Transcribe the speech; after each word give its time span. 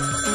Thank 0.00 0.24
you. 0.26 0.29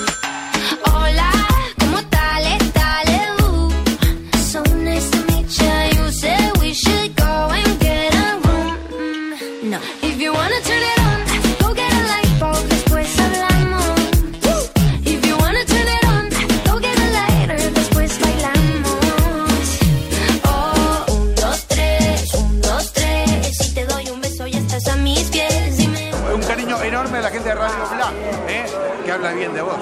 De 29.55 29.61
vos. 29.61 29.77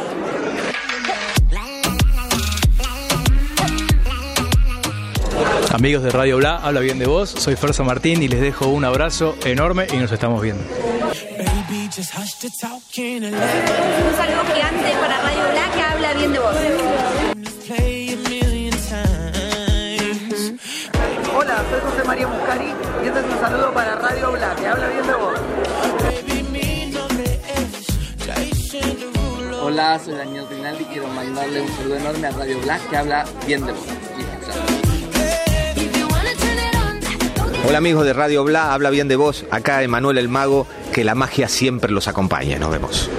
Amigos 5.71 6.03
de 6.03 6.11
Radio 6.11 6.37
Bla, 6.37 6.57
habla 6.57 6.79
bien 6.79 6.99
de 6.99 7.07
vos, 7.07 7.31
soy 7.31 7.55
Ferso 7.55 7.83
Martín 7.83 8.21
y 8.21 8.27
les 8.27 8.39
dejo 8.39 8.67
un 8.67 8.85
abrazo 8.85 9.35
enorme 9.43 9.87
y 9.91 9.97
nos 9.97 10.11
estamos 10.11 10.39
viendo. 10.41 10.63
Un 10.63 11.11
saludo 14.15 14.43
gigante 14.53 14.93
para 15.01 15.21
Radio 15.21 15.43
Black 15.51 15.73
que 15.73 15.81
habla 15.81 16.13
bien 16.13 16.33
de 16.33 16.39
vos. 16.39 16.55
Hola, 21.35 21.63
soy 21.71 21.79
José 21.81 22.03
María 22.05 22.27
Muscari 22.27 22.73
y 23.03 23.07
este 23.07 23.19
es 23.19 23.25
un 23.25 23.39
saludo 23.41 23.73
para 23.73 23.95
Radio 23.95 24.31
Black, 24.33 24.59
que 24.59 24.67
habla 24.67 24.87
bien 24.87 25.07
de 25.07 25.13
vos. 25.15 25.62
Hola, 29.73 29.97
soy 29.97 30.13
Daniel 30.13 30.45
Rinaldi 30.47 30.83
y 30.83 30.85
quiero 30.85 31.07
mandarle 31.07 31.61
un 31.61 31.67
saludo 31.75 31.95
enorme 31.95 32.27
a 32.27 32.29
Radio 32.29 32.59
Black 32.59 32.89
que 32.91 32.95
habla 32.95 33.25
bien 33.47 33.65
de 33.65 33.71
vos. 33.71 33.87
Hola 37.67 37.79
amigos 37.79 38.05
de 38.05 38.13
Radio 38.13 38.43
Bla, 38.43 38.71
habla 38.71 38.91
bien 38.91 39.07
de 39.07 39.15
vos. 39.15 39.45
Acá 39.49 39.81
Emanuel 39.81 40.19
el 40.19 40.29
Mago, 40.29 40.67
que 40.93 41.03
la 41.03 41.15
magia 41.15 41.47
siempre 41.47 41.91
los 41.91 42.07
acompañe. 42.07 42.59
Nos 42.59 42.69
vemos. 42.69 43.09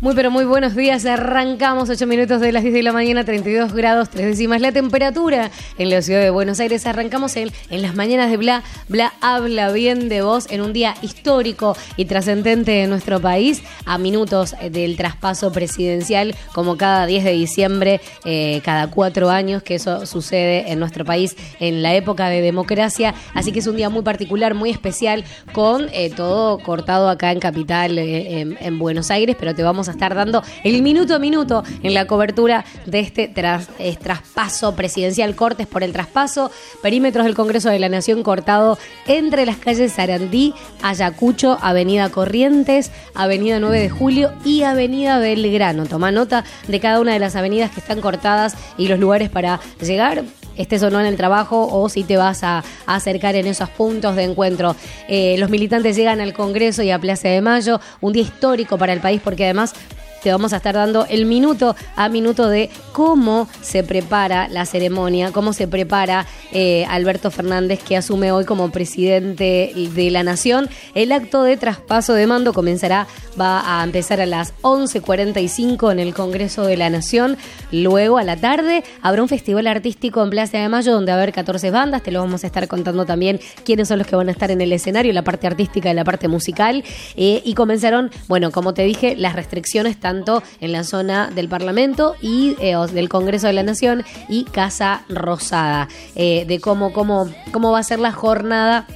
Muy 0.00 0.14
pero 0.14 0.30
muy 0.30 0.44
buenos 0.44 0.76
días, 0.76 1.04
arrancamos 1.06 1.90
8 1.90 2.06
minutos 2.06 2.40
de 2.40 2.52
las 2.52 2.62
10 2.62 2.72
de 2.72 2.82
la 2.84 2.92
mañana, 2.92 3.24
32 3.24 3.72
grados, 3.72 4.08
3 4.10 4.26
décimas 4.26 4.60
la 4.60 4.70
temperatura 4.70 5.50
en 5.76 5.90
la 5.90 6.02
ciudad 6.02 6.20
de 6.20 6.30
Buenos 6.30 6.60
Aires. 6.60 6.86
Arrancamos 6.86 7.34
en, 7.34 7.50
en 7.68 7.82
las 7.82 7.96
mañanas 7.96 8.30
de 8.30 8.36
Bla, 8.36 8.62
Bla 8.86 9.12
habla 9.20 9.72
bien 9.72 10.08
de 10.08 10.22
vos 10.22 10.46
en 10.50 10.60
un 10.60 10.72
día 10.72 10.94
histórico 11.02 11.76
y 11.96 12.04
trascendente 12.04 12.84
en 12.84 12.90
nuestro 12.90 13.20
país, 13.20 13.64
a 13.86 13.98
minutos 13.98 14.54
del 14.70 14.96
traspaso 14.96 15.50
presidencial, 15.50 16.36
como 16.52 16.76
cada 16.76 17.04
10 17.06 17.24
de 17.24 17.32
diciembre, 17.32 18.00
eh, 18.24 18.60
cada 18.64 18.90
cuatro 18.90 19.30
años, 19.30 19.64
que 19.64 19.74
eso 19.74 20.06
sucede 20.06 20.70
en 20.70 20.78
nuestro 20.78 21.04
país 21.04 21.36
en 21.58 21.82
la 21.82 21.96
época 21.96 22.28
de 22.28 22.40
democracia. 22.40 23.16
Así 23.34 23.50
que 23.50 23.58
es 23.58 23.66
un 23.66 23.74
día 23.74 23.90
muy 23.90 24.02
particular, 24.02 24.54
muy 24.54 24.70
especial, 24.70 25.24
con 25.52 25.88
eh, 25.92 26.10
todo 26.14 26.60
cortado 26.60 27.08
acá 27.08 27.32
en 27.32 27.40
Capital, 27.40 27.98
eh, 27.98 28.42
en, 28.42 28.56
en 28.60 28.78
Buenos 28.78 29.10
Aires, 29.10 29.34
pero 29.36 29.56
te 29.56 29.64
vamos 29.64 29.87
a 29.88 29.92
estar 29.92 30.14
dando 30.14 30.42
el 30.64 30.82
minuto 30.82 31.14
a 31.14 31.18
minuto 31.18 31.64
en 31.82 31.94
la 31.94 32.06
cobertura 32.06 32.64
de 32.86 33.00
este 33.00 33.28
tras- 33.28 33.68
eh, 33.78 33.96
traspaso 33.96 34.74
presidencial, 34.76 35.34
cortes 35.34 35.66
por 35.66 35.82
el 35.82 35.92
traspaso, 35.92 36.50
perímetros 36.82 37.24
del 37.24 37.34
Congreso 37.34 37.68
de 37.70 37.78
la 37.78 37.88
Nación 37.88 38.22
cortado 38.22 38.78
entre 39.06 39.46
las 39.46 39.56
calles 39.56 39.92
Sarandí, 39.92 40.54
Ayacucho, 40.82 41.58
Avenida 41.60 42.08
Corrientes, 42.10 42.90
Avenida 43.14 43.58
9 43.60 43.80
de 43.80 43.90
Julio 43.90 44.32
y 44.44 44.62
Avenida 44.62 45.18
Belgrano. 45.18 45.86
Toma 45.86 46.10
nota 46.10 46.44
de 46.66 46.80
cada 46.80 47.00
una 47.00 47.12
de 47.12 47.18
las 47.18 47.36
avenidas 47.36 47.70
que 47.70 47.80
están 47.80 48.00
cortadas 48.00 48.54
y 48.76 48.88
los 48.88 48.98
lugares 48.98 49.28
para 49.30 49.60
llegar 49.80 50.24
estés 50.58 50.82
o 50.82 50.90
no 50.90 51.00
en 51.00 51.06
el 51.06 51.16
trabajo 51.16 51.66
o 51.70 51.88
si 51.88 52.04
te 52.04 52.16
vas 52.16 52.44
a, 52.44 52.62
acercar 52.86 53.36
en 53.36 53.46
esos 53.46 53.70
puntos 53.70 54.16
de 54.16 54.24
encuentro. 54.24 54.76
Eh, 55.08 55.36
los 55.38 55.50
militantes 55.50 55.96
llegan 55.96 56.20
al 56.20 56.34
Congreso 56.34 56.82
y 56.82 56.90
a 56.90 56.98
Plaza 56.98 57.28
de 57.28 57.40
Mayo, 57.40 57.80
un 58.00 58.12
día 58.12 58.22
histórico 58.22 58.76
para 58.76 58.92
el 58.92 59.00
país 59.00 59.20
porque 59.22 59.44
además 59.44 59.74
te 60.22 60.30
vamos 60.30 60.52
a 60.52 60.56
estar 60.56 60.74
dando 60.74 61.06
el 61.06 61.26
minuto 61.26 61.76
a 61.96 62.08
minuto 62.08 62.48
de 62.48 62.70
cómo 62.92 63.48
se 63.62 63.82
prepara 63.82 64.48
la 64.48 64.66
ceremonia, 64.66 65.32
cómo 65.32 65.52
se 65.52 65.68
prepara 65.68 66.26
eh, 66.52 66.84
Alberto 66.88 67.30
Fernández, 67.30 67.80
que 67.82 67.96
asume 67.96 68.32
hoy 68.32 68.44
como 68.44 68.70
presidente 68.70 69.72
de 69.74 70.10
la 70.10 70.22
Nación. 70.22 70.68
El 70.94 71.12
acto 71.12 71.42
de 71.42 71.56
traspaso 71.56 72.14
de 72.14 72.26
mando 72.26 72.52
comenzará, 72.52 73.06
va 73.40 73.80
a 73.80 73.84
empezar 73.84 74.20
a 74.20 74.26
las 74.26 74.54
11.45 74.62 75.92
en 75.92 75.98
el 75.98 76.14
Congreso 76.14 76.64
de 76.64 76.76
la 76.76 76.90
Nación. 76.90 77.36
Luego, 77.70 78.18
a 78.18 78.24
la 78.24 78.36
tarde, 78.36 78.84
habrá 79.02 79.22
un 79.22 79.28
festival 79.28 79.66
artístico 79.66 80.22
en 80.22 80.30
Plaza 80.30 80.58
de 80.58 80.68
Mayo 80.68 80.92
donde 80.92 81.12
va 81.12 81.18
a 81.18 81.22
haber 81.22 81.32
14 81.32 81.70
bandas. 81.70 82.02
Te 82.02 82.10
lo 82.10 82.20
vamos 82.20 82.44
a 82.44 82.46
estar 82.46 82.66
contando 82.68 83.06
también 83.06 83.40
quiénes 83.64 83.88
son 83.88 83.98
los 83.98 84.06
que 84.06 84.16
van 84.16 84.28
a 84.28 84.32
estar 84.32 84.50
en 84.50 84.60
el 84.60 84.72
escenario, 84.72 85.12
la 85.12 85.22
parte 85.22 85.46
artística 85.46 85.90
y 85.90 85.94
la 85.94 86.04
parte 86.04 86.28
musical. 86.28 86.84
Eh, 87.16 87.42
y 87.44 87.54
comenzaron, 87.54 88.10
bueno, 88.26 88.50
como 88.50 88.74
te 88.74 88.82
dije, 88.82 89.16
las 89.16 89.34
restricciones 89.34 89.98
tanto 90.08 90.42
en 90.60 90.72
la 90.72 90.84
zona 90.84 91.28
del 91.28 91.50
Parlamento 91.50 92.14
y 92.22 92.56
eh, 92.60 92.74
del 92.94 93.10
Congreso 93.10 93.46
de 93.46 93.52
la 93.52 93.62
Nación 93.62 94.04
y 94.30 94.44
Casa 94.44 95.02
Rosada, 95.10 95.88
eh, 96.14 96.46
de 96.46 96.60
cómo, 96.60 96.94
cómo, 96.94 97.28
cómo 97.52 97.72
va 97.72 97.80
a 97.80 97.82
ser 97.82 97.98
la 97.98 98.12
jornada 98.12 98.86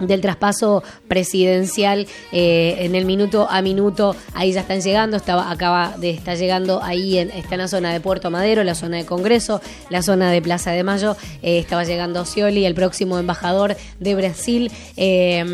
del 0.00 0.20
traspaso 0.20 0.82
presidencial 1.12 2.06
eh, 2.32 2.76
en 2.78 2.94
el 2.94 3.04
minuto 3.04 3.46
a 3.50 3.60
minuto 3.60 4.16
ahí 4.32 4.50
ya 4.54 4.62
están 4.62 4.80
llegando 4.80 5.18
estaba 5.18 5.50
acaba 5.50 5.94
de 5.98 6.08
estar 6.08 6.38
llegando 6.38 6.82
ahí 6.82 7.18
en, 7.18 7.30
está 7.32 7.56
en 7.56 7.60
la 7.60 7.68
zona 7.68 7.92
de 7.92 8.00
Puerto 8.00 8.30
Madero 8.30 8.64
la 8.64 8.74
zona 8.74 8.96
de 8.96 9.04
Congreso 9.04 9.60
la 9.90 10.00
zona 10.00 10.30
de 10.30 10.40
Plaza 10.40 10.70
de 10.70 10.82
Mayo 10.84 11.14
eh, 11.42 11.58
estaba 11.58 11.84
llegando 11.84 12.24
Scioli 12.24 12.64
el 12.64 12.74
próximo 12.74 13.18
embajador 13.18 13.76
de 14.00 14.14
Brasil 14.14 14.72
eh, 14.96 15.44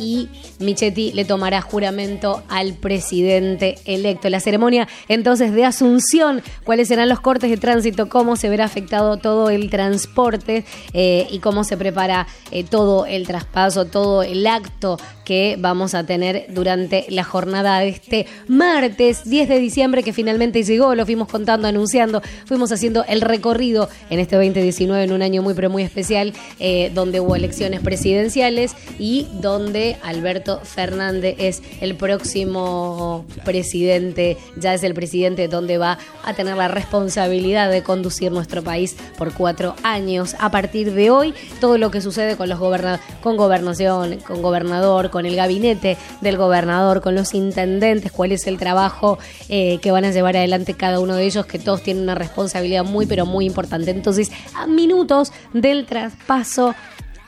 y 0.00 0.28
Michetti 0.58 1.12
le 1.12 1.24
tomará 1.24 1.60
juramento 1.60 2.42
al 2.48 2.74
presidente 2.74 3.76
electo. 3.84 4.28
La 4.30 4.40
ceremonia 4.40 4.88
entonces 5.06 5.52
de 5.52 5.64
Asunción 5.64 6.42
cuáles 6.64 6.88
serán 6.88 7.08
los 7.08 7.20
cortes 7.20 7.50
de 7.50 7.56
tránsito 7.56 8.08
cómo 8.08 8.34
se 8.34 8.48
verá 8.48 8.64
afectado 8.64 9.16
todo 9.18 9.48
el 9.50 9.70
transporte 9.70 10.64
y 10.92 11.38
cómo 11.38 11.62
se 11.62 11.76
prepara 11.76 12.26
todo 12.68 13.06
el 13.06 13.28
traspaso 13.28 13.84
todo 13.84 14.24
el 14.24 14.44
acto 14.44 14.87
eso 14.94 14.96
que 15.28 15.56
vamos 15.58 15.94
a 15.94 16.04
tener 16.04 16.46
durante 16.48 17.04
la 17.10 17.22
jornada 17.22 17.80
de 17.80 17.90
este 17.90 18.26
martes 18.46 19.28
10 19.28 19.46
de 19.50 19.58
diciembre 19.58 20.02
que 20.02 20.14
finalmente 20.14 20.62
llegó, 20.62 20.94
lo 20.94 21.04
fuimos 21.04 21.28
contando, 21.28 21.68
anunciando, 21.68 22.22
fuimos 22.46 22.72
haciendo 22.72 23.04
el 23.04 23.20
recorrido 23.20 23.90
en 24.08 24.20
este 24.20 24.36
2019 24.36 25.04
en 25.04 25.12
un 25.12 25.20
año 25.20 25.42
muy 25.42 25.52
pero 25.52 25.68
muy 25.68 25.82
especial 25.82 26.32
eh, 26.60 26.90
donde 26.94 27.20
hubo 27.20 27.36
elecciones 27.36 27.80
presidenciales 27.80 28.74
y 28.98 29.26
donde 29.34 29.98
Alberto 30.02 30.60
Fernández 30.64 31.36
es 31.38 31.62
el 31.82 31.94
próximo 31.94 33.26
presidente, 33.44 34.38
ya 34.56 34.72
es 34.72 34.82
el 34.82 34.94
presidente 34.94 35.46
donde 35.46 35.76
va 35.76 35.98
a 36.24 36.32
tener 36.32 36.56
la 36.56 36.68
responsabilidad 36.68 37.70
de 37.70 37.82
conducir 37.82 38.32
nuestro 38.32 38.62
país 38.62 38.96
por 39.18 39.34
cuatro 39.34 39.76
años. 39.82 40.36
A 40.38 40.50
partir 40.50 40.94
de 40.94 41.10
hoy, 41.10 41.34
todo 41.60 41.76
lo 41.76 41.90
que 41.90 42.00
sucede 42.00 42.38
con 42.38 42.48
los 42.48 42.58
goberna 42.58 42.98
con 43.22 43.36
gobernación, 43.36 44.20
con 44.20 44.40
gobernador, 44.40 45.10
con 45.10 45.17
el 45.26 45.36
gabinete 45.36 45.96
del 46.20 46.36
gobernador, 46.36 47.00
con 47.00 47.14
los 47.14 47.34
intendentes, 47.34 48.12
cuál 48.12 48.32
es 48.32 48.46
el 48.46 48.58
trabajo 48.58 49.18
eh, 49.48 49.78
que 49.80 49.90
van 49.90 50.04
a 50.04 50.10
llevar 50.10 50.36
adelante 50.36 50.74
cada 50.74 51.00
uno 51.00 51.14
de 51.14 51.24
ellos, 51.24 51.46
que 51.46 51.58
todos 51.58 51.82
tienen 51.82 52.02
una 52.02 52.14
responsabilidad 52.14 52.84
muy, 52.84 53.06
pero 53.06 53.26
muy 53.26 53.46
importante. 53.46 53.90
Entonces, 53.90 54.30
a 54.54 54.66
minutos 54.66 55.32
del 55.52 55.86
traspaso 55.86 56.74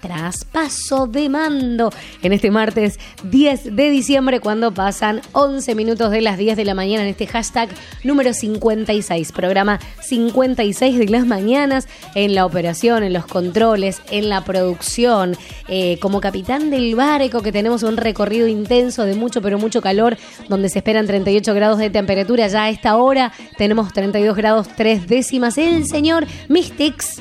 traspaso 0.00 1.06
de 1.06 1.29
mando 1.29 1.91
en 2.23 2.32
este 2.32 2.50
martes 2.50 2.99
10 3.25 3.76
de 3.76 3.91
diciembre 3.91 4.41
cuando 4.41 4.73
pasan 4.73 5.20
11 5.32 5.75
minutos 5.75 6.11
de 6.11 6.20
las 6.20 6.38
10 6.38 6.56
de 6.56 6.64
la 6.64 6.75
mañana 6.75 7.02
en 7.02 7.11
este 7.11 7.26
hashtag 7.26 7.69
número 8.05 8.32
56, 8.32 9.32
programa 9.32 9.79
56 10.02 10.99
de 10.99 11.08
las 11.08 11.26
mañanas 11.26 11.88
en 12.14 12.35
la 12.35 12.47
operación, 12.47 13.02
en 13.02 13.12
los 13.12 13.26
controles, 13.26 14.00
en 14.11 14.29
la 14.29 14.44
producción, 14.44 15.37
eh, 15.69 15.99
como 16.00 16.20
capitán 16.20 16.70
del 16.70 16.94
barco 16.94 17.43
que 17.43 17.52
tenemos 17.52 17.82
un 17.82 17.97
recorrido 17.97 18.47
intenso 18.47 19.05
de 19.05 19.14
mucho 19.14 19.43
pero 19.43 19.58
mucho 19.58 19.81
calor 19.81 20.17
donde 20.49 20.69
se 20.69 20.79
esperan 20.79 21.06
38 21.06 21.55
grados 21.55 21.79
de 21.79 21.91
temperatura. 21.91 22.49
Ya 22.49 22.64
a 22.64 22.70
esta 22.70 22.97
hora 22.97 23.32
tenemos 23.56 23.93
32 23.93 24.37
grados 24.37 24.69
3 24.76 25.06
décimas. 25.06 25.58
El 25.58 25.87
señor 25.87 26.26
Mystics 26.49 27.20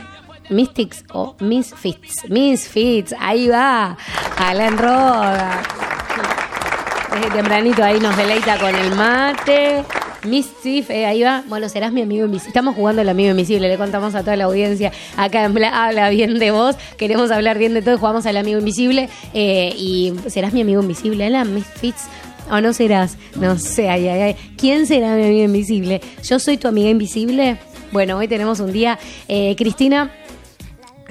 Mystics 0.49 1.03
o 1.13 1.35
Misfits. 1.39 2.29
Misfits, 2.29 3.13
ahí 3.19 3.47
va. 3.47 3.97
Alan 4.37 4.77
Roda. 4.77 5.61
Desde 7.13 7.31
tempranito 7.31 7.83
ahí 7.83 7.99
nos 7.99 8.15
deleita 8.15 8.57
con 8.59 8.73
el 8.75 8.95
mate. 8.95 9.83
Mischief, 10.25 10.89
eh, 10.89 11.05
ahí 11.05 11.23
va. 11.23 11.43
Bueno, 11.47 11.69
serás 11.69 11.91
mi 11.93 12.01
amigo 12.01 12.25
invisible. 12.25 12.49
Estamos 12.49 12.75
jugando 12.75 13.01
el 13.01 13.09
amigo 13.09 13.31
invisible. 13.31 13.67
Le 13.69 13.77
contamos 13.77 14.15
a 14.15 14.21
toda 14.21 14.35
la 14.35 14.45
audiencia. 14.45 14.91
Acá 15.17 15.43
en 15.45 15.53
Bla- 15.53 15.85
habla 15.87 16.09
bien 16.09 16.39
de 16.39 16.51
vos. 16.51 16.75
Queremos 16.97 17.31
hablar 17.31 17.57
bien 17.57 17.73
de 17.73 17.81
todo. 17.81 17.97
Jugamos 17.97 18.25
al 18.25 18.37
amigo 18.37 18.59
invisible. 18.59 19.09
Eh, 19.33 19.73
y 19.77 20.13
serás 20.27 20.53
mi 20.53 20.61
amigo 20.61 20.81
invisible, 20.81 21.25
Alan 21.25 21.53
Misfits. 21.53 22.07
¿O 22.51 22.59
no 22.61 22.73
serás? 22.73 23.17
No 23.35 23.57
sé, 23.59 23.89
ay, 23.89 24.07
ay, 24.07 24.21
ay. 24.21 24.35
¿Quién 24.57 24.87
será 24.87 25.15
mi 25.15 25.23
amigo 25.23 25.43
invisible? 25.45 26.01
¿Yo 26.23 26.39
soy 26.39 26.57
tu 26.57 26.67
amiga 26.67 26.89
invisible? 26.89 27.57
Bueno, 27.91 28.17
hoy 28.17 28.27
tenemos 28.27 28.59
un 28.59 28.71
día. 28.73 28.97
Eh, 29.27 29.55
Cristina, 29.57 30.11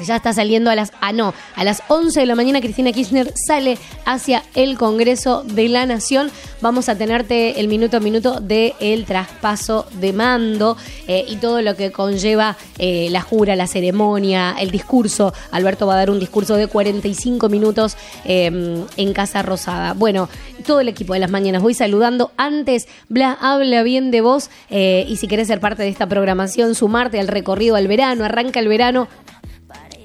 ya 0.06 0.16
está 0.16 0.32
saliendo 0.32 0.70
a 0.70 0.74
las, 0.74 0.92
ah 1.00 1.12
no, 1.12 1.34
a 1.54 1.64
las 1.64 1.82
11 1.88 2.20
de 2.20 2.26
la 2.26 2.34
mañana 2.34 2.60
Cristina 2.60 2.92
Kirchner 2.92 3.32
sale 3.34 3.78
hacia 4.04 4.42
el 4.54 4.78
Congreso 4.78 5.42
de 5.44 5.68
la 5.68 5.86
Nación. 5.86 6.30
Vamos 6.60 6.88
a 6.88 6.96
tenerte 6.96 7.60
el 7.60 7.68
minuto 7.68 7.96
a 7.96 8.00
minuto 8.00 8.40
del 8.40 9.04
traspaso 9.04 9.86
de 10.00 10.12
mando 10.12 10.76
eh, 11.06 11.24
y 11.28 11.36
todo 11.36 11.62
lo 11.62 11.76
que 11.76 11.92
conlleva 11.92 12.56
eh, 12.78 13.08
la 13.10 13.22
jura, 13.22 13.56
la 13.56 13.66
ceremonia, 13.66 14.56
el 14.58 14.70
discurso. 14.70 15.32
Alberto 15.50 15.86
va 15.86 15.94
a 15.94 15.98
dar 15.98 16.10
un 16.10 16.18
discurso 16.18 16.56
de 16.56 16.66
45 16.66 17.48
minutos 17.48 17.96
eh, 18.24 18.84
en 18.96 19.12
Casa 19.12 19.42
Rosada. 19.42 19.92
Bueno, 19.94 20.28
todo 20.66 20.80
el 20.80 20.88
equipo 20.88 21.14
de 21.14 21.20
las 21.20 21.30
mañanas 21.30 21.62
voy 21.62 21.74
saludando. 21.74 22.32
Antes, 22.36 22.88
Bla 23.08 23.36
habla 23.40 23.82
bien 23.82 24.10
de 24.10 24.20
vos 24.20 24.50
eh, 24.70 25.06
y 25.08 25.16
si 25.16 25.28
querés 25.28 25.48
ser 25.48 25.60
parte 25.60 25.82
de 25.82 25.88
esta 25.88 26.06
programación, 26.06 26.74
sumarte 26.74 27.20
al 27.20 27.28
recorrido 27.28 27.76
al 27.76 27.88
verano, 27.88 28.24
arranca 28.24 28.60
el 28.60 28.68
verano. 28.68 29.08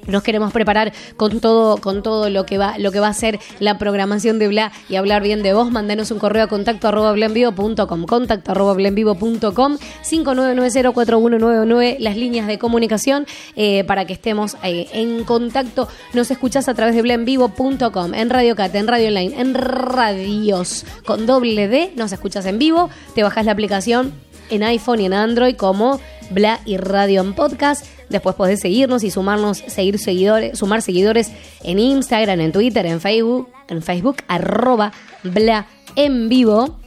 Nos 0.06 0.22
queremos 0.22 0.52
preparar 0.52 0.92
con 1.16 1.40
todo, 1.40 1.78
con 1.78 2.02
todo 2.02 2.30
lo 2.30 2.46
que 2.46 2.58
va, 2.58 2.78
lo 2.78 2.92
que 2.92 3.00
va 3.00 3.08
a 3.08 3.14
ser 3.14 3.38
la 3.60 3.78
programación 3.78 4.38
de 4.38 4.48
Bla 4.48 4.72
y 4.88 4.96
hablar 4.96 5.22
bien 5.22 5.42
de 5.42 5.52
vos. 5.54 5.70
Mandanos 5.70 6.10
un 6.10 6.18
correo 6.18 6.44
a 6.44 6.46
contacto 6.48 6.88
arroba 6.88 7.12
blenvivo.com, 7.12 8.06
contacto 8.06 8.50
arroba 8.52 8.74
blenvivo.com, 8.74 9.78
59904199, 10.02 11.96
las 11.98 12.16
líneas 12.16 12.46
de 12.46 12.58
comunicación 12.58 13.26
eh, 13.56 13.84
para 13.84 14.06
que 14.06 14.12
estemos 14.12 14.56
eh, 14.62 14.88
en 14.92 15.24
contacto. 15.24 15.88
Nos 16.12 16.30
escuchás 16.30 16.68
a 16.68 16.74
través 16.74 16.94
de 16.94 17.02
blenvivo.com, 17.02 18.14
en 18.14 18.30
Radio 18.30 18.56
Cat, 18.56 18.74
en 18.74 18.86
Radio 18.86 19.08
Online, 19.08 19.40
en 19.40 19.54
Radios 19.54 20.84
con 21.04 21.26
doble 21.26 21.68
D, 21.68 21.92
nos 21.96 22.12
escuchas 22.12 22.46
en 22.46 22.58
vivo, 22.58 22.90
te 23.14 23.22
bajás 23.22 23.46
la 23.46 23.52
aplicación 23.52 24.23
en 24.50 24.62
iPhone 24.62 25.00
y 25.00 25.06
en 25.06 25.12
Android 25.12 25.56
como 25.56 26.00
Bla 26.30 26.60
y 26.64 26.76
Radio 26.76 27.20
en 27.20 27.34
Podcast. 27.34 27.86
Después 28.08 28.36
podés 28.36 28.60
seguirnos 28.60 29.02
y 29.04 29.10
sumarnos, 29.10 29.58
seguir 29.58 29.98
seguidores, 29.98 30.58
sumar 30.58 30.82
seguidores 30.82 31.32
en 31.62 31.78
Instagram, 31.78 32.40
en 32.40 32.52
Twitter, 32.52 32.86
en 32.86 33.00
Facebook, 33.00 33.48
en 33.68 33.82
Facebook, 33.82 34.16
arroba 34.28 34.92
Bla 35.22 35.66
en 35.96 36.28
vivo 36.28 36.78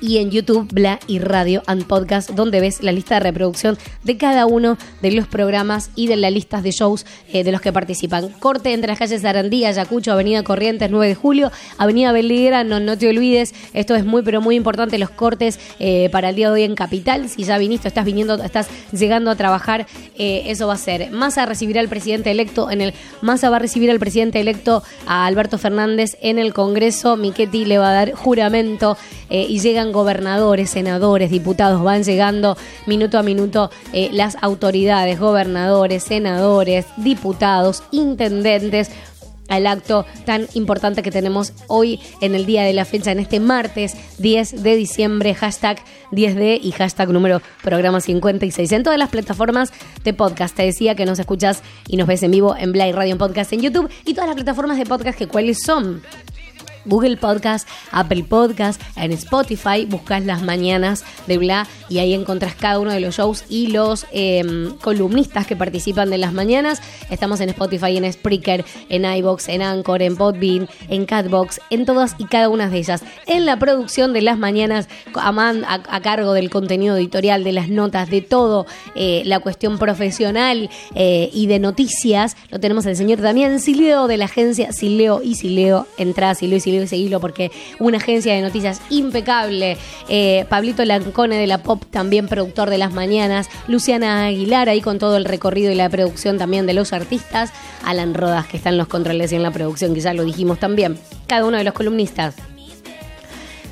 y 0.00 0.18
en 0.18 0.30
YouTube, 0.30 0.68
Bla 0.72 1.00
y 1.06 1.18
Radio 1.18 1.62
and 1.66 1.84
Podcast, 1.86 2.30
donde 2.30 2.60
ves 2.60 2.82
la 2.82 2.92
lista 2.92 3.14
de 3.14 3.20
reproducción 3.20 3.78
de 4.04 4.16
cada 4.16 4.46
uno 4.46 4.76
de 5.02 5.10
los 5.12 5.26
programas 5.26 5.90
y 5.94 6.06
de 6.06 6.16
las 6.16 6.32
listas 6.32 6.62
de 6.62 6.70
shows 6.70 7.06
eh, 7.32 7.44
de 7.44 7.52
los 7.52 7.60
que 7.60 7.72
participan. 7.72 8.28
Corte 8.38 8.72
entre 8.72 8.88
las 8.88 8.98
calles 8.98 9.24
Arandí, 9.24 9.64
Ayacucho, 9.64 10.12
Avenida 10.12 10.42
Corrientes, 10.42 10.90
9 10.90 11.08
de 11.08 11.14
julio, 11.14 11.50
Avenida 11.76 12.12
Belgrano, 12.12 12.80
no 12.80 12.96
te 12.96 13.08
olvides, 13.08 13.54
esto 13.74 13.94
es 13.94 14.04
muy 14.04 14.22
pero 14.22 14.40
muy 14.40 14.56
importante, 14.56 14.98
los 14.98 15.10
cortes 15.10 15.58
eh, 15.78 16.08
para 16.10 16.30
el 16.30 16.36
día 16.36 16.48
de 16.48 16.54
hoy 16.54 16.62
en 16.62 16.74
Capital. 16.74 17.28
Si 17.28 17.44
ya 17.44 17.58
viniste, 17.58 17.88
estás 17.88 18.04
viniendo, 18.04 18.42
estás 18.42 18.68
llegando 18.92 19.30
a 19.30 19.36
trabajar, 19.36 19.86
eh, 20.16 20.44
eso 20.46 20.66
va 20.66 20.74
a 20.74 20.78
ser. 20.78 21.10
Massa 21.10 21.46
recibirá 21.46 21.80
al 21.80 21.88
presidente 21.88 22.30
electo 22.30 22.70
en 22.70 22.80
el. 22.80 22.94
Massa 23.22 23.50
va 23.50 23.56
a 23.56 23.60
recibir 23.60 23.90
al 23.90 23.98
presidente 23.98 24.40
electo 24.40 24.82
a 25.06 25.26
Alberto 25.26 25.58
Fernández 25.58 26.16
en 26.20 26.38
el 26.38 26.54
Congreso. 26.54 27.16
Miquetti 27.16 27.64
le 27.64 27.78
va 27.78 27.90
a 27.90 27.92
dar 27.92 28.12
juramento 28.12 28.96
y 29.30 29.60
llegan 29.60 29.87
gobernadores, 29.92 30.70
senadores, 30.70 31.30
diputados, 31.30 31.82
van 31.82 32.02
llegando 32.02 32.56
minuto 32.86 33.18
a 33.18 33.22
minuto 33.22 33.70
eh, 33.92 34.10
las 34.12 34.36
autoridades, 34.40 35.18
gobernadores, 35.18 36.02
senadores, 36.04 36.86
diputados, 36.96 37.82
intendentes 37.90 38.90
al 39.48 39.66
acto 39.66 40.06
tan 40.24 40.46
importante 40.54 41.02
que 41.02 41.10
tenemos 41.10 41.52
hoy 41.66 42.00
en 42.20 42.34
el 42.34 42.46
día 42.46 42.62
de 42.62 42.74
la 42.74 42.84
fecha, 42.84 43.10
en 43.10 43.18
este 43.18 43.40
martes 43.40 43.96
10 44.18 44.62
de 44.62 44.76
diciembre, 44.76 45.34
hashtag 45.34 45.78
10D 46.12 46.60
y 46.62 46.70
hashtag 46.72 47.08
número 47.10 47.42
programa 47.62 48.00
56. 48.00 48.70
En 48.72 48.82
todas 48.82 48.98
las 48.98 49.08
plataformas 49.08 49.72
de 50.04 50.14
podcast, 50.14 50.54
te 50.54 50.64
decía 50.64 50.94
que 50.94 51.06
nos 51.06 51.18
escuchas 51.18 51.62
y 51.88 51.96
nos 51.96 52.06
ves 52.06 52.22
en 52.22 52.30
vivo 52.30 52.54
en 52.56 52.72
Blay 52.72 52.92
Radio 52.92 53.12
en 53.12 53.18
Podcast 53.18 53.52
en 53.52 53.62
YouTube 53.62 53.90
y 54.04 54.14
todas 54.14 54.28
las 54.28 54.36
plataformas 54.36 54.78
de 54.78 54.86
podcast 54.86 55.18
que 55.18 55.26
cuáles 55.26 55.62
son. 55.64 56.02
Google 56.88 57.16
Podcast, 57.16 57.68
Apple 57.92 58.24
Podcast, 58.24 58.80
en 58.96 59.12
Spotify, 59.12 59.84
buscas 59.86 60.24
las 60.24 60.42
mañanas 60.42 61.04
de 61.26 61.38
Bla 61.38 61.66
y 61.88 61.98
ahí 61.98 62.14
encontrás 62.14 62.54
cada 62.54 62.78
uno 62.78 62.90
de 62.90 63.00
los 63.00 63.16
shows 63.16 63.44
y 63.48 63.68
los 63.68 64.06
eh, 64.12 64.42
columnistas 64.82 65.46
que 65.46 65.56
participan 65.56 66.10
de 66.10 66.18
las 66.18 66.32
mañanas. 66.32 66.80
Estamos 67.10 67.40
en 67.40 67.50
Spotify, 67.50 67.96
en 67.96 68.12
Spreaker, 68.12 68.64
en 68.88 69.04
iBox, 69.04 69.48
en 69.48 69.62
Anchor, 69.62 70.02
en 70.02 70.16
Podbean, 70.16 70.68
en 70.88 71.06
Catbox, 71.06 71.60
en 71.70 71.84
todas 71.86 72.14
y 72.18 72.24
cada 72.24 72.48
una 72.48 72.68
de 72.68 72.78
ellas. 72.78 73.02
En 73.26 73.46
la 73.46 73.58
producción 73.58 74.12
de 74.12 74.22
las 74.22 74.38
mañanas, 74.38 74.88
a, 75.14 75.28
a- 75.88 76.00
cargo 76.00 76.32
del 76.32 76.50
contenido 76.50 76.96
editorial, 76.96 77.44
de 77.44 77.52
las 77.52 77.68
notas, 77.68 78.08
de 78.10 78.20
todo, 78.22 78.66
eh, 78.94 79.22
la 79.24 79.40
cuestión 79.40 79.78
profesional 79.78 80.70
eh, 80.94 81.30
y 81.32 81.46
de 81.46 81.58
noticias, 81.58 82.36
lo 82.50 82.60
tenemos 82.60 82.86
el 82.86 82.96
señor 82.96 83.20
Damián 83.20 83.60
Sileo 83.60 84.06
de 84.06 84.16
la 84.16 84.24
agencia 84.26 84.72
Sileo 84.72 85.20
y 85.22 85.34
Sileo. 85.34 85.86
Entrá 85.98 86.34
Sileo 86.34 86.56
y 86.56 86.60
Sileo 86.60 86.77
y 86.82 86.86
seguilo 86.86 87.20
porque 87.20 87.50
una 87.78 87.98
agencia 87.98 88.34
de 88.34 88.42
noticias 88.42 88.80
impecable. 88.90 89.76
Eh, 90.08 90.46
Pablito 90.48 90.84
Lancone 90.84 91.36
de 91.36 91.46
la 91.46 91.62
Pop, 91.62 91.84
también 91.90 92.28
productor 92.28 92.70
de 92.70 92.78
las 92.78 92.92
mañanas. 92.92 93.48
Luciana 93.66 94.26
Aguilar 94.26 94.68
ahí 94.68 94.80
con 94.80 94.98
todo 94.98 95.16
el 95.16 95.24
recorrido 95.24 95.70
y 95.70 95.74
la 95.74 95.88
producción 95.88 96.38
también 96.38 96.66
de 96.66 96.74
los 96.74 96.92
artistas. 96.92 97.52
Alan 97.84 98.14
Rodas 98.14 98.46
que 98.46 98.56
está 98.56 98.70
en 98.70 98.78
los 98.78 98.88
controles 98.88 99.32
y 99.32 99.36
en 99.36 99.42
la 99.42 99.50
producción, 99.50 99.94
que 99.94 100.00
ya 100.00 100.14
lo 100.14 100.24
dijimos 100.24 100.58
también. 100.58 100.98
Cada 101.26 101.44
uno 101.44 101.56
de 101.56 101.64
los 101.64 101.74
columnistas. 101.74 102.34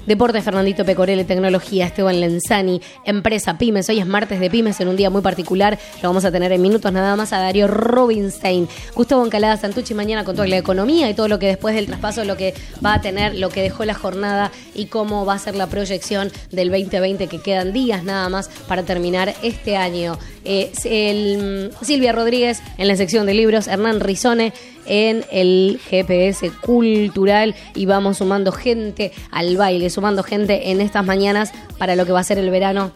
Deporte, 0.06 0.40
Fernandito 0.40 0.84
Pecorele, 0.84 1.24
Tecnología, 1.24 1.86
Esteban 1.86 2.20
Lenzani, 2.20 2.80
Empresa, 3.04 3.58
Pymes. 3.58 3.88
Hoy 3.88 3.98
es 3.98 4.06
martes 4.06 4.38
de 4.38 4.48
Pymes 4.48 4.80
en 4.80 4.88
un 4.88 4.96
día 4.96 5.10
muy 5.10 5.20
particular. 5.20 5.78
Lo 6.02 6.08
vamos 6.08 6.24
a 6.24 6.30
tener 6.30 6.52
en 6.52 6.62
minutos 6.62 6.92
nada 6.92 7.16
más 7.16 7.32
a 7.32 7.38
Darío 7.40 7.66
Robinstein, 7.66 8.68
Gustavo 8.94 9.24
Encalada 9.24 9.56
Santucci 9.56 9.94
mañana 9.94 10.24
con 10.24 10.36
toda 10.36 10.46
la 10.46 10.56
economía 10.58 11.10
y 11.10 11.14
todo 11.14 11.26
lo 11.28 11.38
que 11.40 11.46
después 11.46 11.74
del 11.74 11.86
traspaso, 11.86 12.24
lo 12.24 12.36
que 12.36 12.54
va 12.84 12.94
a 12.94 13.00
tener, 13.00 13.34
lo 13.34 13.48
que 13.48 13.62
dejó 13.62 13.84
la 13.84 13.94
jornada 13.94 14.52
y 14.74 14.86
cómo 14.86 15.26
va 15.26 15.34
a 15.34 15.38
ser 15.38 15.56
la 15.56 15.66
proyección 15.66 16.30
del 16.52 16.70
2020, 16.70 17.26
que 17.26 17.40
quedan 17.40 17.72
días 17.72 18.04
nada 18.04 18.28
más 18.28 18.48
para 18.68 18.84
terminar 18.84 19.34
este 19.42 19.76
año. 19.76 20.18
Eh, 20.44 20.70
el- 20.84 21.72
Silvia 21.82 22.12
Rodríguez 22.12 22.62
en 22.78 22.86
la 22.88 22.94
sección 22.96 23.26
de 23.26 23.34
libros, 23.34 23.66
Hernán 23.66 23.98
Rizone 24.00 24.52
en 24.86 25.24
el 25.30 25.80
GPS 25.88 26.50
cultural 26.60 27.54
y 27.74 27.86
vamos 27.86 28.18
sumando 28.18 28.52
gente 28.52 29.12
al 29.30 29.56
baile, 29.56 29.90
sumando 29.90 30.22
gente 30.22 30.70
en 30.70 30.80
estas 30.80 31.04
mañanas 31.04 31.52
para 31.78 31.96
lo 31.96 32.06
que 32.06 32.12
va 32.12 32.20
a 32.20 32.24
ser 32.24 32.38
el 32.38 32.50
verano. 32.50 32.92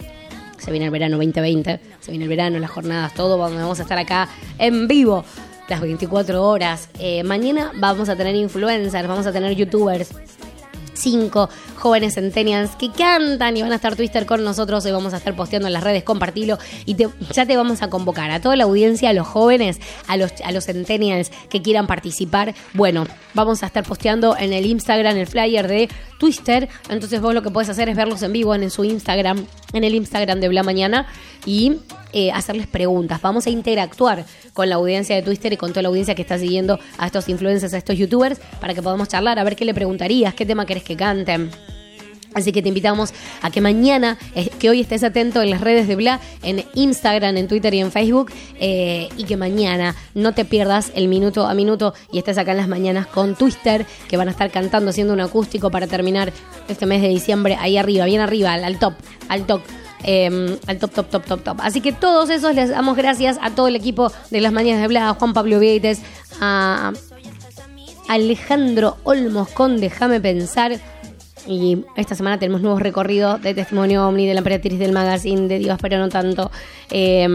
Se 0.59 0.71
viene 0.71 0.87
el 0.87 0.93
verano 0.93 1.17
2020, 1.17 1.81
se 2.01 2.11
viene 2.11 2.25
el 2.25 2.29
verano, 2.29 2.59
las 2.59 2.71
jornadas, 2.71 3.15
todo, 3.15 3.39
vamos 3.39 3.59
vamos 3.59 3.79
a 3.79 3.83
estar 3.83 3.99
acá 3.99 4.29
en 4.59 4.87
vivo 4.89 5.25
las 5.71 5.81
24 5.81 6.45
horas. 6.45 6.89
Eh, 6.99 7.23
mañana 7.23 7.71
vamos 7.77 8.09
a 8.09 8.17
tener 8.17 8.35
influencers, 8.35 9.09
vamos 9.09 9.27
a 9.27 9.33
tener 9.33 9.55
youtubers, 9.55 10.11
cinco 11.00 11.49
jóvenes 11.76 12.14
centennials 12.14 12.76
que 12.76 12.90
cantan 12.90 13.57
y 13.57 13.62
van 13.62 13.73
a 13.73 13.76
estar 13.76 13.97
Twitter 13.97 14.26
con 14.26 14.45
nosotros. 14.45 14.85
Hoy 14.85 14.92
vamos 14.92 15.14
a 15.14 15.16
estar 15.16 15.35
posteando 15.35 15.69
en 15.69 15.73
las 15.75 15.83
redes, 15.85 16.04
compartilo 16.04 16.59
y 16.87 16.95
te- 16.95 17.09
ya 17.33 17.47
te 17.47 17.57
vamos 17.57 17.83
a 17.83 17.88
convocar 17.90 18.30
a 18.30 18.40
toda 18.40 18.57
la 18.57 18.64
audiencia, 18.64 19.11
a 19.11 19.12
los 19.12 19.26
jóvenes, 19.26 19.78
a 20.07 20.16
los, 20.16 20.33
a 20.45 20.52
los 20.52 20.64
centennials 20.66 21.30
que 21.49 21.62
quieran 21.62 21.87
participar. 21.87 22.54
Bueno, 22.75 23.07
vamos 23.35 23.63
a 23.63 23.67
estar 23.67 23.85
posteando 23.85 24.37
en 24.37 24.53
el 24.53 24.67
Instagram 24.67 25.17
el 25.17 25.27
flyer 25.27 25.67
de 25.69 25.89
Twitter. 26.19 26.69
Entonces 26.89 27.21
vos 27.21 27.35
lo 27.35 27.43
que 27.43 27.51
puedes 27.51 27.69
hacer 27.69 27.89
es 27.89 27.97
verlos 27.97 28.23
en 28.23 28.33
vivo 28.33 28.55
en, 28.55 28.71
su 28.71 28.85
Instagram 28.85 29.45
en 29.73 29.85
el 29.85 29.95
Instagram 29.95 30.41
de 30.41 30.49
Bla 30.49 30.63
Mañana 30.63 31.07
y 31.47 31.79
eh, 32.13 32.33
hacerles 32.33 32.67
preguntas. 32.67 33.23
Vamos 33.23 33.47
a 33.47 33.51
interactuar 33.51 34.25
con 34.53 34.69
la 34.69 34.77
audiencia 34.77 35.15
de 35.17 35.23
Twitter 35.23 35.53
y 35.53 35.57
con 35.57 35.71
toda 35.71 35.83
la 35.83 35.89
audiencia 35.89 36.15
que 36.15 36.23
está 36.23 36.39
siguiendo 36.39 36.79
a 36.99 37.07
estos 37.07 37.29
influencers, 37.29 37.73
a 37.75 37.79
estos 37.79 37.97
youtubers, 37.97 38.41
para 38.61 38.75
que 38.75 38.83
podamos 38.83 39.09
charlar, 39.09 39.39
a 39.39 39.45
ver 39.45 39.57
qué 39.57 39.65
le 39.65 39.75
preguntarías, 39.75 40.35
qué 40.35 40.45
tema 40.45 40.67
querés 40.67 40.83
que 40.83 40.97
canten. 40.97 41.51
Así 42.35 42.53
que 42.53 42.63
te 42.63 42.69
invitamos 42.69 43.13
a 43.43 43.51
que 43.51 43.61
mañana, 43.61 44.17
eh, 44.35 44.51
que 44.59 44.71
hoy 44.71 44.81
estés 44.81 45.03
atento 45.03 45.43
en 45.43 45.51
las 45.51 45.61
redes 45.61 45.89
de 45.89 45.97
Bla, 45.97 46.21
en 46.43 46.65
Instagram, 46.75 47.37
en 47.37 47.49
Twitter 47.49 47.75
y 47.75 47.81
en 47.81 47.91
Facebook, 47.91 48.33
eh, 48.59 49.09
y 49.17 49.25
que 49.25 49.37
mañana 49.37 49.97
no 50.15 50.33
te 50.33 50.45
pierdas 50.45 50.93
el 50.95 51.09
minuto 51.09 51.47
a 51.47 51.55
minuto 51.55 51.95
y 52.13 52.19
estés 52.19 52.39
acá 52.39 52.53
en 52.53 52.59
las 52.59 52.69
mañanas 52.69 53.07
con 53.07 53.35
Twister, 53.35 53.85
que 54.09 54.17
van 54.17 54.29
a 54.29 54.31
estar 54.31 54.51
cantando, 54.51 54.91
haciendo 54.91 55.13
un 55.13 55.21
acústico 55.21 55.71
para 55.71 55.87
terminar 55.87 56.33
este 56.69 56.87
mes 56.87 57.03
de 57.03 57.09
diciembre 57.09 57.57
ahí 57.61 57.77
arriba, 57.77 58.05
bien 58.05 58.21
arriba, 58.21 58.55
al, 58.55 58.79
top, 58.79 58.95
al 59.29 59.47
top. 59.47 59.63
eh, 60.05 60.57
al 60.67 60.79
top, 60.79 60.93
top, 60.93 61.11
top, 61.11 61.25
top, 61.27 61.43
top. 61.43 61.59
Así 61.61 61.81
que 61.81 61.93
todos 61.93 62.31
esos 62.31 62.55
les 62.55 62.71
damos 62.71 62.97
gracias 62.97 63.39
a 63.43 63.51
todo 63.51 63.69
el 63.69 63.77
equipo 63.77 64.11
de 64.31 64.41
las 64.41 64.53
mañanas 64.53 64.81
de 64.83 64.89
Bla, 64.89 65.11
a 65.11 65.15
Juan 65.15 65.33
Pablo 65.33 65.59
Vieites, 65.59 66.01
a 66.41 66.93
Alejandro 68.09 68.97
Olmos 69.05 69.49
con 69.51 69.79
Déjame 69.81 70.21
Pensar. 70.21 70.81
Y 71.47 71.85
esta 71.97 72.15
semana 72.15 72.39
tenemos 72.39 72.61
nuevos 72.61 72.83
recorridos 72.83 73.41
de 73.43 73.55
testimonio 73.55 74.07
Omni, 74.07 74.27
de 74.27 74.35
la 74.35 74.41
emperatriz 74.41 74.79
del 74.79 74.93
magazine, 74.93 75.49
de 75.49 75.59
Divas, 75.59 75.79
pero 75.81 75.99
no 75.99 76.09
tanto. 76.09 76.51
Eh, 76.91 77.27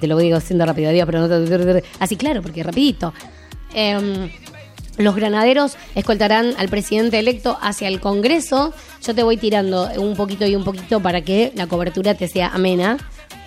te 0.00 0.06
lo 0.06 0.16
digo 0.18 0.40
siendo 0.40 0.66
rápido, 0.66 0.90
Divas, 0.90 1.06
pero 1.06 1.20
no 1.20 1.28
tanto. 1.28 1.80
Así, 1.98 2.16
claro, 2.16 2.42
porque 2.42 2.62
rapidito. 2.62 3.12
Eh, 3.74 4.30
los 4.96 5.16
granaderos 5.16 5.76
escoltarán 5.96 6.54
al 6.56 6.68
presidente 6.68 7.18
electo 7.18 7.58
hacia 7.60 7.88
el 7.88 8.00
Congreso. 8.00 8.72
Yo 9.02 9.14
te 9.14 9.22
voy 9.22 9.36
tirando 9.36 9.90
un 9.96 10.14
poquito 10.14 10.46
y 10.46 10.54
un 10.54 10.62
poquito 10.62 11.00
para 11.00 11.22
que 11.22 11.52
la 11.56 11.66
cobertura 11.66 12.14
te 12.14 12.28
sea 12.28 12.48
amena 12.48 12.98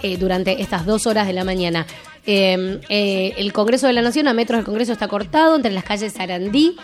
eh, 0.04 0.18
durante 0.18 0.62
estas 0.62 0.86
dos 0.86 1.08
horas 1.08 1.26
de 1.26 1.34
la 1.34 1.46
mañana. 1.46 1.86
Eh, 2.26 2.82
eh, 2.90 3.34
el 3.38 3.54
Congreso 3.54 3.88
de 3.88 3.94
la 3.94 4.02
Nación, 4.02 4.28
a 4.28 4.34
metros 4.34 4.58
del 4.58 4.66
Congreso, 4.66 4.92
está 4.92 5.08
cortado 5.08 5.56
entre 5.56 5.72
las 5.72 5.86
calles 5.86 6.14
Sarandí 6.14 6.76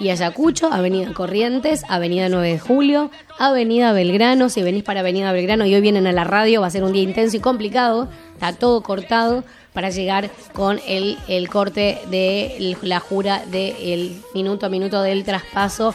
y 0.00 0.10
Ayacucho, 0.10 0.72
Avenida 0.72 1.12
Corrientes, 1.12 1.82
Avenida 1.88 2.28
9 2.28 2.52
de 2.52 2.58
Julio, 2.58 3.10
Avenida 3.38 3.92
Belgrano. 3.92 4.48
Si 4.48 4.62
venís 4.62 4.84
para 4.84 5.00
Avenida 5.00 5.32
Belgrano 5.32 5.66
y 5.66 5.74
hoy 5.74 5.80
vienen 5.80 6.06
a 6.06 6.12
la 6.12 6.24
radio, 6.24 6.60
va 6.60 6.68
a 6.68 6.70
ser 6.70 6.84
un 6.84 6.92
día 6.92 7.02
intenso 7.02 7.36
y 7.36 7.40
complicado. 7.40 8.08
Está 8.34 8.52
todo 8.52 8.82
cortado 8.82 9.44
para 9.72 9.90
llegar 9.90 10.30
con 10.52 10.80
el, 10.86 11.18
el 11.28 11.48
corte 11.48 11.98
de 12.10 12.76
la 12.82 13.00
jura 13.00 13.42
del 13.50 14.20
minuto 14.34 14.66
a 14.66 14.68
minuto 14.68 15.02
del 15.02 15.24
traspaso. 15.24 15.94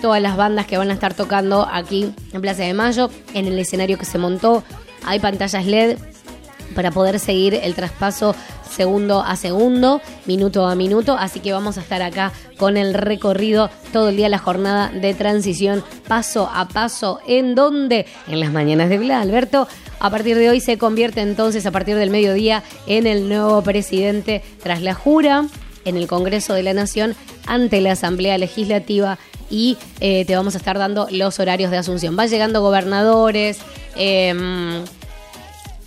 Todas 0.00 0.22
las 0.22 0.36
bandas 0.36 0.66
que 0.66 0.78
van 0.78 0.90
a 0.90 0.94
estar 0.94 1.14
tocando 1.14 1.68
aquí 1.70 2.12
en 2.32 2.40
Plaza 2.40 2.62
de 2.62 2.74
Mayo, 2.74 3.10
en 3.34 3.46
el 3.46 3.58
escenario 3.58 3.98
que 3.98 4.06
se 4.06 4.18
montó, 4.18 4.62
hay 5.04 5.18
pantallas 5.18 5.66
LED 5.66 5.98
para 6.74 6.90
poder 6.90 7.18
seguir 7.18 7.54
el 7.54 7.74
traspaso 7.74 8.34
segundo 8.70 9.22
a 9.22 9.36
segundo, 9.36 10.00
minuto 10.26 10.66
a 10.66 10.74
minuto. 10.74 11.16
Así 11.18 11.40
que 11.40 11.52
vamos 11.52 11.78
a 11.78 11.80
estar 11.80 12.02
acá 12.02 12.32
con 12.56 12.76
el 12.76 12.94
recorrido 12.94 13.70
todo 13.92 14.10
el 14.10 14.16
día, 14.16 14.28
la 14.28 14.38
jornada 14.38 14.90
de 14.90 15.14
transición, 15.14 15.82
paso 16.08 16.48
a 16.52 16.68
paso. 16.68 17.20
¿En 17.26 17.54
donde 17.54 18.06
En 18.28 18.40
las 18.40 18.52
mañanas 18.52 18.88
de 18.88 18.98
Bla. 18.98 19.20
Alberto, 19.20 19.68
a 19.98 20.10
partir 20.10 20.36
de 20.36 20.50
hoy 20.50 20.60
se 20.60 20.78
convierte 20.78 21.20
entonces, 21.20 21.66
a 21.66 21.70
partir 21.70 21.96
del 21.96 22.10
mediodía, 22.10 22.62
en 22.86 23.06
el 23.06 23.28
nuevo 23.28 23.62
presidente 23.62 24.42
tras 24.62 24.82
la 24.82 24.94
jura 24.94 25.46
en 25.84 25.96
el 25.96 26.06
Congreso 26.06 26.54
de 26.54 26.62
la 26.62 26.74
Nación 26.74 27.14
ante 27.46 27.80
la 27.80 27.92
Asamblea 27.92 28.36
Legislativa 28.38 29.18
y 29.50 29.76
eh, 30.00 30.24
te 30.26 30.36
vamos 30.36 30.54
a 30.54 30.58
estar 30.58 30.78
dando 30.78 31.08
los 31.10 31.40
horarios 31.40 31.70
de 31.70 31.78
asunción. 31.78 32.16
Van 32.16 32.28
llegando 32.28 32.62
gobernadores, 32.62 33.58
eh, 33.96 34.84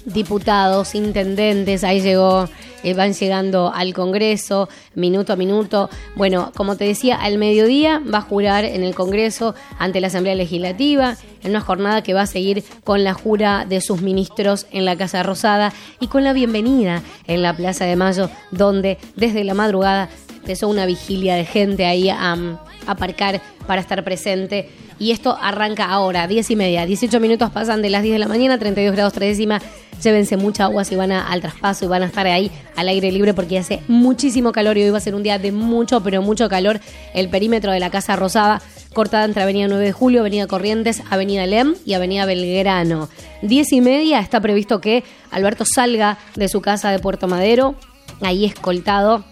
diputados, 0.06 0.96
intendentes, 0.96 1.84
ahí 1.84 2.02
llegó, 2.02 2.50
eh, 2.84 2.94
van 2.94 3.14
llegando 3.14 3.72
al 3.74 3.94
Congreso, 3.94 4.70
minuto 4.96 5.34
a 5.34 5.36
minuto. 5.36 5.90
Bueno, 6.16 6.52
como 6.56 6.76
te 6.76 6.86
decía, 6.86 7.16
al 7.16 7.38
mediodía 7.38 8.02
va 8.12 8.20
a 8.20 8.22
jurar 8.22 8.66
en 8.66 8.84
el 8.84 8.96
Congreso 8.96 9.56
ante 9.80 10.02
la 10.02 10.08
Asamblea 10.08 10.36
Legislativa, 10.36 11.16
en 11.44 11.52
una 11.52 11.62
jornada 11.62 12.04
que 12.04 12.14
va 12.14 12.22
a 12.22 12.28
seguir 12.28 12.64
con 12.84 13.04
la 13.04 13.14
jura 13.14 13.66
de 13.68 13.82
sus 13.82 14.02
ministros 14.02 14.68
en 14.72 14.86
la 14.86 14.96
Casa 14.96 15.24
Rosada 15.24 15.74
y 16.00 16.08
con 16.08 16.24
la 16.24 16.34
bienvenida 16.34 17.02
en 17.28 17.42
la 17.42 17.56
Plaza 17.56 17.86
de 17.86 17.96
Mayo, 17.96 18.30
donde 18.52 18.98
desde 19.16 19.44
la 19.44 19.54
madrugada 19.54 20.10
empezó 20.44 20.68
una 20.68 20.86
vigilia 20.86 21.36
de 21.36 21.46
gente 21.46 21.86
ahí 21.86 22.10
a, 22.10 22.34
a 22.34 22.38
aparcar 22.86 23.42
para 23.66 23.80
estar 23.80 24.04
presente. 24.04 24.70
Y 25.00 25.12
esto 25.12 25.38
arranca 25.42 25.86
ahora, 25.86 26.28
10 26.28 26.52
y 26.52 26.56
media. 26.58 26.86
18 26.86 27.20
minutos 27.22 27.50
pasan 27.50 27.82
de 27.82 27.90
las 27.90 28.04
10 28.04 28.14
de 28.16 28.20
la 28.20 28.28
mañana, 28.28 28.58
32 28.60 28.94
grados 28.94 29.14
3 29.14 29.30
décimas. 29.38 29.64
Llévense 30.04 30.36
mucha 30.36 30.66
agua 30.66 30.84
si 30.84 30.96
van 30.98 31.12
a- 31.14 31.28
al 31.32 31.40
traspaso 31.40 31.86
y 31.86 31.88
van 31.88 32.04
a 32.04 32.08
estar 32.08 32.28
ahí 32.28 32.52
al 32.76 32.90
aire 32.90 33.10
libre 33.12 33.34
porque 33.34 33.58
hace 33.58 33.82
muchísimo 33.88 34.52
calor 34.52 34.78
y 34.78 34.84
hoy 34.84 34.90
va 34.90 34.98
a 34.98 35.02
ser 35.02 35.16
un 35.16 35.24
día 35.24 35.40
de 35.40 35.52
mucho, 35.54 36.04
pero 36.04 36.22
mucho 36.22 36.50
calor. 36.50 36.80
El 37.14 37.30
perímetro 37.30 37.72
de 37.72 37.80
la 37.80 37.90
Casa 37.90 38.16
Rosada, 38.18 38.62
cortada 38.94 39.24
entre 39.26 39.44
Avenida 39.44 39.68
9 39.70 39.86
de 39.86 39.92
Julio, 39.94 40.20
Avenida 40.20 40.46
Corrientes, 40.46 41.02
Avenida 41.10 41.46
Lem 41.48 41.76
y 41.86 41.94
Avenida 41.94 42.26
Belgrano. 42.26 43.08
10 43.44 43.72
y 43.72 43.82
media 43.82 44.20
está 44.20 44.42
previsto 44.42 44.80
que 44.82 45.04
Alberto 45.32 45.64
salga 45.66 46.18
de 46.36 46.50
su 46.50 46.60
casa 46.62 46.92
de 46.92 47.00
Puerto 47.00 47.28
Madero, 47.30 47.76
ahí 48.22 48.46
escoltado 48.46 49.24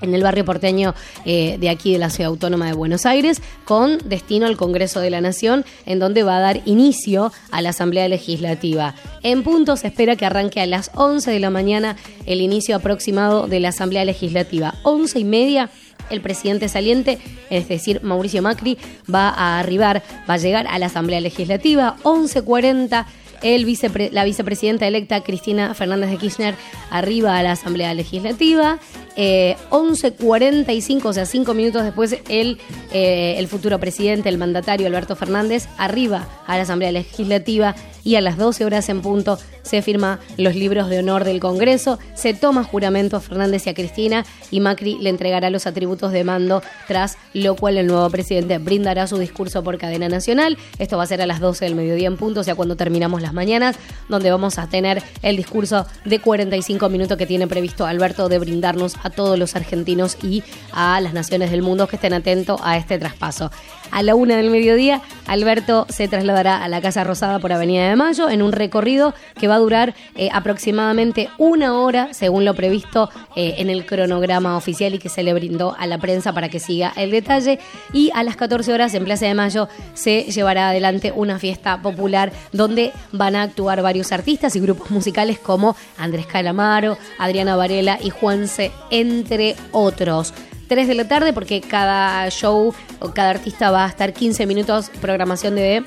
en 0.00 0.14
el 0.14 0.22
barrio 0.22 0.44
porteño 0.44 0.94
eh, 1.24 1.56
de 1.58 1.68
aquí 1.68 1.92
de 1.92 1.98
la 1.98 2.10
Ciudad 2.10 2.30
Autónoma 2.30 2.66
de 2.66 2.72
Buenos 2.72 3.06
Aires, 3.06 3.42
con 3.64 3.98
destino 4.08 4.46
al 4.46 4.56
Congreso 4.56 5.00
de 5.00 5.10
la 5.10 5.20
Nación, 5.20 5.64
en 5.86 5.98
donde 5.98 6.22
va 6.22 6.36
a 6.36 6.40
dar 6.40 6.60
inicio 6.64 7.32
a 7.50 7.62
la 7.62 7.70
Asamblea 7.70 8.08
Legislativa. 8.08 8.94
En 9.22 9.42
punto 9.42 9.76
se 9.76 9.88
espera 9.88 10.16
que 10.16 10.26
arranque 10.26 10.60
a 10.60 10.66
las 10.66 10.90
11 10.94 11.30
de 11.30 11.40
la 11.40 11.50
mañana 11.50 11.96
el 12.26 12.40
inicio 12.40 12.76
aproximado 12.76 13.46
de 13.46 13.60
la 13.60 13.68
Asamblea 13.68 14.04
Legislativa. 14.04 14.74
11 14.82 15.18
y 15.18 15.24
media 15.24 15.70
el 16.10 16.20
presidente 16.20 16.68
saliente, 16.68 17.18
es 17.50 17.68
decir, 17.68 18.02
Mauricio 18.02 18.42
Macri, 18.42 18.76
va 19.12 19.28
a 19.28 19.58
arribar, 19.58 20.02
va 20.28 20.34
a 20.34 20.38
llegar 20.38 20.66
a 20.66 20.78
la 20.78 20.86
Asamblea 20.86 21.20
Legislativa. 21.20 21.96
11.40 22.02 23.06
el 23.42 23.64
vicepre- 23.66 24.10
la 24.12 24.24
vicepresidenta 24.24 24.86
electa 24.86 25.22
Cristina 25.22 25.74
Fernández 25.74 26.10
de 26.10 26.16
Kirchner 26.16 26.54
arriba 26.90 27.38
a 27.38 27.42
la 27.42 27.52
Asamblea 27.52 27.94
Legislativa. 27.94 28.78
Eh, 29.16 29.56
11.45, 29.70 31.04
o 31.08 31.12
sea, 31.12 31.26
cinco 31.26 31.54
minutos 31.54 31.82
después, 31.84 32.16
el, 32.28 32.58
eh, 32.92 33.34
el 33.38 33.48
futuro 33.48 33.78
presidente, 33.78 34.28
el 34.28 34.38
mandatario 34.38 34.86
Alberto 34.86 35.16
Fernández, 35.16 35.68
arriba 35.78 36.28
a 36.46 36.56
la 36.56 36.62
Asamblea 36.62 36.92
Legislativa 36.92 37.74
y 38.04 38.16
a 38.16 38.20
las 38.20 38.36
12 38.36 38.64
horas 38.64 38.88
en 38.88 39.02
punto 39.02 39.38
se 39.62 39.82
firma 39.82 40.18
los 40.36 40.54
libros 40.54 40.88
de 40.88 40.98
honor 40.98 41.24
del 41.24 41.40
Congreso, 41.40 41.98
se 42.14 42.34
toma 42.34 42.64
juramento 42.64 43.16
a 43.16 43.20
Fernández 43.20 43.66
y 43.66 43.70
a 43.70 43.74
Cristina 43.74 44.24
y 44.50 44.60
Macri 44.60 44.98
le 45.00 45.10
entregará 45.10 45.50
los 45.50 45.66
atributos 45.66 46.12
de 46.12 46.24
mando, 46.24 46.62
tras 46.88 47.18
lo 47.34 47.56
cual 47.56 47.76
el 47.76 47.86
nuevo 47.86 48.08
presidente 48.10 48.58
brindará 48.58 49.06
su 49.06 49.18
discurso 49.18 49.62
por 49.62 49.78
cadena 49.78 50.08
nacional. 50.08 50.58
Esto 50.78 50.96
va 50.96 51.04
a 51.04 51.06
ser 51.06 51.22
a 51.22 51.26
las 51.26 51.40
12 51.40 51.64
del 51.64 51.74
mediodía 51.74 52.08
en 52.08 52.16
punto, 52.16 52.40
o 52.40 52.44
sea, 52.44 52.54
cuando 52.54 52.76
terminamos 52.76 53.22
las 53.22 53.32
mañanas, 53.32 53.76
donde 54.08 54.30
vamos 54.30 54.58
a 54.58 54.66
tener 54.66 55.02
el 55.22 55.36
discurso 55.36 55.86
de 56.04 56.18
45 56.20 56.88
minutos 56.88 57.16
que 57.16 57.26
tiene 57.26 57.46
previsto 57.46 57.86
Alberto 57.86 58.28
de 58.28 58.38
brindarnos 58.38 58.96
a 59.02 59.10
todos 59.10 59.38
los 59.38 59.56
argentinos 59.56 60.16
y 60.22 60.42
a 60.72 61.00
las 61.00 61.12
naciones 61.12 61.50
del 61.50 61.62
mundo 61.62 61.86
que 61.86 61.96
estén 61.96 62.14
atentos 62.14 62.60
a 62.62 62.76
este 62.76 62.98
traspaso. 62.98 63.50
A 63.90 64.02
la 64.02 64.14
una 64.14 64.36
del 64.36 64.50
mediodía, 64.50 65.02
Alberto 65.26 65.86
se 65.88 66.06
trasladará 66.06 66.62
a 66.62 66.68
la 66.68 66.80
Casa 66.80 67.04
Rosada 67.04 67.38
por 67.38 67.52
Avenida 67.52 67.88
de 67.88 67.96
Mayo 67.96 68.30
en 68.30 68.42
un 68.42 68.52
recorrido 68.52 69.14
que 69.38 69.48
va 69.48 69.56
a 69.56 69.58
durar 69.58 69.94
eh, 70.16 70.28
aproximadamente 70.32 71.28
una 71.38 71.78
hora, 71.78 72.12
según 72.12 72.44
lo 72.44 72.54
previsto 72.54 73.10
eh, 73.34 73.54
en 73.58 73.68
el 73.68 73.86
cronograma 73.86 74.56
oficial 74.56 74.94
y 74.94 74.98
que 74.98 75.08
se 75.08 75.22
le 75.22 75.34
brindó 75.34 75.74
a 75.78 75.86
la 75.86 75.98
prensa 75.98 76.32
para 76.32 76.48
que 76.48 76.60
siga 76.60 76.92
el 76.96 77.10
detalle. 77.10 77.58
Y 77.92 78.10
a 78.14 78.22
las 78.22 78.36
14 78.36 78.72
horas 78.72 78.94
en 78.94 79.04
Plaza 79.04 79.26
de 79.26 79.34
Mayo 79.34 79.68
se 79.94 80.22
llevará 80.22 80.70
adelante 80.70 81.12
una 81.14 81.38
fiesta 81.38 81.82
popular 81.82 82.32
donde 82.52 82.92
van 83.12 83.36
a 83.36 83.42
actuar 83.42 83.82
varios 83.82 84.12
artistas 84.12 84.54
y 84.56 84.60
grupos 84.60 84.90
musicales 84.90 85.38
como 85.38 85.76
Andrés 85.98 86.26
Calamaro, 86.26 86.96
Adriana 87.18 87.56
Varela 87.56 87.98
y 88.02 88.10
Juanse, 88.10 88.70
entre 88.90 89.56
otros. 89.72 90.32
3 90.70 90.86
de 90.86 90.94
la 90.94 91.08
tarde 91.08 91.32
porque 91.32 91.60
cada 91.60 92.30
show 92.30 92.72
o 93.00 93.08
cada 93.10 93.30
artista 93.30 93.72
va 93.72 93.86
a 93.86 93.88
estar 93.88 94.12
15 94.12 94.46
minutos 94.46 94.88
programación 95.00 95.56
de 95.56 95.82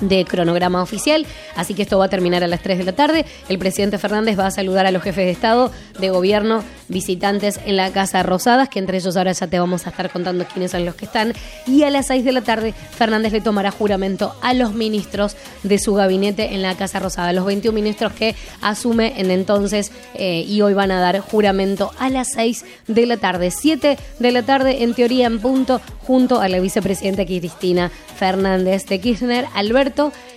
de 0.00 0.24
cronograma 0.24 0.82
oficial, 0.82 1.26
así 1.56 1.74
que 1.74 1.82
esto 1.82 1.98
va 1.98 2.06
a 2.06 2.08
terminar 2.08 2.42
a 2.42 2.48
las 2.48 2.60
3 2.60 2.78
de 2.78 2.84
la 2.84 2.92
tarde. 2.92 3.24
El 3.48 3.58
presidente 3.58 3.98
Fernández 3.98 4.38
va 4.38 4.46
a 4.46 4.50
saludar 4.50 4.86
a 4.86 4.90
los 4.90 5.02
jefes 5.02 5.26
de 5.26 5.30
Estado, 5.30 5.70
de 5.98 6.10
gobierno, 6.10 6.62
visitantes 6.88 7.60
en 7.64 7.76
la 7.76 7.90
Casa 7.90 8.22
Rosadas, 8.22 8.68
que 8.68 8.78
entre 8.78 8.98
ellos 8.98 9.16
ahora 9.16 9.32
ya 9.32 9.46
te 9.46 9.58
vamos 9.58 9.86
a 9.86 9.90
estar 9.90 10.10
contando 10.10 10.44
quiénes 10.44 10.72
son 10.72 10.84
los 10.84 10.94
que 10.94 11.06
están. 11.06 11.32
Y 11.66 11.82
a 11.84 11.90
las 11.90 12.06
6 12.08 12.24
de 12.24 12.32
la 12.32 12.42
tarde, 12.42 12.72
Fernández 12.72 13.32
le 13.32 13.40
tomará 13.40 13.70
juramento 13.70 14.34
a 14.42 14.54
los 14.54 14.74
ministros 14.74 15.36
de 15.62 15.78
su 15.78 15.94
gabinete 15.94 16.54
en 16.54 16.62
la 16.62 16.74
Casa 16.76 16.98
Rosada, 16.98 17.32
los 17.32 17.46
21 17.46 17.74
ministros 17.74 18.12
que 18.12 18.34
asume 18.60 19.20
en 19.20 19.30
entonces 19.30 19.92
eh, 20.14 20.44
y 20.46 20.60
hoy 20.62 20.74
van 20.74 20.90
a 20.90 21.00
dar 21.00 21.20
juramento 21.20 21.92
a 21.98 22.10
las 22.10 22.28
6 22.34 22.64
de 22.88 23.06
la 23.06 23.16
tarde. 23.16 23.50
7 23.50 23.98
de 24.18 24.32
la 24.32 24.42
tarde, 24.42 24.82
en 24.82 24.94
teoría, 24.94 25.26
en 25.26 25.40
punto, 25.40 25.80
junto 26.06 26.40
a 26.40 26.48
la 26.48 26.60
vicepresidenta 26.60 27.24
Cristina 27.24 27.90
Fernández 28.16 28.86
de 28.86 29.00
Kirchner. 29.00 29.46
Alberto 29.54 29.83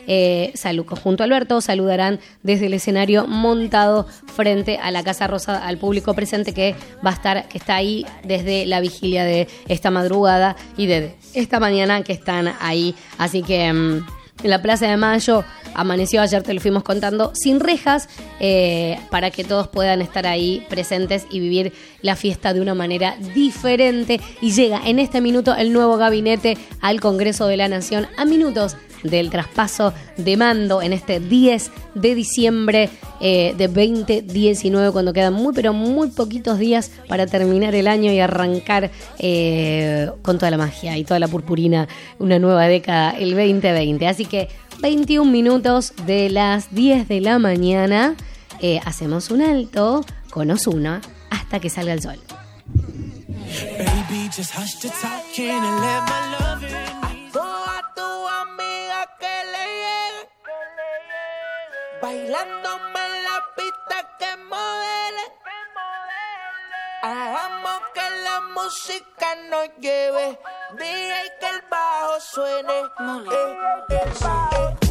eh, 0.07 0.51
salud, 0.55 0.85
Alberto, 1.19 1.61
saludarán 1.61 2.19
desde 2.43 2.67
el 2.67 2.73
escenario 2.73 3.27
montado 3.27 4.07
frente 4.35 4.77
a 4.77 4.91
la 4.91 5.03
Casa 5.03 5.27
Rosa 5.27 5.65
al 5.65 5.77
público 5.77 6.13
presente 6.13 6.53
que 6.53 6.75
va 7.05 7.11
a 7.11 7.13
estar, 7.13 7.47
que 7.47 7.57
está 7.57 7.75
ahí 7.75 8.05
desde 8.23 8.65
la 8.65 8.79
vigilia 8.79 9.23
de 9.23 9.47
esta 9.67 9.91
madrugada 9.91 10.55
y 10.77 10.87
de 10.87 11.15
esta 11.33 11.59
mañana 11.59 12.03
que 12.03 12.13
están 12.13 12.53
ahí. 12.59 12.95
Así 13.17 13.41
que 13.41 13.71
mm, 13.71 14.05
en 14.43 14.49
la 14.51 14.61
Plaza 14.61 14.87
de 14.87 14.97
Mayo 14.97 15.43
amaneció 15.73 16.21
ayer, 16.21 16.43
te 16.43 16.53
lo 16.53 16.61
fuimos 16.61 16.83
contando, 16.83 17.31
sin 17.33 17.59
rejas, 17.59 18.07
eh, 18.39 18.99
para 19.09 19.31
que 19.31 19.43
todos 19.43 19.67
puedan 19.67 20.01
estar 20.01 20.27
ahí 20.27 20.65
presentes 20.69 21.25
y 21.29 21.39
vivir 21.39 21.73
la 22.01 22.15
fiesta 22.15 22.53
de 22.53 22.61
una 22.61 22.75
manera 22.75 23.15
diferente. 23.33 24.19
Y 24.41 24.51
llega 24.51 24.81
en 24.85 24.99
este 24.99 25.21
minuto 25.21 25.55
el 25.55 25.73
nuevo 25.73 25.97
gabinete 25.97 26.57
al 26.81 26.99
Congreso 27.01 27.47
de 27.47 27.57
la 27.57 27.67
Nación 27.67 28.07
a 28.17 28.25
minutos 28.25 28.77
del 29.03 29.29
traspaso 29.29 29.93
de 30.17 30.37
mando 30.37 30.81
en 30.81 30.93
este 30.93 31.19
10 31.19 31.71
de 31.95 32.15
diciembre 32.15 32.89
eh, 33.19 33.53
de 33.57 33.67
2019, 33.67 34.91
cuando 34.91 35.13
quedan 35.13 35.33
muy, 35.33 35.53
pero 35.53 35.73
muy 35.73 36.09
poquitos 36.09 36.59
días 36.59 36.91
para 37.07 37.25
terminar 37.25 37.75
el 37.75 37.87
año 37.87 38.11
y 38.11 38.19
arrancar 38.19 38.91
eh, 39.19 40.09
con 40.21 40.37
toda 40.37 40.51
la 40.51 40.57
magia 40.57 40.97
y 40.97 41.03
toda 41.03 41.19
la 41.19 41.27
purpurina 41.27 41.87
una 42.19 42.39
nueva 42.39 42.67
década, 42.67 43.11
el 43.11 43.31
2020. 43.31 44.07
Así 44.07 44.25
que 44.25 44.49
21 44.81 45.31
minutos 45.31 45.93
de 46.05 46.29
las 46.29 46.73
10 46.73 47.07
de 47.07 47.21
la 47.21 47.39
mañana, 47.39 48.15
eh, 48.61 48.79
hacemos 48.85 49.31
un 49.31 49.41
alto 49.41 50.05
con 50.29 50.51
Osuna 50.51 51.01
hasta 51.29 51.59
que 51.59 51.69
salga 51.69 51.93
el 51.93 52.01
sol. 52.01 52.19
Tu 57.97 58.27
amiga 58.27 59.01
que 59.19 59.35
le 59.53 59.63
llegue. 59.81 60.29
Bailándome 61.99 63.05
en 63.07 63.23
la 63.23 63.37
pista 63.55 63.97
que 64.19 64.37
modele. 64.37 65.25
Hagamos 67.01 67.81
que 67.95 68.09
la 68.23 68.41
música 68.53 69.35
nos 69.49 69.69
lleve. 69.79 70.39
DJ 70.73 71.13
que 71.39 71.49
el 71.49 71.61
bajo 71.71 72.19
suene. 72.19 72.79
Eh, 72.81 73.57
eh, 73.89 74.11
eh. 74.21 74.86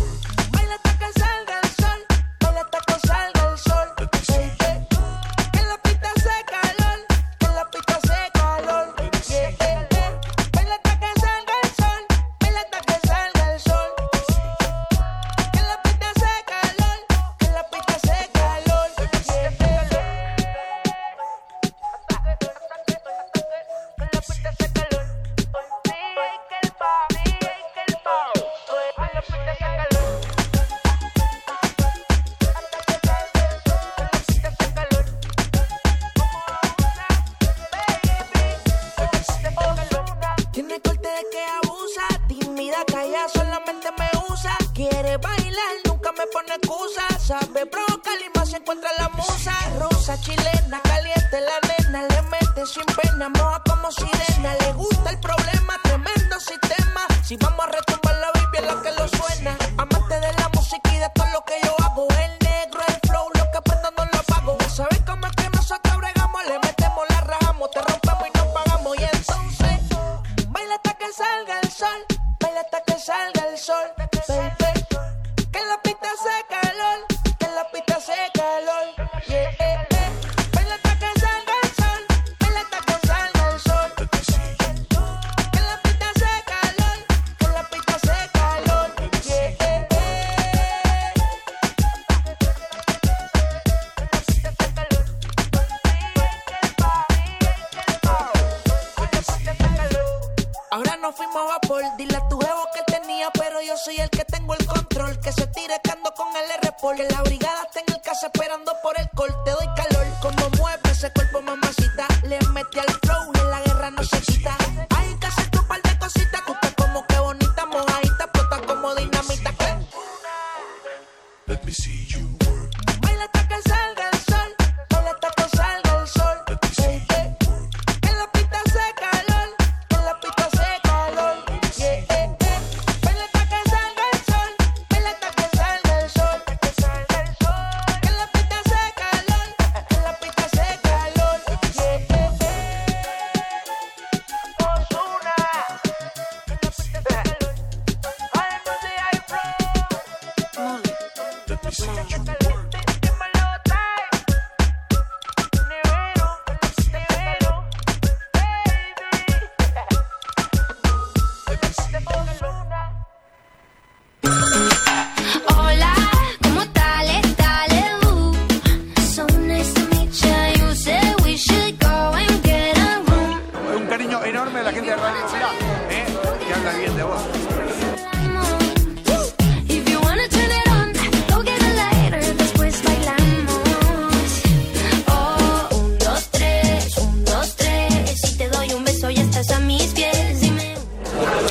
Un 188.76 188.84
beso, 188.84 189.10
ya 189.10 189.22
estás 189.22 189.50
a 189.50 189.60
mis 189.60 189.86
pies. 189.92 190.40
Dime. 190.40 190.74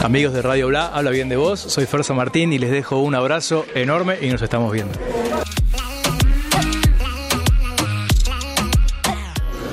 Amigos 0.01 0.33
de 0.33 0.41
Radio 0.41 0.67
Bla, 0.67 0.87
habla 0.87 1.11
bien 1.11 1.29
de 1.29 1.35
vos. 1.35 1.59
Soy 1.59 1.85
Ferza 1.85 2.13
Martín 2.13 2.53
y 2.53 2.59
les 2.59 2.71
dejo 2.71 2.97
un 2.99 3.15
abrazo 3.15 3.65
enorme 3.73 4.17
y 4.21 4.29
nos 4.29 4.41
estamos 4.41 4.71
viendo. 4.71 4.97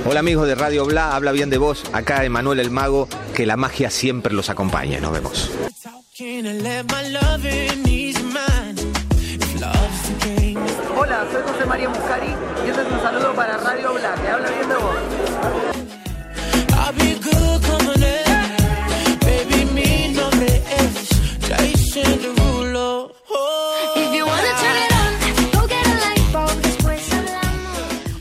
Hola 0.05 0.19
amigos 0.19 0.47
de 0.47 0.55
Radio 0.55 0.85
Bla, 0.85 1.15
habla 1.15 1.31
bien 1.31 1.49
de 1.49 1.57
vos. 1.57 1.85
Acá 1.93 2.25
Emanuel 2.25 2.59
el 2.59 2.71
Mago, 2.71 3.07
que 3.33 3.45
la 3.45 3.57
magia 3.57 3.89
siempre 3.89 4.33
los 4.33 4.49
acompañe. 4.49 5.01
Nos 5.01 5.11
vemos. 5.11 5.51
Hola, 10.95 11.25
soy 11.31 11.41
José 11.41 11.65
María 11.65 11.89
Muscari 11.89 12.35
y 12.65 12.69
este 12.69 12.81
es 12.81 12.91
un 12.91 13.01
saludo 13.01 13.33
para 13.33 13.57
Radio 13.57 13.93
Black, 13.93 14.19
habla 14.31 14.49
bien 14.49 14.69
de 14.69 14.75
vos. 14.75 15.22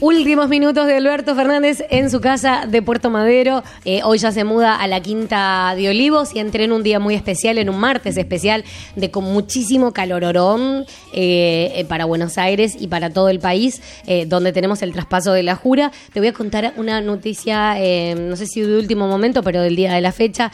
Últimos 0.02 0.48
minutos 0.48 0.88
de 0.88 0.96
Alberto 0.96 1.36
Fernández 1.36 1.84
en 1.88 2.10
su 2.10 2.20
casa 2.20 2.66
de 2.66 2.82
Puerto 2.82 3.08
Madero. 3.08 3.62
Eh, 3.84 4.00
hoy 4.02 4.18
ya 4.18 4.32
se 4.32 4.42
muda 4.42 4.74
a 4.74 4.88
la 4.88 4.98
Quinta 4.98 5.74
de 5.76 5.88
Olivos 5.88 6.34
y 6.34 6.40
entré 6.40 6.64
en 6.64 6.72
un 6.72 6.82
día 6.82 6.98
muy 6.98 7.14
especial, 7.14 7.56
en 7.56 7.70
un 7.70 7.78
martes 7.78 8.16
especial, 8.16 8.64
de 8.96 9.12
con 9.12 9.22
muchísimo 9.22 9.92
calororón 9.92 10.86
eh, 11.12 11.72
eh, 11.76 11.84
para 11.84 12.04
Buenos 12.04 12.36
Aires 12.36 12.74
y 12.80 12.88
para 12.88 13.10
todo 13.10 13.28
el 13.28 13.38
país, 13.38 13.80
donde 14.26 14.52
tenemos 14.52 14.82
el 14.82 14.92
traspaso 14.92 15.34
de 15.34 15.44
la 15.44 15.54
jura. 15.54 15.92
Te 16.12 16.18
voy 16.18 16.30
a 16.30 16.32
contar 16.32 16.72
una 16.76 17.00
noticia, 17.00 17.76
no 18.16 18.34
sé 18.34 18.46
si 18.46 18.60
de 18.60 18.76
último 18.76 19.06
momento, 19.06 19.44
pero 19.44 19.62
del 19.62 19.76
día 19.76 19.94
de 19.94 20.00
la 20.00 20.10
fecha. 20.10 20.50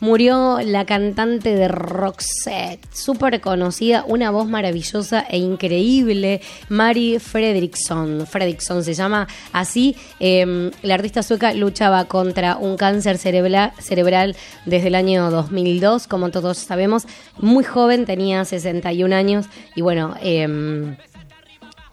Murió 0.00 0.60
la 0.64 0.86
cantante 0.86 1.54
de 1.54 1.68
Roxette, 1.68 2.80
súper 2.90 3.40
conocida, 3.42 4.02
una 4.06 4.30
voz 4.30 4.48
maravillosa 4.48 5.26
e 5.28 5.36
increíble, 5.36 6.40
Mari 6.70 7.18
Fredriksson. 7.18 8.26
Fredriksson 8.26 8.82
se 8.82 8.94
llama 8.94 9.28
así. 9.52 9.94
Eh, 10.18 10.70
la 10.82 10.94
artista 10.94 11.22
sueca 11.22 11.52
luchaba 11.52 12.06
contra 12.06 12.56
un 12.56 12.78
cáncer 12.78 13.18
cerebral, 13.18 14.36
desde 14.64 14.88
el 14.88 14.94
año 14.94 15.30
2002, 15.30 16.06
como 16.06 16.30
todos 16.30 16.56
sabemos. 16.56 17.06
Muy 17.38 17.64
joven, 17.64 18.06
tenía 18.06 18.44
61 18.44 19.14
años 19.14 19.46
y 19.74 19.82
bueno... 19.82 20.14
Eh, 20.22 20.96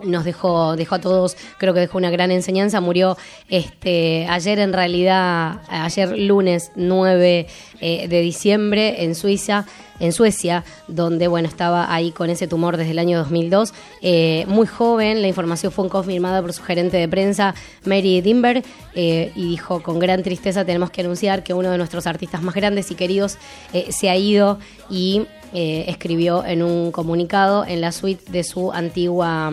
nos 0.04 0.26
dejó, 0.26 0.76
dejó 0.76 0.96
a 0.96 1.00
todos, 1.00 1.36
creo 1.58 1.74
que 1.74 1.80
dejó 1.80 1.98
una 1.98 2.10
gran 2.10 2.32
enseñanza. 2.32 2.82
Murió 2.82 3.18
este 3.50 4.28
ayer 4.30 4.60
en 4.60 4.74
realidad, 4.74 5.62
ayer 5.70 6.18
lunes 6.18 6.72
9 6.76 7.48
eh, 7.80 8.08
de 8.08 8.22
diciembre 8.22 9.04
en 9.04 9.16
Suiza, 9.16 9.66
en 10.00 10.14
Suecia, 10.14 10.64
donde 10.88 11.28
bueno, 11.28 11.48
estaba 11.48 11.92
ahí 11.92 12.12
con 12.12 12.30
ese 12.30 12.48
tumor 12.48 12.78
desde 12.78 12.92
el 12.92 13.00
año 13.00 13.18
2002. 13.18 13.74
Eh, 14.02 14.46
muy 14.48 14.68
joven, 14.68 15.22
la 15.22 15.28
información 15.28 15.72
fue 15.72 15.90
confirmada 15.90 16.42
por 16.42 16.54
su 16.54 16.64
gerente 16.64 16.98
de 16.98 17.08
prensa, 17.08 17.56
Mary 17.86 18.22
Dimber, 18.22 18.64
eh, 18.94 19.32
y 19.36 19.50
dijo 19.50 19.82
con 19.82 20.00
gran 20.00 20.22
tristeza 20.22 20.66
tenemos 20.66 20.92
que 20.92 21.02
anunciar 21.02 21.44
que 21.44 21.54
uno 21.54 21.72
de 21.72 21.78
nuestros 21.78 22.06
artistas 22.06 22.44
más 22.44 22.54
grandes 22.54 22.92
y 22.92 22.96
queridos 22.96 23.38
se 23.90 24.10
ha 24.10 24.16
ido 24.16 24.60
y 24.90 25.26
eh, 25.54 25.86
escribió 25.88 26.46
en 26.46 26.62
un 26.62 26.92
comunicado 26.92 27.66
en 27.66 27.82
la 27.82 27.92
suite 27.92 28.32
de 28.32 28.44
su 28.44 28.72
antigua 28.72 29.52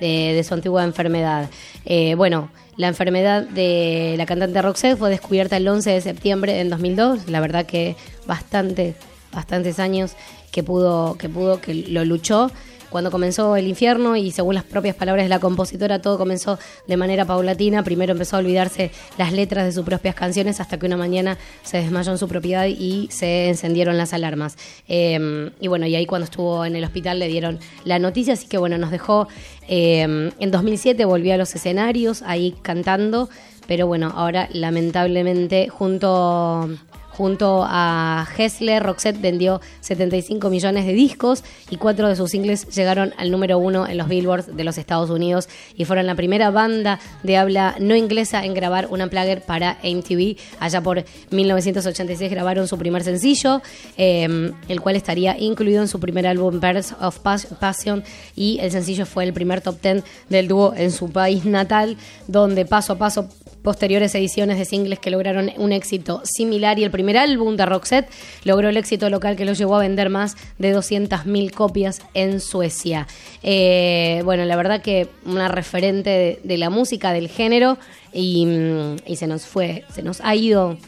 de, 0.00 0.44
su 0.46 0.54
antigua 0.54 0.84
enfermedad. 0.84 1.48
Eh, 1.84 2.14
bueno, 2.14 2.50
la 2.76 2.88
enfermedad 2.88 3.42
de 3.42 4.14
la 4.18 4.26
cantante 4.26 4.60
Roxette 4.60 4.98
fue 4.98 5.10
descubierta 5.10 5.56
el 5.56 5.66
11 5.66 5.90
de 5.90 6.00
septiembre 6.00 6.52
del 6.54 6.70
2002. 6.70 7.28
La 7.28 7.40
verdad 7.40 7.64
que 7.66 7.96
bastante, 8.26 8.94
bastantes 9.32 9.78
años 9.78 10.12
que 10.52 10.62
pudo, 10.62 11.16
que 11.16 11.28
pudo, 11.28 11.60
que 11.60 11.74
lo 11.74 12.04
luchó. 12.04 12.50
Cuando 12.96 13.10
comenzó 13.10 13.56
el 13.56 13.68
infierno 13.68 14.16
y 14.16 14.30
según 14.30 14.54
las 14.54 14.64
propias 14.64 14.96
palabras 14.96 15.26
de 15.26 15.28
la 15.28 15.38
compositora, 15.38 16.00
todo 16.00 16.16
comenzó 16.16 16.58
de 16.86 16.96
manera 16.96 17.26
paulatina. 17.26 17.82
Primero 17.82 18.12
empezó 18.12 18.36
a 18.36 18.38
olvidarse 18.38 18.90
las 19.18 19.34
letras 19.34 19.66
de 19.66 19.72
sus 19.72 19.84
propias 19.84 20.14
canciones 20.14 20.60
hasta 20.60 20.78
que 20.78 20.86
una 20.86 20.96
mañana 20.96 21.36
se 21.62 21.76
desmayó 21.76 22.12
en 22.12 22.16
su 22.16 22.26
propiedad 22.26 22.64
y 22.64 23.08
se 23.10 23.50
encendieron 23.50 23.98
las 23.98 24.14
alarmas. 24.14 24.56
Eh, 24.88 25.50
y 25.60 25.68
bueno, 25.68 25.86
y 25.86 25.94
ahí 25.94 26.06
cuando 26.06 26.24
estuvo 26.24 26.64
en 26.64 26.74
el 26.74 26.84
hospital 26.84 27.18
le 27.18 27.28
dieron 27.28 27.58
la 27.84 27.98
noticia, 27.98 28.32
así 28.32 28.46
que 28.46 28.56
bueno, 28.56 28.78
nos 28.78 28.90
dejó 28.90 29.28
eh, 29.68 30.30
en 30.38 30.50
2007, 30.50 31.04
volvió 31.04 31.34
a 31.34 31.36
los 31.36 31.54
escenarios 31.54 32.22
ahí 32.22 32.54
cantando, 32.62 33.28
pero 33.66 33.86
bueno, 33.86 34.10
ahora 34.16 34.48
lamentablemente 34.54 35.68
junto 35.68 36.70
Junto 37.16 37.64
a 37.66 38.26
Hessler, 38.36 38.82
Roxette 38.82 39.18
vendió 39.20 39.62
75 39.80 40.50
millones 40.50 40.84
de 40.84 40.92
discos 40.92 41.44
y 41.70 41.76
cuatro 41.78 42.08
de 42.08 42.16
sus 42.16 42.30
singles 42.30 42.66
llegaron 42.74 43.14
al 43.16 43.30
número 43.30 43.56
uno 43.56 43.86
en 43.86 43.96
los 43.96 44.06
billboards 44.06 44.54
de 44.54 44.64
los 44.64 44.76
Estados 44.76 45.08
Unidos 45.08 45.48
y 45.76 45.86
fueron 45.86 46.06
la 46.06 46.14
primera 46.14 46.50
banda 46.50 47.00
de 47.22 47.38
habla 47.38 47.74
no 47.80 47.96
inglesa 47.96 48.44
en 48.44 48.52
grabar 48.52 48.88
una 48.90 49.06
plagger 49.08 49.40
para 49.42 49.78
MTV. 49.82 50.36
Allá 50.60 50.82
por 50.82 51.04
1986 51.30 52.30
grabaron 52.30 52.68
su 52.68 52.76
primer 52.76 53.02
sencillo, 53.02 53.62
eh, 53.96 54.52
el 54.68 54.80
cual 54.82 54.96
estaría 54.96 55.38
incluido 55.38 55.80
en 55.80 55.88
su 55.88 55.98
primer 55.98 56.26
álbum 56.26 56.60
Birds 56.60 56.94
of 57.00 57.20
Pas- 57.22 57.46
Passion 57.58 58.04
y 58.34 58.58
el 58.60 58.70
sencillo 58.72 59.06
fue 59.06 59.24
el 59.24 59.32
primer 59.32 59.62
top 59.62 59.80
10 59.80 60.04
del 60.28 60.48
dúo 60.48 60.74
en 60.76 60.92
su 60.92 61.10
país 61.10 61.46
natal, 61.46 61.96
donde 62.26 62.66
paso 62.66 62.92
a 62.92 62.98
paso 62.98 63.28
posteriores 63.66 64.14
ediciones 64.14 64.58
de 64.58 64.64
singles 64.64 65.00
que 65.00 65.10
lograron 65.10 65.50
un 65.56 65.72
éxito 65.72 66.22
similar 66.22 66.78
y 66.78 66.84
el 66.84 66.92
primer 66.92 67.18
álbum 67.18 67.56
de 67.56 67.66
Roxette 67.66 68.08
logró 68.44 68.68
el 68.68 68.76
éxito 68.76 69.10
local 69.10 69.34
que 69.34 69.44
lo 69.44 69.54
llevó 69.54 69.74
a 69.74 69.80
vender 69.80 70.08
más 70.08 70.36
de 70.60 70.72
200.000 70.72 71.50
copias 71.50 72.00
en 72.14 72.38
Suecia. 72.38 73.08
Eh, 73.42 74.22
bueno, 74.24 74.44
la 74.44 74.54
verdad 74.54 74.82
que 74.82 75.08
una 75.24 75.48
referente 75.48 76.38
de, 76.44 76.58
la 76.58 76.70
música, 76.70 77.12
del 77.12 77.28
género 77.28 77.76
y, 78.12 78.46
mm, 78.46 78.96
y 79.04 79.16
se 79.16 79.26
nos 79.26 79.46
fue, 79.46 79.82
se 79.92 80.04
nos 80.04 80.20
ha 80.20 80.36
ido 80.36 80.78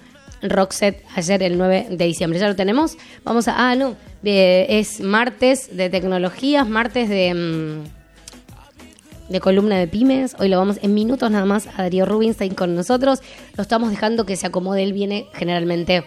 Roxette 0.40 1.02
ayer 1.16 1.42
el 1.42 1.58
9 1.58 1.88
de 1.90 2.04
diciembre. 2.04 2.38
¿Ya 2.38 2.46
lo 2.46 2.54
tenemos? 2.54 2.96
Vamos 3.24 3.48
a... 3.48 3.70
Ah, 3.70 3.74
no. 3.74 3.96
eh, 4.22 4.66
es 4.68 5.00
martes 5.00 5.76
de 5.76 5.90
tecnologías, 5.90 6.68
martes 6.68 7.08
de... 7.08 7.34
mm, 7.34 7.97
de 9.28 9.40
columna 9.40 9.78
de 9.78 9.86
pymes. 9.86 10.34
Hoy 10.38 10.48
lo 10.48 10.58
vamos 10.58 10.78
en 10.82 10.94
minutos 10.94 11.30
nada 11.30 11.44
más 11.44 11.66
a 11.76 11.82
Darío 11.82 12.06
Rubinstein 12.06 12.54
con 12.54 12.74
nosotros. 12.74 13.20
Lo 13.56 13.62
estamos 13.62 13.90
dejando 13.90 14.26
que 14.26 14.36
se 14.36 14.46
acomode. 14.46 14.82
Él 14.82 14.92
viene 14.92 15.28
generalmente 15.34 16.04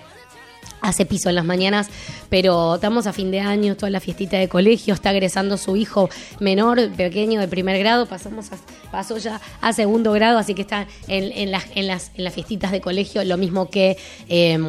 hace 0.81 1.05
piso 1.05 1.29
en 1.29 1.35
las 1.35 1.45
mañanas, 1.45 1.89
pero 2.29 2.75
estamos 2.75 3.07
a 3.07 3.13
fin 3.13 3.31
de 3.31 3.39
año, 3.39 3.75
toda 3.75 3.89
la 3.89 3.99
fiestita 3.99 4.37
de 4.37 4.47
colegio, 4.47 4.93
está 4.93 5.11
egresando 5.11 5.57
su 5.57 5.75
hijo 5.75 6.09
menor, 6.39 6.89
pequeño 6.91 7.39
de 7.39 7.47
primer 7.47 7.77
grado, 7.79 8.05
pasamos 8.07 8.51
a- 8.51 8.57
pasó 8.91 9.17
ya 9.17 9.39
a 9.61 9.73
segundo 9.73 10.11
grado, 10.11 10.37
así 10.37 10.53
que 10.53 10.61
está 10.63 10.87
en, 11.07 11.51
las, 11.51 12.11
fiestitas 12.33 12.71
de 12.71 12.81
colegio, 12.81 13.23
lo 13.23 13.37
mismo 13.37 13.69
que 13.69 13.97
eh, 14.27 14.59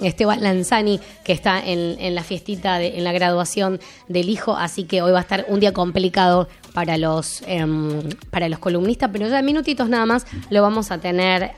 Esteban 0.00 0.42
Lanzani, 0.42 1.00
que 1.24 1.32
está 1.32 1.60
en, 1.64 2.14
la 2.14 2.22
fiestita, 2.22 2.78
de, 2.78 2.96
en 2.98 3.04
la 3.04 3.12
graduación 3.12 3.80
del 4.08 4.28
hijo, 4.28 4.56
así 4.56 4.84
que 4.84 5.02
hoy 5.02 5.12
va 5.12 5.18
a 5.18 5.22
estar 5.22 5.46
un 5.48 5.60
día 5.60 5.72
complicado 5.72 6.48
para 6.74 6.96
los, 6.98 7.42
em, 7.46 8.08
para 8.30 8.48
los 8.48 8.58
columnistas, 8.58 9.10
pero 9.12 9.28
ya 9.28 9.38
en 9.38 9.44
minutitos 9.46 9.88
nada 9.88 10.06
más 10.06 10.26
lo 10.50 10.62
vamos 10.62 10.90
a 10.90 10.98
tener... 10.98 11.52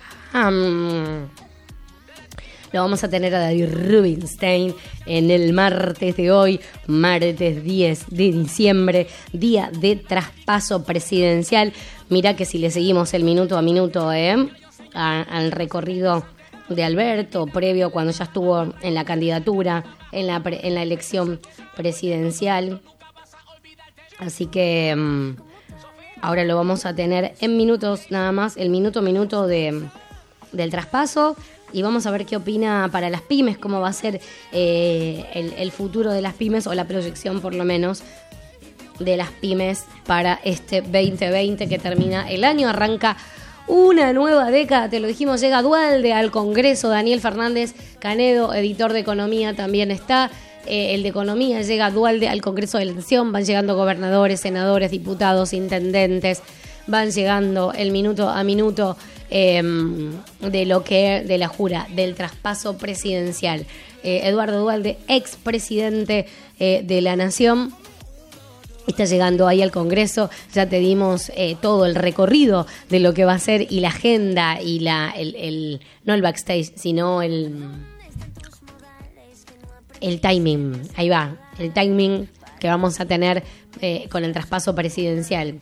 lo 2.72 2.80
vamos 2.80 3.02
a 3.04 3.08
tener 3.08 3.34
a 3.34 3.40
David 3.40 3.68
Rubinstein 3.72 4.74
en 5.06 5.30
el 5.30 5.52
martes 5.52 6.16
de 6.16 6.30
hoy, 6.30 6.60
martes 6.86 7.62
10 7.64 8.06
de 8.10 8.32
diciembre, 8.32 9.06
día 9.32 9.70
de 9.78 9.96
traspaso 9.96 10.84
presidencial. 10.84 11.72
Mira 12.08 12.36
que 12.36 12.44
si 12.44 12.58
le 12.58 12.70
seguimos 12.70 13.14
el 13.14 13.24
minuto 13.24 13.56
a 13.56 13.62
minuto 13.62 14.12
¿eh? 14.12 14.36
Al 14.94 15.52
recorrido 15.52 16.24
de 16.68 16.84
Alberto, 16.84 17.46
previo 17.46 17.90
cuando 17.90 18.12
ya 18.12 18.24
estuvo 18.24 18.74
en 18.82 18.94
la 18.94 19.04
candidatura, 19.04 19.84
en 20.12 20.26
la, 20.26 20.42
pre- 20.42 20.66
en 20.66 20.74
la 20.74 20.82
elección 20.82 21.40
presidencial. 21.76 22.80
Así 24.18 24.46
que 24.46 24.94
mm, 24.96 25.36
ahora 26.22 26.44
lo 26.44 26.56
vamos 26.56 26.84
a 26.86 26.94
tener 26.94 27.34
en 27.40 27.56
minutos 27.56 28.10
nada 28.10 28.32
más, 28.32 28.56
el 28.56 28.68
minuto 28.70 28.98
a 28.98 29.02
minuto 29.02 29.46
de, 29.46 29.82
del 30.52 30.70
traspaso. 30.70 31.36
Y 31.72 31.82
vamos 31.82 32.06
a 32.06 32.10
ver 32.10 32.24
qué 32.26 32.36
opina 32.36 32.88
para 32.90 33.10
las 33.10 33.22
pymes, 33.22 33.58
cómo 33.58 33.80
va 33.80 33.88
a 33.88 33.92
ser 33.92 34.20
eh, 34.52 35.54
el, 35.58 35.70
futuro 35.70 36.12
de 36.12 36.22
las 36.22 36.34
pymes 36.34 36.66
o 36.66 36.74
la 36.74 36.86
proyección 36.86 37.40
por 37.40 37.54
lo 37.54 37.64
menos 37.64 38.02
de 38.98 39.16
las 39.16 39.30
pymes 39.30 39.84
para 40.06 40.40
este 40.44 40.80
2020 40.80 41.68
que 41.68 41.78
termina 41.78 42.28
el 42.30 42.44
año. 42.44 42.68
Arranca 42.68 43.16
una 43.66 44.12
nueva 44.14 44.50
década, 44.50 44.88
te 44.88 44.98
lo 44.98 45.06
dijimos, 45.06 45.40
llega 45.40 45.60
Dualde 45.60 46.14
al 46.14 46.30
Congreso, 46.30 46.88
Daniel 46.88 47.20
Fernández 47.20 47.74
Canedo, 47.98 48.54
editor 48.54 48.92
de 48.92 49.00
Economía, 49.00 49.54
también 49.54 49.90
está. 49.90 50.30
Eh, 50.66 50.94
el 50.94 51.02
de 51.02 51.10
Economía 51.10 51.62
llega 51.62 51.90
Dualde 51.90 52.28
al 52.28 52.40
Congreso 52.40 52.78
de 52.78 52.86
la 52.86 52.92
Nación, 52.92 53.30
van 53.32 53.44
llegando 53.44 53.76
gobernadores, 53.76 54.40
senadores, 54.40 54.90
diputados, 54.90 55.52
intendentes, 55.52 56.42
van 56.86 57.10
llegando 57.10 57.72
el 57.72 57.90
minuto 57.90 58.28
a 58.28 58.42
minuto 58.42 58.96
eh, 59.30 59.62
de 60.40 60.66
lo 60.66 60.84
que 60.84 61.22
de 61.26 61.38
la 61.38 61.48
jura 61.48 61.86
del 61.94 62.14
traspaso 62.14 62.78
presidencial. 62.78 63.66
Eh, 64.02 64.20
Eduardo 64.24 64.60
Dualde, 64.60 64.98
expresidente 65.08 66.26
eh, 66.58 66.82
de 66.84 67.00
la 67.00 67.16
Nación, 67.16 67.72
Está 68.86 69.04
llegando 69.04 69.46
ahí 69.46 69.60
al 69.60 69.70
Congreso, 69.70 70.30
ya 70.54 70.66
te 70.66 70.78
dimos 70.80 71.30
eh, 71.36 71.56
todo 71.60 71.84
el 71.84 71.94
recorrido 71.94 72.66
de 72.88 73.00
lo 73.00 73.12
que 73.12 73.26
va 73.26 73.34
a 73.34 73.38
ser 73.38 73.70
y 73.70 73.80
la 73.80 73.88
agenda 73.88 74.62
y 74.62 74.78
la 74.80 75.10
el, 75.14 75.34
el- 75.34 75.80
no 76.06 76.14
el 76.14 76.22
backstage, 76.22 76.72
sino 76.74 77.20
el 77.20 77.54
el 80.00 80.20
timing. 80.20 80.80
Ahí 80.96 81.08
va, 81.10 81.36
el 81.58 81.72
timing 81.74 82.28
que 82.60 82.68
vamos 82.68 82.98
a 83.00 83.04
tener 83.04 83.42
eh, 83.82 84.08
con 84.10 84.24
el 84.24 84.32
traspaso 84.32 84.74
presidencial. 84.74 85.60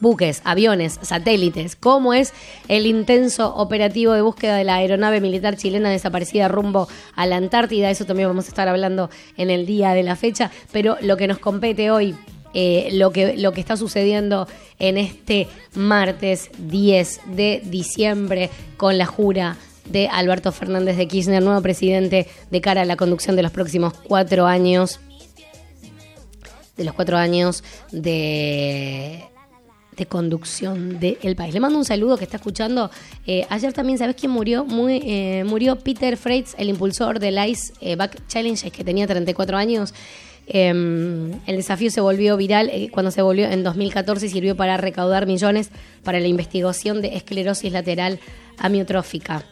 Buques, 0.00 0.42
aviones, 0.44 0.98
satélites, 1.02 1.76
cómo 1.76 2.14
es 2.14 2.32
el 2.68 2.86
intenso 2.86 3.54
operativo 3.54 4.12
de 4.12 4.22
búsqueda 4.22 4.56
de 4.56 4.64
la 4.64 4.76
aeronave 4.76 5.20
militar 5.20 5.56
chilena 5.56 5.90
desaparecida 5.90 6.48
rumbo 6.48 6.88
a 7.14 7.26
la 7.26 7.36
Antártida. 7.36 7.90
Eso 7.90 8.04
también 8.04 8.28
vamos 8.28 8.46
a 8.46 8.48
estar 8.48 8.68
hablando 8.68 9.08
en 9.36 9.50
el 9.50 9.66
día 9.66 9.92
de 9.92 10.02
la 10.02 10.16
fecha. 10.16 10.50
Pero 10.72 10.96
lo 11.00 11.16
que 11.16 11.26
nos 11.26 11.38
compete 11.38 11.90
hoy 11.90 12.14
eh, 12.56 12.90
lo, 12.92 13.10
que, 13.10 13.36
lo 13.36 13.52
que 13.52 13.60
está 13.60 13.76
sucediendo 13.76 14.46
en 14.78 14.96
este 14.96 15.48
martes 15.74 16.50
10 16.58 17.20
de 17.34 17.60
diciembre 17.64 18.48
con 18.76 18.96
la 18.96 19.06
jura 19.06 19.56
de 19.86 20.08
Alberto 20.08 20.52
Fernández 20.52 20.96
de 20.96 21.08
Kirchner, 21.08 21.42
nuevo 21.42 21.60
presidente, 21.62 22.28
de 22.50 22.60
cara 22.60 22.82
a 22.82 22.84
la 22.84 22.96
conducción 22.96 23.34
de 23.34 23.42
los 23.42 23.50
próximos 23.50 23.92
cuatro 23.92 24.46
años, 24.46 25.00
de 26.76 26.84
los 26.84 26.94
cuatro 26.94 27.16
años 27.16 27.64
de, 27.90 29.24
de 29.96 30.06
conducción 30.06 30.98
del 30.98 31.36
país. 31.36 31.54
Le 31.54 31.60
mando 31.60 31.78
un 31.78 31.84
saludo 31.84 32.16
que 32.16 32.24
está 32.24 32.38
escuchando. 32.38 32.90
Eh, 33.26 33.46
ayer 33.48 33.72
también, 33.72 33.98
¿sabes 33.98 34.16
quién 34.16 34.32
murió? 34.32 34.66
Eh, 34.88 35.44
murió 35.46 35.76
Peter 35.78 36.16
Freitz, 36.16 36.54
el 36.58 36.68
impulsor 36.68 37.20
del 37.20 37.38
Ice 37.46 37.72
eh, 37.80 37.96
Back 37.96 38.26
Challenge, 38.28 38.70
que 38.70 38.84
tenía 38.84 39.06
34 39.06 39.56
años. 39.56 39.94
Em, 40.46 41.32
el 41.46 41.56
desafío 41.56 41.90
se 41.90 42.02
volvió 42.02 42.36
viral 42.36 42.70
cuando 42.92 43.10
se 43.10 43.22
volvió 43.22 43.46
en 43.46 43.62
2014 43.62 44.26
y 44.26 44.28
sirvió 44.28 44.56
para 44.56 44.76
recaudar 44.76 45.26
millones 45.26 45.70
para 46.02 46.20
la 46.20 46.26
investigación 46.26 47.00
de 47.00 47.16
esclerosis 47.16 47.72
lateral 47.72 48.18
amiotrófica. 48.58 49.44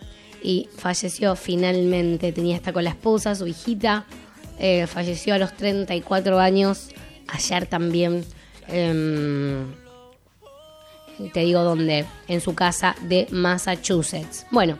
Y 0.43 0.69
falleció 0.77 1.37
finalmente. 1.37 2.33
Tenía 2.33 2.57
hasta 2.57 2.73
con 2.73 2.85
la 2.85 2.91
esposa, 2.91 3.35
su 3.35 3.47
hijita. 3.47 4.07
Falleció 4.87 5.35
a 5.35 5.39
los 5.39 5.57
34 5.57 6.39
años. 6.39 6.89
Ayer 7.29 7.67
también. 7.67 8.25
Te 11.33 11.41
digo 11.41 11.63
dónde. 11.63 12.07
En 12.29 12.41
su 12.41 12.55
casa 12.55 12.97
de 13.03 13.27
Massachusetts. 13.31 14.47
Bueno, 14.51 14.79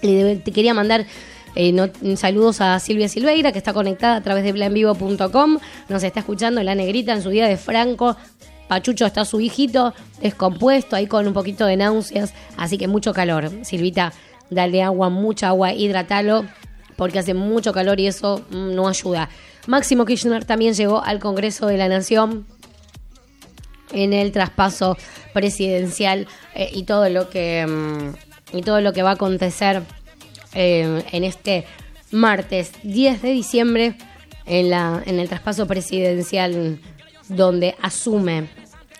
te 0.00 0.52
quería 0.52 0.74
mandar 0.74 1.06
eh, 1.54 1.90
saludos 2.16 2.60
a 2.60 2.78
Silvia 2.78 3.08
Silveira, 3.08 3.52
que 3.52 3.58
está 3.58 3.72
conectada 3.72 4.16
a 4.16 4.20
través 4.22 4.44
de 4.44 4.52
blanvivo.com. 4.52 5.58
Nos 5.88 6.02
está 6.02 6.20
escuchando 6.20 6.62
la 6.62 6.74
negrita 6.74 7.12
en 7.12 7.22
su 7.22 7.30
día 7.30 7.46
de 7.46 7.56
Franco. 7.56 8.16
Pachucho 8.68 9.04
está 9.04 9.24
su 9.24 9.40
hijito, 9.40 9.92
descompuesto, 10.22 10.96
ahí 10.96 11.06
con 11.06 11.26
un 11.26 11.34
poquito 11.34 11.66
de 11.66 11.76
náuseas. 11.76 12.32
Así 12.56 12.78
que 12.78 12.88
mucho 12.88 13.12
calor. 13.12 13.50
Silvita, 13.62 14.12
dale 14.48 14.82
agua, 14.82 15.10
mucha 15.10 15.48
agua, 15.48 15.74
hidratalo, 15.74 16.46
porque 16.96 17.18
hace 17.18 17.34
mucho 17.34 17.72
calor 17.72 18.00
y 18.00 18.06
eso 18.06 18.42
mm, 18.50 18.74
no 18.74 18.88
ayuda. 18.88 19.28
Máximo 19.66 20.06
Kirchner 20.06 20.44
también 20.44 20.74
llegó 20.74 21.04
al 21.04 21.18
Congreso 21.18 21.66
de 21.66 21.76
la 21.76 21.88
Nación 21.88 22.46
en 23.92 24.12
el 24.12 24.32
traspaso 24.32 24.96
presidencial 25.32 26.26
eh, 26.54 26.70
y 26.72 26.84
todo 26.84 27.08
lo 27.08 27.30
que 27.30 27.66
mm, 27.66 28.56
y 28.56 28.62
todo 28.62 28.80
lo 28.80 28.92
que 28.92 29.02
va 29.02 29.10
a 29.10 29.14
acontecer 29.14 29.82
eh, 30.54 31.02
en 31.12 31.24
este 31.24 31.64
martes 32.10 32.72
10 32.82 33.22
de 33.22 33.30
diciembre 33.30 33.94
en 34.46 34.70
la 34.70 35.02
en 35.06 35.18
el 35.18 35.28
traspaso 35.28 35.66
presidencial 35.66 36.78
donde 37.28 37.74
asume 37.80 38.48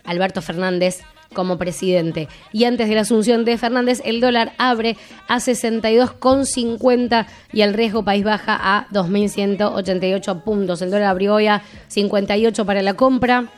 Alberto 0.04 0.40
Fernández 0.42 1.02
como 1.32 1.58
presidente. 1.58 2.28
Y 2.52 2.64
antes 2.64 2.88
de 2.88 2.94
la 2.94 3.00
asunción 3.02 3.44
de 3.44 3.58
Fernández, 3.58 4.00
el 4.04 4.20
dólar 4.20 4.52
abre 4.58 4.96
a 5.28 5.38
62,50 5.38 7.26
y 7.52 7.62
el 7.62 7.74
riesgo 7.74 8.04
país 8.04 8.24
baja 8.24 8.58
a 8.60 8.86
2.188 8.90 10.42
puntos. 10.42 10.82
El 10.82 10.90
dólar 10.90 11.08
abrió 11.08 11.34
hoy 11.34 11.46
a 11.48 11.62
58 11.88 12.64
para 12.64 12.82
la 12.82 12.94
compra, 12.94 13.48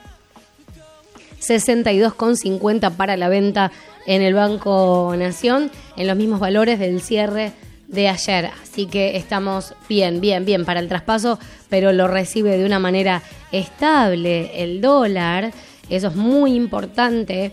62,50 1.49 2.93
para 2.97 3.17
la 3.17 3.29
venta 3.29 3.71
en 4.07 4.23
el 4.23 4.35
Banco 4.35 5.15
Nación, 5.17 5.71
en 5.97 6.07
los 6.07 6.17
mismos 6.17 6.41
valores 6.41 6.79
del 6.79 7.01
cierre 7.01 7.53
de 7.89 8.09
ayer. 8.09 8.51
Así 8.63 8.87
que 8.87 9.17
estamos 9.17 9.75
bien, 9.89 10.21
bien, 10.21 10.45
bien 10.45 10.65
para 10.65 10.81
el 10.81 10.89
traspaso, 10.89 11.39
pero 11.69 11.93
lo 11.93 12.09
recibe 12.09 12.57
de 12.59 12.67
una 12.67 12.79
manera 12.79 13.23
estable 13.53 14.63
el 14.63 14.81
dólar. 14.81 15.53
Eso 15.91 16.09
es 16.09 16.17
muy 16.17 16.55
importante, 16.55 17.53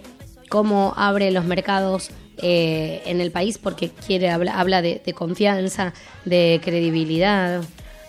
cómo 0.50 0.94
abre 0.98 1.32
los 1.32 1.46
mercados 1.46 2.12
eh, 2.44 3.04
en 3.06 3.22
el 3.22 3.32
país, 3.32 3.58
porque 3.58 3.90
quiere 3.90 4.30
habla, 4.30 4.60
habla 4.60 4.82
de, 4.82 5.02
confianza, 5.14 5.94
de 6.26 6.60
credibilidad. 6.64 7.62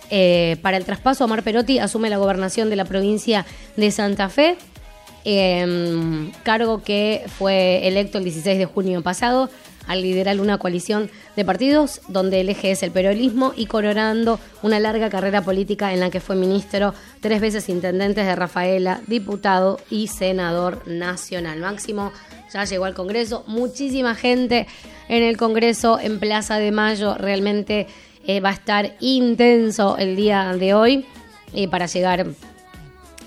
Eh, 0.09 0.57
para 0.61 0.77
el 0.77 0.85
traspaso, 0.85 1.25
Omar 1.25 1.43
Perotti 1.43 1.79
asume 1.79 2.09
la 2.09 2.17
gobernación 2.17 2.69
de 2.69 2.75
la 2.75 2.85
provincia 2.85 3.45
de 3.77 3.91
Santa 3.91 4.29
Fe, 4.29 4.57
eh, 5.25 6.31
cargo 6.43 6.83
que 6.83 7.23
fue 7.37 7.87
electo 7.87 8.17
el 8.17 8.23
16 8.23 8.57
de 8.57 8.65
junio 8.65 9.01
pasado 9.01 9.49
al 9.87 10.01
liderar 10.01 10.39
una 10.39 10.57
coalición 10.57 11.09
de 11.35 11.45
partidos 11.45 12.01
donde 12.07 12.41
el 12.41 12.49
eje 12.49 12.71
es 12.71 12.83
el 12.83 12.91
peronismo 12.91 13.53
y 13.55 13.65
coronando 13.65 14.39
una 14.61 14.79
larga 14.79 15.09
carrera 15.09 15.41
política 15.41 15.93
en 15.93 15.99
la 15.99 16.09
que 16.09 16.19
fue 16.19 16.35
ministro, 16.35 16.93
tres 17.19 17.41
veces 17.41 17.69
intendente 17.69 18.23
de 18.23 18.35
Rafaela, 18.35 19.01
diputado 19.07 19.79
y 19.89 20.07
senador 20.07 20.87
nacional. 20.87 21.59
Máximo 21.59 22.11
ya 22.53 22.65
llegó 22.65 22.85
al 22.85 22.93
Congreso, 22.93 23.43
muchísima 23.47 24.15
gente 24.15 24.67
en 25.09 25.23
el 25.23 25.37
Congreso 25.37 25.99
en 25.99 26.19
Plaza 26.19 26.57
de 26.57 26.71
Mayo, 26.71 27.15
realmente 27.15 27.87
eh, 28.25 28.39
va 28.39 28.49
a 28.49 28.53
estar 28.53 28.95
intenso 28.99 29.97
el 29.97 30.15
día 30.15 30.53
de 30.53 30.73
hoy 30.73 31.05
eh, 31.53 31.67
para 31.67 31.87
llegar 31.87 32.25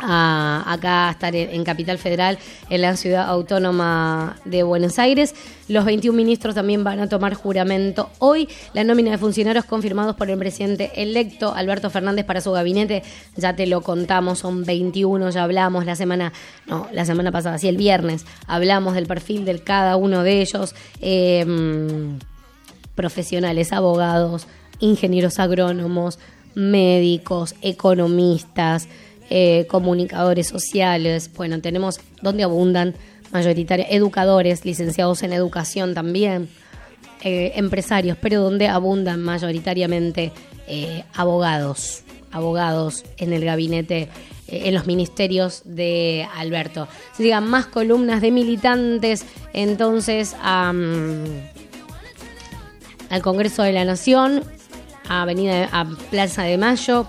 a, 0.01 0.65
acá 0.67 1.11
estar 1.11 1.35
en, 1.35 1.65
Capital 1.65 1.99
Federal, 1.99 2.39
en 2.71 2.83
la 2.83 2.97
ciudad 2.97 3.29
autónoma 3.29 4.37
de 4.45 4.63
Buenos 4.63 4.99
Aires. 4.99 5.35
Los 5.69 5.85
21 5.85 6.17
ministros 6.17 6.55
también 6.55 6.85
van 6.85 7.01
a 7.01 7.09
tomar 7.09 7.35
juramento 7.35 8.11
hoy. 8.19 8.49
La 8.73 8.85
nómina 8.85 9.11
de 9.11 9.19
funcionarios 9.19 9.65
confirmados 9.65 10.17
por 10.17 10.31
el 10.31 10.39
presidente 10.39 10.93
electo 10.95 11.55
Alberto 11.55 11.91
Fernández 11.91 12.25
para 12.25 12.41
su 12.41 12.53
gabinete, 12.53 13.03
ya 13.37 13.57
te 13.57 13.67
lo 13.67 13.81
contamos, 13.81 14.39
son 14.41 14.65
21, 14.65 15.31
ya 15.31 15.43
hablamos 15.43 15.85
la 15.87 15.97
semana, 15.97 16.33
no, 16.67 16.89
la 16.93 17.05
semana 17.05 17.33
pasada, 17.33 17.59
sí, 17.59 17.69
el 17.69 17.77
viernes, 17.77 18.27
hablamos 18.47 18.95
del 18.95 19.07
perfil 19.07 19.45
de 19.45 19.59
cada 19.59 19.97
uno 19.97 20.23
de 20.23 20.41
ellos. 20.43 20.75
eh, 21.01 21.45
profesionales, 22.97 23.73
abogados, 23.73 24.49
ingenieros 24.81 25.39
agrónomos, 25.39 26.19
médicos, 26.57 27.55
economistas, 27.63 28.89
eh, 29.29 29.67
comunicadores 29.69 30.47
sociales. 30.47 31.31
Bueno, 31.35 31.61
tenemos 31.61 32.01
donde 32.23 32.45
abundan 32.45 32.95
mayoritaria, 33.33 33.87
educadores, 33.91 34.65
licenciados 34.65 35.25
en 35.25 35.33
educación 35.33 35.95
también, 35.95 36.49
eh, 37.23 37.53
empresarios, 37.57 38.17
pero 38.21 38.41
donde 38.41 38.69
abundan 38.69 39.21
mayoritariamente 39.23 40.33
eh, 40.69 41.03
abogados, 41.15 42.03
abogados 42.31 43.05
en 43.17 43.33
el 43.33 43.45
gabinete, 43.45 44.09
en 44.49 44.75
los 44.75 44.87
ministerios 44.87 45.63
de 45.65 46.29
Alberto. 46.37 46.87
Se 47.17 47.25
digan 47.25 47.49
más 47.49 47.67
columnas 47.67 48.21
de 48.21 48.31
militantes, 48.31 49.25
entonces 49.53 50.37
al 50.41 51.51
Congreso 53.23 53.65
de 53.65 53.73
la 53.73 53.85
Nación, 53.85 54.45
a 55.09 55.23
Avenida 55.23 55.69
a 55.73 55.85
Plaza 56.11 56.45
de 56.45 56.59
Mayo, 56.59 57.09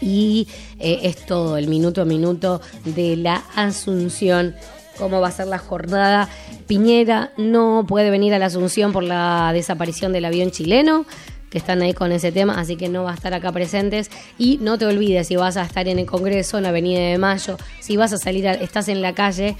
y 0.00 0.48
eh, 0.78 1.00
es 1.04 1.24
todo 1.26 1.56
el 1.56 1.68
minuto 1.68 2.02
a 2.02 2.04
minuto 2.04 2.60
de 2.84 3.16
la 3.16 3.42
Asunción, 3.54 4.54
cómo 4.98 5.20
va 5.20 5.28
a 5.28 5.32
ser 5.32 5.46
la 5.46 5.58
jornada. 5.58 6.28
Piñera 6.66 7.32
no 7.36 7.84
puede 7.86 8.10
venir 8.10 8.34
a 8.34 8.38
la 8.38 8.46
Asunción 8.46 8.92
por 8.92 9.02
la 9.02 9.50
desaparición 9.52 10.12
del 10.12 10.24
avión 10.24 10.50
chileno, 10.50 11.06
que 11.50 11.58
están 11.58 11.80
ahí 11.82 11.94
con 11.94 12.10
ese 12.12 12.32
tema, 12.32 12.58
así 12.58 12.76
que 12.76 12.88
no 12.88 13.04
va 13.04 13.12
a 13.12 13.14
estar 13.14 13.32
acá 13.32 13.52
presentes. 13.52 14.10
Y 14.38 14.58
no 14.60 14.78
te 14.78 14.86
olvides, 14.86 15.28
si 15.28 15.36
vas 15.36 15.56
a 15.56 15.62
estar 15.62 15.86
en 15.88 15.98
el 15.98 16.06
Congreso, 16.06 16.56
en 16.56 16.64
la 16.64 16.70
Avenida 16.70 17.00
de 17.00 17.18
Mayo, 17.18 17.56
si 17.80 17.96
vas 17.96 18.12
a 18.12 18.18
salir, 18.18 18.48
a- 18.48 18.54
estás 18.54 18.88
en 18.88 19.00
la 19.00 19.14
calle, 19.14 19.56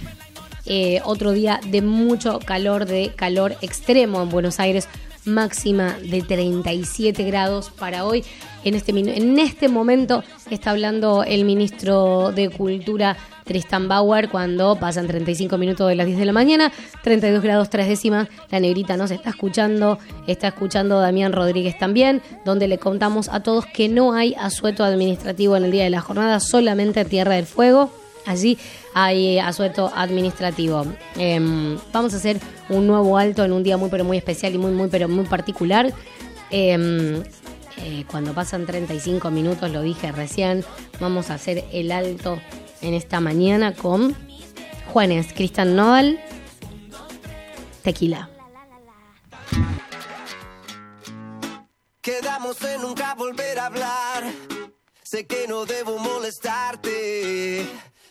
eh, 0.66 1.00
otro 1.04 1.30
día 1.30 1.60
de 1.64 1.80
mucho 1.82 2.40
calor, 2.40 2.86
de 2.86 3.12
calor 3.14 3.54
extremo 3.62 4.20
en 4.20 4.30
Buenos 4.30 4.58
Aires, 4.58 4.88
máxima 5.26 5.98
de 6.02 6.22
37 6.22 7.22
grados 7.24 7.70
para 7.70 8.04
hoy. 8.04 8.24
En 8.64 8.74
este, 8.74 8.92
en 8.92 9.38
este 9.38 9.68
momento 9.68 10.24
está 10.50 10.70
hablando 10.70 11.22
el 11.24 11.44
ministro 11.44 12.32
de 12.32 12.50
Cultura, 12.50 13.16
Tristan 13.44 13.86
Bauer, 13.86 14.28
cuando 14.28 14.76
pasan 14.76 15.06
35 15.06 15.56
minutos 15.56 15.88
de 15.88 15.94
las 15.94 16.06
10 16.06 16.18
de 16.18 16.24
la 16.24 16.32
mañana, 16.32 16.72
32 17.04 17.42
grados 17.42 17.70
3 17.70 17.86
décimas. 17.86 18.28
La 18.50 18.58
negrita 18.58 18.96
nos 18.96 19.10
está 19.12 19.30
escuchando, 19.30 19.98
está 20.26 20.48
escuchando 20.48 21.00
Damián 21.00 21.32
Rodríguez 21.32 21.78
también, 21.78 22.22
donde 22.44 22.66
le 22.66 22.78
contamos 22.78 23.28
a 23.28 23.40
todos 23.40 23.66
que 23.66 23.88
no 23.88 24.14
hay 24.14 24.34
asueto 24.34 24.82
administrativo 24.84 25.56
en 25.56 25.64
el 25.64 25.70
día 25.70 25.84
de 25.84 25.90
la 25.90 26.00
jornada, 26.00 26.40
solamente 26.40 27.04
Tierra 27.04 27.34
del 27.34 27.46
Fuego. 27.46 27.92
Allí 28.26 28.58
hay 28.98 29.38
asueto 29.38 29.92
administrativo. 29.94 30.86
Em, 31.16 31.78
vamos 31.92 32.14
a 32.14 32.16
hacer 32.16 32.40
un 32.70 32.86
nuevo 32.86 33.18
alto 33.18 33.44
en 33.44 33.52
un 33.52 33.62
día 33.62 33.76
muy 33.76 33.90
pero 33.90 34.04
muy 34.04 34.16
especial 34.16 34.54
y 34.54 34.58
muy 34.58 34.70
muy 34.70 34.88
pero 34.88 35.06
muy 35.06 35.26
particular. 35.26 35.92
Em, 36.50 37.22
eh, 37.76 38.06
cuando 38.10 38.32
pasan 38.32 38.64
35 38.64 39.30
minutos, 39.30 39.70
lo 39.70 39.82
dije 39.82 40.12
recién, 40.12 40.64
vamos 40.98 41.28
a 41.28 41.34
hacer 41.34 41.66
el 41.72 41.92
alto 41.92 42.40
en 42.80 42.94
esta 42.94 43.20
mañana 43.20 43.74
con 43.74 44.16
Juanes, 44.90 45.34
Cristian 45.34 45.76
Nodal, 45.76 46.18
Tequila. 47.82 48.30
Quedamos 52.00 52.62
en 52.62 52.80
nunca 52.80 53.14
volver 53.14 53.58
a 53.58 53.66
hablar. 53.66 54.24
Sé 55.02 55.26
que 55.26 55.46
no 55.46 55.66
debo 55.66 55.98
molestarte. 55.98 57.66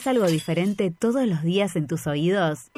¿Querés 0.00 0.16
algo 0.16 0.26
diferente 0.28 0.90
todos 0.98 1.26
los 1.26 1.42
días 1.42 1.76
en 1.76 1.86
tus 1.86 2.06
oídos? 2.06 2.70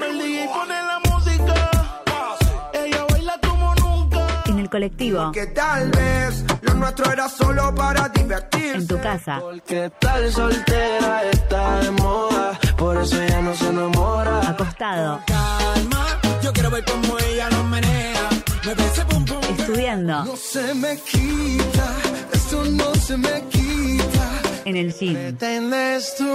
En 4.46 4.58
el 4.58 4.68
colectivo, 4.68 5.30
Que 5.30 5.46
tal 5.46 5.88
vez 5.92 6.44
lo 6.62 6.74
nuestro 6.74 7.12
era 7.12 7.28
solo 7.28 7.72
para 7.76 8.08
divertirse. 8.08 8.74
en 8.74 8.86
tu 8.88 9.00
casa, 9.00 9.40
Que 9.64 9.88
tal 10.00 10.32
soltera 10.32 11.22
está 11.30 11.78
de 11.82 11.90
moda. 11.92 12.58
Por 12.76 12.96
eso 13.00 13.22
ella 13.22 13.40
no 13.40 13.54
se 13.54 13.68
enamora. 13.68 14.48
acostado, 14.50 15.20
Calma, 15.24 16.04
yo 16.42 16.52
quiero 16.52 16.70
ver 16.70 16.84
cómo 16.84 17.18
ella 17.20 17.48
lo 17.50 17.62
menea. 17.64 18.28
Me 18.66 18.72
ese 18.72 19.04
pum 19.04 19.24
pum. 19.24 19.38
estudiando, 19.56 20.24
No 20.24 20.34
se 20.36 20.74
me 20.74 20.96
quita, 20.96 21.86
esto 22.32 22.64
no 22.64 22.92
se 22.96 23.16
me 23.16 23.42
quita. 23.48 24.28
en 24.64 24.76
el 24.76 24.92
gym, 24.92 25.16
¿Entiendes 25.16 26.14
tú? 26.18 26.32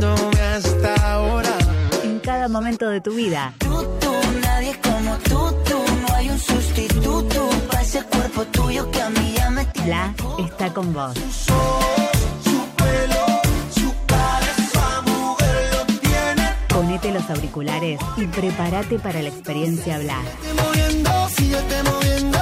Llamándome 0.00 0.40
hasta 0.40 1.12
ahora. 1.12 1.58
en 2.04 2.20
cada 2.20 2.48
momento 2.48 2.88
de 2.88 3.00
tu 3.00 3.14
vida. 3.14 3.52
Tú, 3.58 3.84
tú, 4.00 4.12
nadie 4.42 4.78
como 4.80 5.16
tú, 5.18 5.52
tú. 5.64 5.78
No 6.06 6.14
hay 6.14 6.30
un 6.30 6.38
sustituto 6.38 7.48
para 7.68 7.82
ese 7.82 8.02
cuerpo 8.04 8.44
tuyo 8.46 8.88
que 8.90 9.02
a 9.02 9.10
mí 9.10 9.34
ya 9.36 9.50
me 9.50 9.64
tiene. 9.66 9.88
Bla 9.88 10.14
está 10.38 10.72
con 10.72 10.92
vos. 10.92 11.14
Su 11.16 12.58
pelo, 12.76 13.26
su 13.74 13.92
cara, 14.06 14.46
esa 14.56 15.02
mujer 15.02 15.70
lo 15.72 15.84
tiene. 15.98 16.50
Ponete 16.68 17.12
los 17.12 17.28
auriculares 17.30 18.00
y 18.16 18.26
prepárate 18.26 18.98
para 19.00 19.20
la 19.20 19.28
experiencia 19.28 19.98
Bla. 19.98 20.18
Te 20.42 20.62
moviendo, 20.62 21.28
síguete 21.36 21.82
moviendo. 21.82 22.38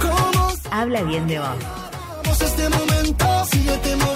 ¿Cómo 0.00 0.52
Habla 0.70 1.02
bien 1.02 1.26
de 1.26 1.38
vos. 1.40 1.48
este 2.40 2.68
momento? 2.68 3.24
Moviendo. 3.24 3.72
Entonces 3.74 4.11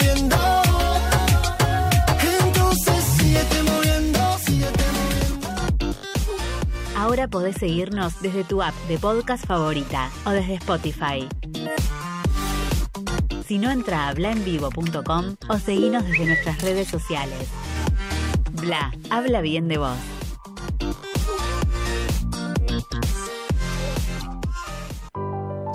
Ahora 7.07 7.29
podés 7.29 7.55
seguirnos 7.55 8.21
desde 8.21 8.43
tu 8.43 8.63
app 8.63 8.75
de 8.89 8.99
podcast 8.99 9.47
favorita 9.47 10.11
o 10.25 10.31
desde 10.31 10.55
Spotify. 10.55 11.29
Si 13.47 13.59
no, 13.59 13.71
entra 13.71 14.09
a 14.09 14.15
blaenvivo.com 14.15 15.37
o 15.49 15.59
seguinos 15.59 16.05
desde 16.05 16.27
nuestras 16.27 16.61
redes 16.63 16.89
sociales. 16.89 17.47
Bla, 18.55 18.93
habla 19.09 19.41
bien 19.41 19.69
de 19.69 19.79
vos. 19.79 19.97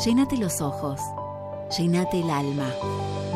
Llénate 0.05 0.35
los 0.35 0.59
ojos, 0.59 0.99
llénate 1.77 2.19
el 2.19 2.29
alma. 2.29 2.67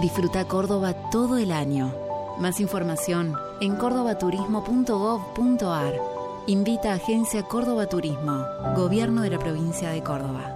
Disfruta 0.01 0.45
Córdoba 0.49 0.95
todo 1.11 1.37
el 1.37 1.53
año. 1.53 1.95
Más 2.39 2.59
información 2.59 3.33
en 3.61 3.77
cordobaturismo.gov.ar. 3.77 6.14
Invita 6.47 6.91
a 6.91 6.95
Agencia 6.97 7.41
Córdoba 7.41 7.89
Turismo, 7.89 8.45
Gobierno 8.75 9.23
de 9.23 9.31
la 9.31 9.39
Provincia 9.39 9.89
de 9.89 10.03
Córdoba. 10.03 10.53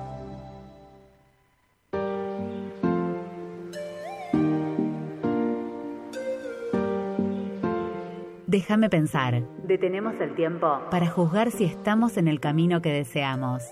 Déjame 8.45 8.91
pensar. 8.91 9.42
Detenemos 9.63 10.13
el 10.21 10.35
tiempo 10.35 10.79
para 10.92 11.08
juzgar 11.10 11.50
si 11.50 11.63
estamos 11.63 12.17
en 12.17 12.27
el 12.27 12.40
camino 12.40 12.83
que 12.83 12.94
deseamos. 12.94 13.63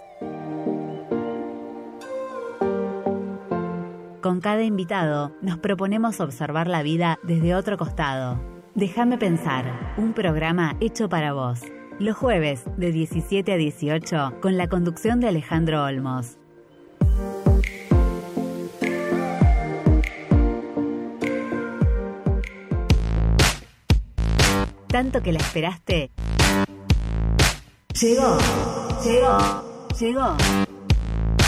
Con 4.23 4.41
cada 4.41 4.63
invitado 4.63 5.33
nos 5.43 5.59
proponemos 5.59 6.19
observar 6.19 6.67
la 6.67 6.81
vida 6.81 7.19
desde 7.21 7.53
otro 7.53 7.77
costado. 7.77 8.39
Déjame 8.73 9.19
pensar, 9.19 9.93
un 9.97 10.13
programa 10.13 10.75
hecho 10.79 11.09
para 11.09 11.33
vos. 11.33 11.61
Los 11.99 12.15
jueves 12.15 12.63
de 12.77 12.91
17 12.91 13.53
a 13.53 13.57
18 13.57 14.35
con 14.39 14.55
la 14.55 14.67
conducción 14.67 15.19
de 15.19 15.29
Alejandro 15.29 15.83
Olmos. 15.83 16.37
Tanto 24.87 25.21
que 25.21 25.31
la 25.31 25.39
esperaste, 25.39 26.11
Llegó, 27.99 28.37
llegó, 29.03 29.89
llegó. 29.99 30.37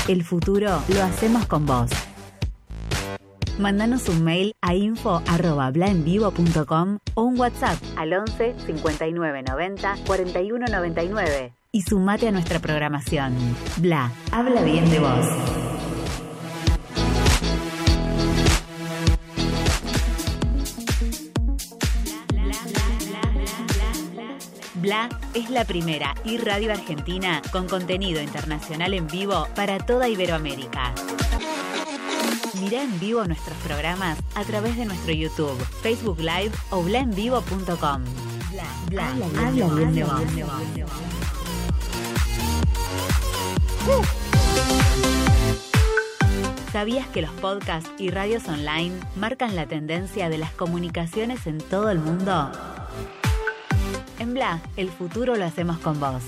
El 0.08 0.24
futuro 0.24 0.82
lo 0.88 1.04
hacemos 1.04 1.46
con 1.46 1.68
vos. 1.68 1.92
Mándanos 3.60 4.08
un 4.08 4.24
mail 4.24 4.56
a 4.62 4.74
info.blaenvivo.com 4.74 7.00
o 7.14 7.24
un 7.24 7.38
WhatsApp 7.38 7.78
al 7.98 8.14
11 8.14 8.56
59 8.66 9.44
90 9.44 9.96
41 10.08 10.66
99 10.66 11.52
y 11.74 11.82
sumate 11.82 12.30
a 12.30 12.32
nuestra 12.32 12.60
programación. 12.60 13.36
Bla, 13.78 14.14
habla 14.32 14.64
bien 14.64 14.90
de 14.90 15.00
vos. 15.00 15.26
Bla 24.76 25.10
es 25.34 25.50
la 25.50 25.66
primera 25.66 26.16
y 26.24 26.38
radio 26.38 26.72
argentina 26.72 27.42
con 27.52 27.68
contenido 27.68 28.22
internacional 28.22 28.94
en 28.94 29.08
vivo 29.08 29.50
para 29.54 29.80
toda 29.80 30.08
Iberoamérica. 30.08 30.94
Mira 32.62 32.84
en 32.84 33.00
vivo 33.00 33.24
nuestros 33.26 33.58
programas 33.60 34.18
a 34.36 34.44
través 34.44 34.76
de 34.76 34.86
nuestro 34.86 35.14
YouTube, 35.14 35.58
Facebook 35.82 36.20
Live 36.20 36.52
o 36.72 36.84
blaenvivo.com. 36.84 38.04
Bla. 38.90 39.16
¿Sabías 46.74 47.08
que 47.08 47.22
los 47.22 47.32
podcasts 47.32 47.90
y 47.98 48.10
radios 48.12 48.48
online 48.48 48.96
marcan 49.16 49.56
la 49.56 49.66
tendencia 49.66 50.30
de 50.30 50.38
las 50.38 50.52
comunicaciones 50.52 51.48
en 51.48 51.60
todo 51.60 51.90
el 51.90 52.00
mundo? 52.00 52.52
En 54.20 54.34
Bla, 54.34 54.62
el 54.76 54.90
futuro 54.90 55.36
lo 55.36 55.46
hacemos 55.46 55.80
con 55.80 56.00
vos. 56.00 56.24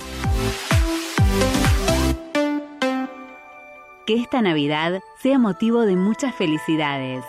Que 4.12 4.18
esta 4.18 4.42
Navidad 4.42 5.00
sea 5.20 5.40
motivo 5.40 5.84
de 5.84 5.96
muchas 5.96 6.36
felicidades. 6.36 7.24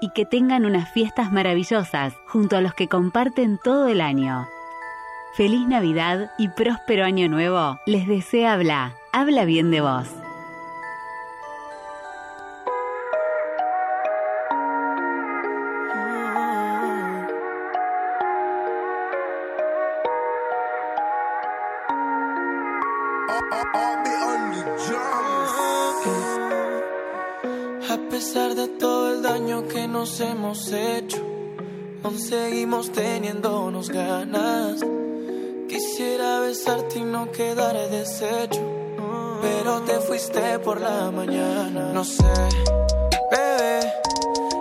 Y 0.00 0.10
que 0.10 0.24
tengan 0.24 0.64
unas 0.64 0.92
fiestas 0.92 1.32
maravillosas 1.32 2.14
junto 2.28 2.56
a 2.56 2.60
los 2.60 2.72
que 2.72 2.86
comparten 2.86 3.58
todo 3.58 3.88
el 3.88 4.00
año. 4.00 4.46
Feliz 5.36 5.66
Navidad 5.66 6.30
y 6.38 6.50
próspero 6.50 7.04
año 7.04 7.28
nuevo. 7.28 7.80
Les 7.84 8.06
desea 8.06 8.56
Bla. 8.56 8.94
Habla 9.12 9.44
bien 9.44 9.72
de 9.72 9.80
vos. 9.80 10.06
Nos 30.04 30.20
hemos 30.20 30.70
hecho, 30.70 31.16
aún 32.02 32.18
seguimos 32.18 32.92
teniéndonos 32.92 33.88
ganas. 33.88 34.84
Quisiera 35.66 36.40
besarte 36.40 36.98
y 36.98 37.04
no 37.04 37.32
quedar 37.32 37.74
deshecho, 37.88 38.60
pero 39.40 39.80
te 39.80 39.94
fuiste 40.00 40.58
por 40.58 40.78
la 40.78 41.10
mañana. 41.10 41.90
No 41.94 42.04
sé, 42.04 42.34
bebé, 43.30 43.80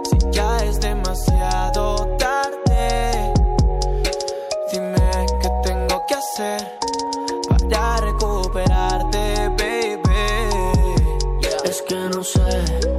si 0.09 0.17
ya 0.31 0.63
es 0.63 0.79
demasiado 0.79 2.07
tarde. 2.17 3.33
Dime 4.71 5.25
qué 5.41 5.49
tengo 5.61 6.05
que 6.07 6.13
hacer 6.13 6.79
para 7.69 7.97
recuperarte, 7.97 9.49
baby. 9.57 9.99
Es 11.65 11.81
que 11.81 11.95
no 12.15 12.23
sé, 12.23 12.92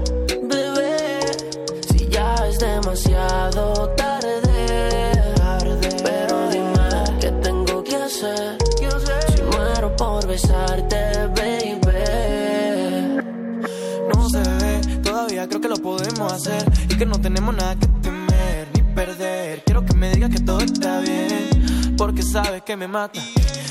y 16.89 16.97
que 16.97 17.07
no 17.07 17.21
tenemos 17.21 17.55
nada 17.55 17.77
que 17.77 17.87
temer 17.87 18.67
ni 18.75 18.83
perder. 18.93 19.63
Quiero 19.65 19.85
que 19.85 19.95
me 19.95 20.11
digas 20.11 20.31
que 20.31 20.41
todo 20.41 20.59
está 20.59 20.99
bien, 20.99 21.95
porque 21.97 22.23
sabes 22.25 22.63
que 22.63 22.77
me 22.77 22.89
mata. 22.89 23.21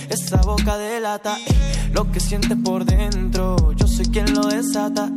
Esa 0.10 0.38
boca 0.38 0.78
delata 0.78 1.38
eh, 1.46 1.90
lo 1.92 2.10
que 2.10 2.22
sientes 2.22 2.58
por 2.64 2.86
dentro. 2.86 3.74
Yo 3.74 3.86
soy 3.86 4.06
quien 4.06 4.34
lo 4.34 4.48
desata. 4.48 5.12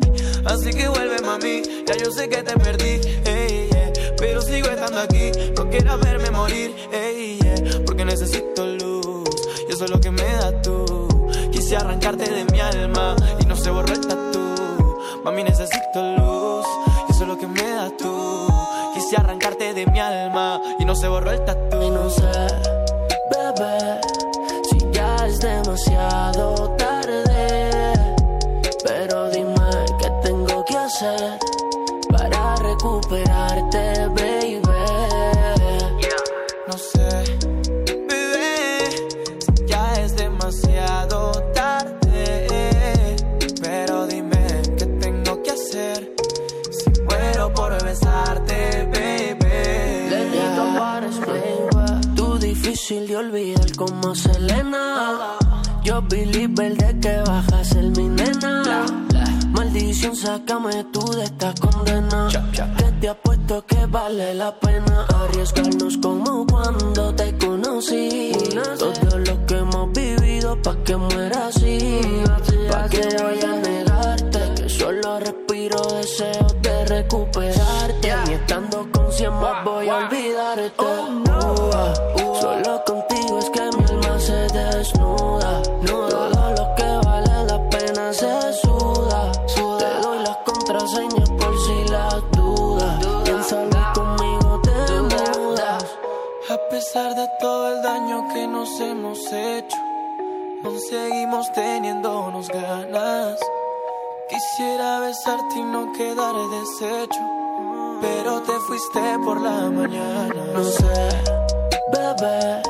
Así 0.44 0.70
que 0.70 0.88
vuelve, 0.88 1.20
mami. 1.24 1.62
Ya 1.86 1.97
yo 1.97 2.11
sé 2.11 2.28
que 2.28 2.42
te 2.42 2.59
perdí, 2.59 3.01
pero 4.18 4.42
sigo 4.42 4.66
estando 4.66 4.99
aquí. 4.99 5.30
No 5.57 5.70
quieras 5.70 6.01
verme 6.01 6.30
morir, 6.32 6.74
porque 7.86 8.05
necesito 8.05 8.66
luz. 8.66 9.28
Y 9.68 9.72
eso 9.72 9.84
es 9.84 9.90
lo 9.90 10.01
que 10.01 10.11
me 10.11 10.24
das 10.24 10.62
tú. 10.62 11.09
Quise 11.53 11.76
arrancarte 11.76 12.28
de 12.28 12.44
mi 12.47 12.59
alma 12.59 13.14
y 13.38 13.47
no 13.47 13.55
se 13.55 13.70
borró 13.70 13.92
el 13.92 14.01
tatu. 14.01 14.99
Mami, 15.24 15.44
necesito 15.44 16.16
luz. 16.16 16.36
Lo 17.27 17.37
que 17.37 17.49
me 17.49 17.70
das 17.72 17.97
tú. 17.97 18.47
Quise 18.95 19.16
arrancarte 19.16 19.74
de 19.74 19.85
mi 19.87 19.99
alma 19.99 20.61
y 20.79 20.85
no 20.85 20.95
se 20.95 21.09
borró 21.09 21.33
el 21.33 21.45
tatu. 21.45 21.83
Y 21.83 21.91
no 21.91 22.09
sé, 22.09 22.22
bebé, 23.33 24.01
si 24.70 24.79
ya 24.93 25.27
es 25.27 25.41
demasiado 25.41 26.70
tarde. 26.77 27.95
Pero 28.85 29.29
dime 29.31 29.55
qué 30.01 30.11
tengo 30.22 30.64
que 30.66 30.77
hacer 30.77 31.39
para 32.12 32.55
recuperarte, 32.57 33.93
difícil 52.87 53.09
de 53.09 53.16
olvidar 53.16 53.76
como 53.76 54.14
Selena. 54.14 55.39
Yo 55.82 56.03
believer 56.03 56.76
de 56.76 57.01
que 57.01 57.20
bajas 57.26 57.72
el 57.72 57.91
mi 57.91 58.09
nena. 58.09 58.87
Maldición, 59.51 60.14
sácame 60.14 60.84
tú 60.93 61.01
de 61.12 61.24
esta 61.24 61.53
condena. 61.55 62.28
Que 62.78 62.93
te 63.01 63.09
apuesto 63.09 63.66
que 63.66 63.87
vale 63.87 64.34
la 64.34 64.55
pena 64.61 65.05
arriesgarnos 65.22 65.99
como 65.99 66.47
cuando 66.47 67.12
te 67.14 67.37
conocí. 67.39 68.32
Todo 68.78 69.18
lo 69.18 69.47
que 69.47 69.59
hemos 69.59 69.93
vivido 69.93 70.62
pa' 70.62 70.76
que 70.84 70.97
muera 70.97 71.49
así. 71.49 71.99
Pa' 72.70 72.89
que 72.89 73.03
vaya 73.20 73.53
a 73.53 73.57
negarte 73.57 74.41
que 74.57 74.68
solo 74.68 75.18
respiro 75.18 75.82
deseos 75.99 76.55
de 76.62 76.84
recuperarte. 76.84 78.14
Ni 78.26 78.34
estando 78.34 78.87
con 78.93 79.12
cien 79.12 79.32
más 79.32 79.64
voy 79.64 79.89
a 79.89 79.97
olvidarte. 79.97 80.72
Ua. 80.80 81.76
Seguimos 100.97 101.53
teniéndonos 101.53 102.49
ganas. 102.49 103.38
Quisiera 104.28 105.01
besarte 105.01 105.59
y 105.59 105.62
no 105.62 105.92
quedar 105.92 106.34
deshecho, 106.57 107.22
pero 108.01 108.42
te 108.42 108.53
fuiste 108.66 109.01
por 109.24 109.40
la 109.40 109.70
mañana. 109.70 110.42
No 110.55 110.64
sé, 110.64 111.09
bebé, 111.92 112.62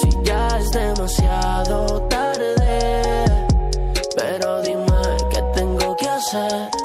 si 0.00 0.10
ya 0.22 0.58
es 0.58 0.70
demasiado 0.70 2.02
tarde. 2.02 3.24
Pero 4.16 4.62
dime 4.62 5.02
qué 5.30 5.42
tengo 5.54 5.96
que 5.96 6.08
hacer 6.08 6.75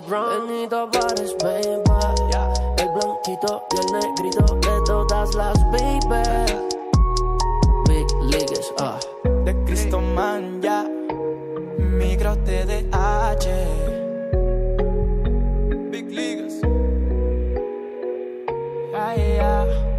the 0.00 0.06
ground. 0.06 0.50
It 0.50 0.70
baby. 1.42 1.82
Yeah. 2.30 2.52
El 2.78 2.88
blanquito 2.94 3.66
y 3.72 3.78
el 3.78 3.86
negrito 3.92 4.42
de 4.56 4.82
todas 4.86 5.34
las 5.34 5.58
baby. 5.70 6.22
Big 7.86 8.06
leagues, 8.22 8.72
ah. 8.78 8.98
Uh. 9.24 9.44
De 9.44 9.54
Cristo 9.64 10.00
Man, 10.00 10.60
ya. 10.62 10.84
Micro 11.78 12.36
TDH. 12.44 13.46
Big 15.90 16.10
leagues. 16.10 16.60
Yeah, 18.92 19.14
yeah. 19.16 19.89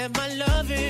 have 0.00 0.16
my 0.16 0.28
loving. 0.34 0.89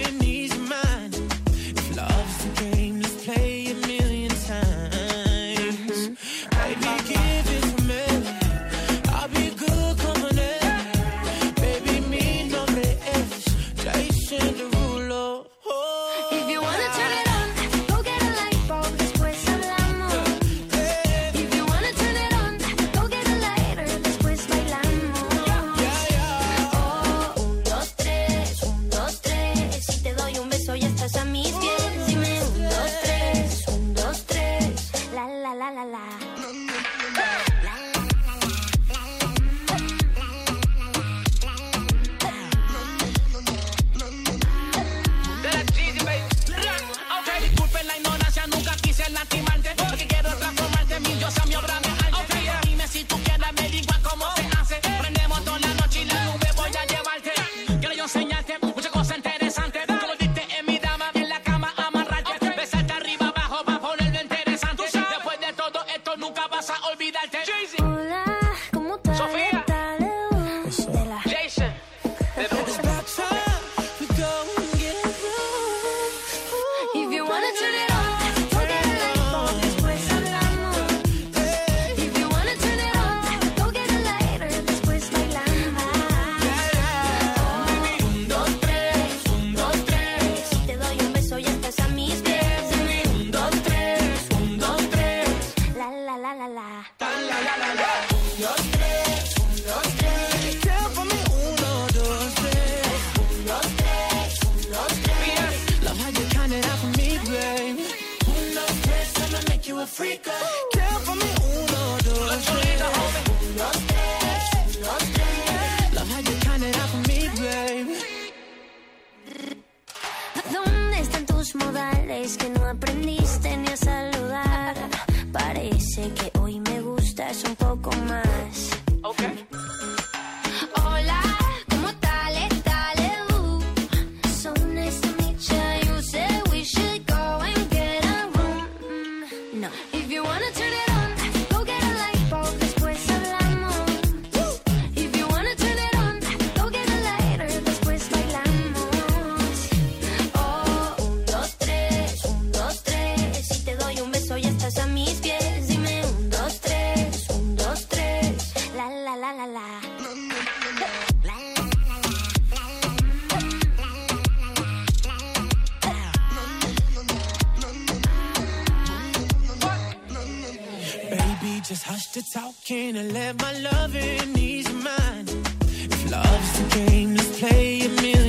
to 172.13 172.23
talking 172.33 172.97
and 172.97 173.13
let 173.13 173.41
my 173.41 173.53
loving 173.59 174.37
ease 174.37 174.69
your 174.69 174.83
mind. 174.83 175.29
If 175.29 176.11
love's 176.11 176.59
the 176.59 176.77
game, 176.77 177.15
let's 177.15 177.39
play 177.39 177.83
a 177.83 177.89
million. 177.89 178.20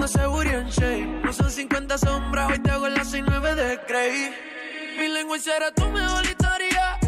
ando 0.00 0.08
seguro 0.08 0.50
y 0.50 0.54
en 0.54 0.68
shape. 0.68 1.20
No 1.24 1.32
son 1.32 1.50
50 1.50 1.98
sombras, 1.98 2.50
hoy 2.50 2.58
te 2.60 2.70
hago 2.70 2.88
las 2.88 3.10
69 3.10 3.54
de 3.54 3.80
Grey. 3.86 4.34
Mi 4.98 5.08
lengua 5.08 5.38
será 5.38 5.70
tu 5.72 5.84
mejor 5.90 6.24
historia. 6.24 6.98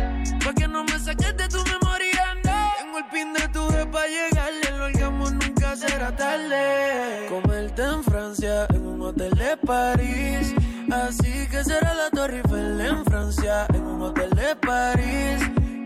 Pa' 0.45 0.53
que 0.53 0.69
no 0.69 0.85
me 0.85 0.99
saques 0.99 1.35
de 1.37 1.49
tu 1.49 1.65
memoria, 1.65 2.35
no. 2.45 2.73
Tengo 2.79 2.99
el 2.99 3.05
pin 3.07 3.33
de 3.33 3.49
tu 3.49 3.67
para 3.91 4.07
llegarle. 4.07 4.71
Lo 4.77 4.85
orgasmo 4.85 5.31
nunca 5.31 5.75
será 5.75 6.15
tarde. 6.15 7.27
Comerte 7.31 7.83
en 7.83 8.05
Francia, 8.05 8.67
en 8.69 8.87
un 8.87 9.01
hotel 9.01 9.33
de 9.37 9.57
París. 9.57 10.55
Así 10.91 11.49
que 11.49 11.65
será 11.65 11.95
la 11.95 12.11
Torre 12.11 12.43
Eiffel 12.45 12.79
en 12.79 13.05
Francia, 13.07 13.67
en 13.73 13.85
un 13.85 14.03
hotel 14.03 14.31
de 14.31 14.57
París. 14.57 15.41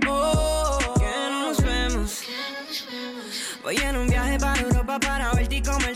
Oh, 0.09 0.79
que 0.99 1.31
nos 1.31 1.63
vemos. 1.63 2.23
Voy 3.63 3.77
en 3.77 3.97
un 3.97 4.09
viaje 4.09 4.39
para 4.39 4.61
Europa 4.61 4.99
para 4.99 5.33
verte 5.35 5.57
y 5.57 5.63
comer 5.63 5.96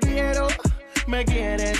quiero, 0.00 0.48
me 1.06 1.24
quieres 1.24 1.79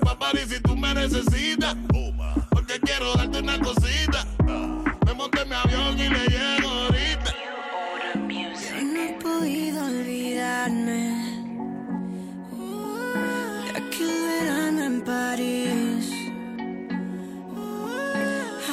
Por 0.00 0.18
París 0.18 0.46
si 0.48 0.58
tú 0.60 0.74
me 0.74 0.94
necesitas. 0.94 1.76
Porque 2.50 2.80
quiero 2.80 3.12
darte 3.14 3.40
una 3.40 3.58
cosita. 3.58 4.24
Me 5.06 5.12
monté 5.12 5.42
en 5.42 5.48
mi 5.50 5.54
avión 5.54 5.98
y 5.98 6.08
le 6.08 6.26
llego 6.28 6.68
ahorita. 6.70 7.30
Yo 8.14 8.82
no 8.82 9.00
he 9.02 9.12
podido 9.20 9.84
olvidarme 9.84 11.02
de 13.64 13.78
aquel 13.80 14.16
verano 14.28 14.82
en 14.82 15.04
París. 15.04 16.10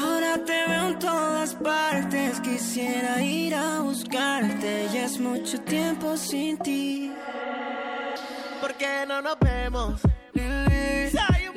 Ahora 0.02 0.46
te 0.46 0.68
veo 0.70 0.88
en 0.88 1.00
todas 1.00 1.54
partes. 1.56 2.40
Quisiera 2.40 3.22
ir 3.22 3.56
a 3.56 3.82
buscarte. 3.82 4.88
Ya 4.94 5.04
es 5.04 5.20
mucho 5.20 5.60
tiempo 5.64 6.16
sin 6.16 6.58
ti. 6.60 7.12
¿Por 8.62 8.74
qué 8.76 9.06
no 9.06 9.22
nos 9.22 9.38
vemos? 9.40 10.02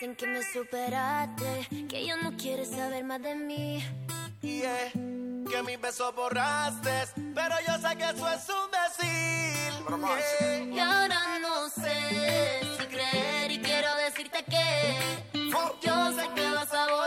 Dicen 0.00 0.16
que 0.16 0.26
me 0.28 0.42
superaste, 0.42 1.68
que 1.86 2.06
ya 2.06 2.16
no 2.16 2.34
quieres 2.34 2.70
saber 2.70 3.04
más 3.04 3.20
de 3.20 3.34
mí. 3.34 3.84
Yeah, 4.40 4.92
que 4.92 5.62
mi 5.62 5.76
beso 5.76 6.10
borraste, 6.14 7.04
pero 7.34 7.54
yo 7.66 7.76
sé 7.86 7.96
que 7.98 8.04
eso 8.04 8.32
es 8.32 8.48
un 8.48 8.70
decir. 8.70 9.74
Yeah. 9.98 10.74
Y 10.74 10.78
ahora 10.78 11.38
no 11.42 11.68
sé 11.68 12.60
si 12.78 12.86
creer 12.86 13.50
y 13.50 13.58
quiero 13.58 13.94
decirte 13.96 14.42
que 14.44 14.96
yo 15.82 16.12
sé 16.14 16.28
que 16.34 16.50
vas 16.50 16.72
a 16.72 16.86
volver. 16.86 16.99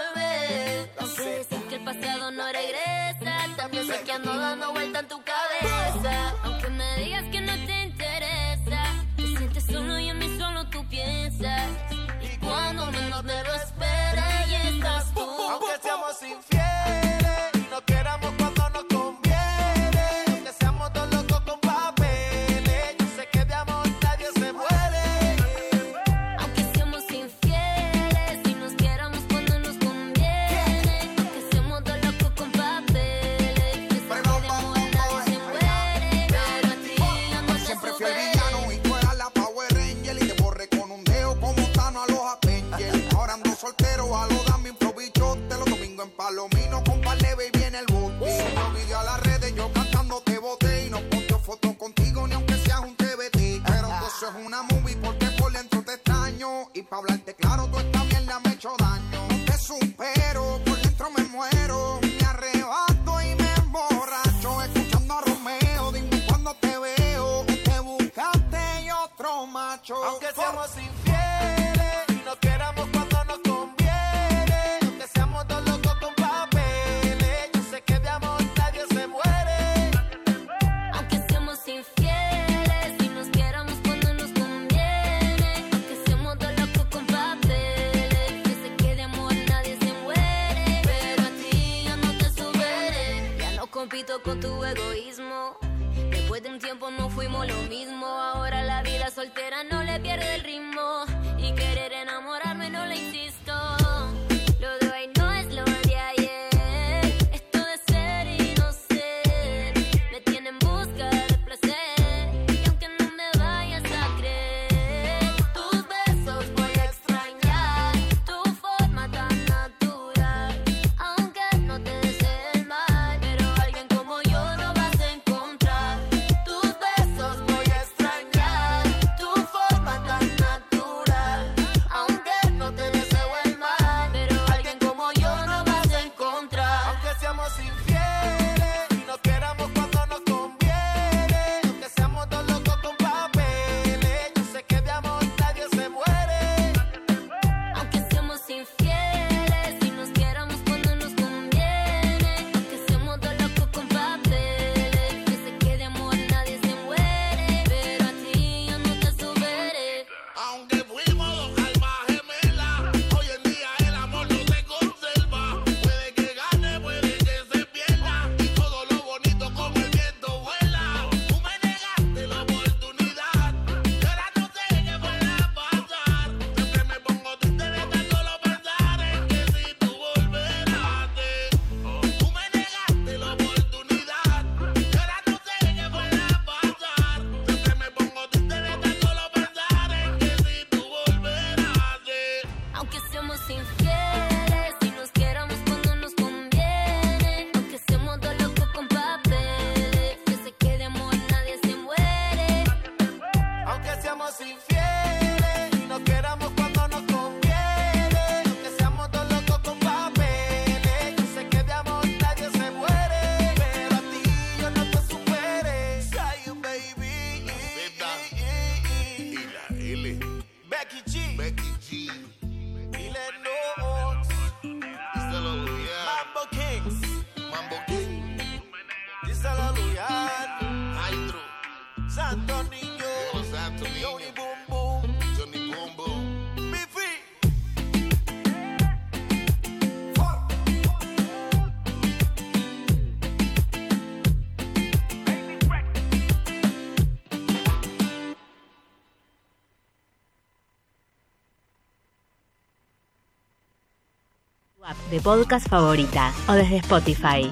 de 255.14 255.22
podcast 255.22 255.70
favorita 255.70 256.34
o 256.48 256.54
desde 256.54 256.78
Spotify. 256.78 257.52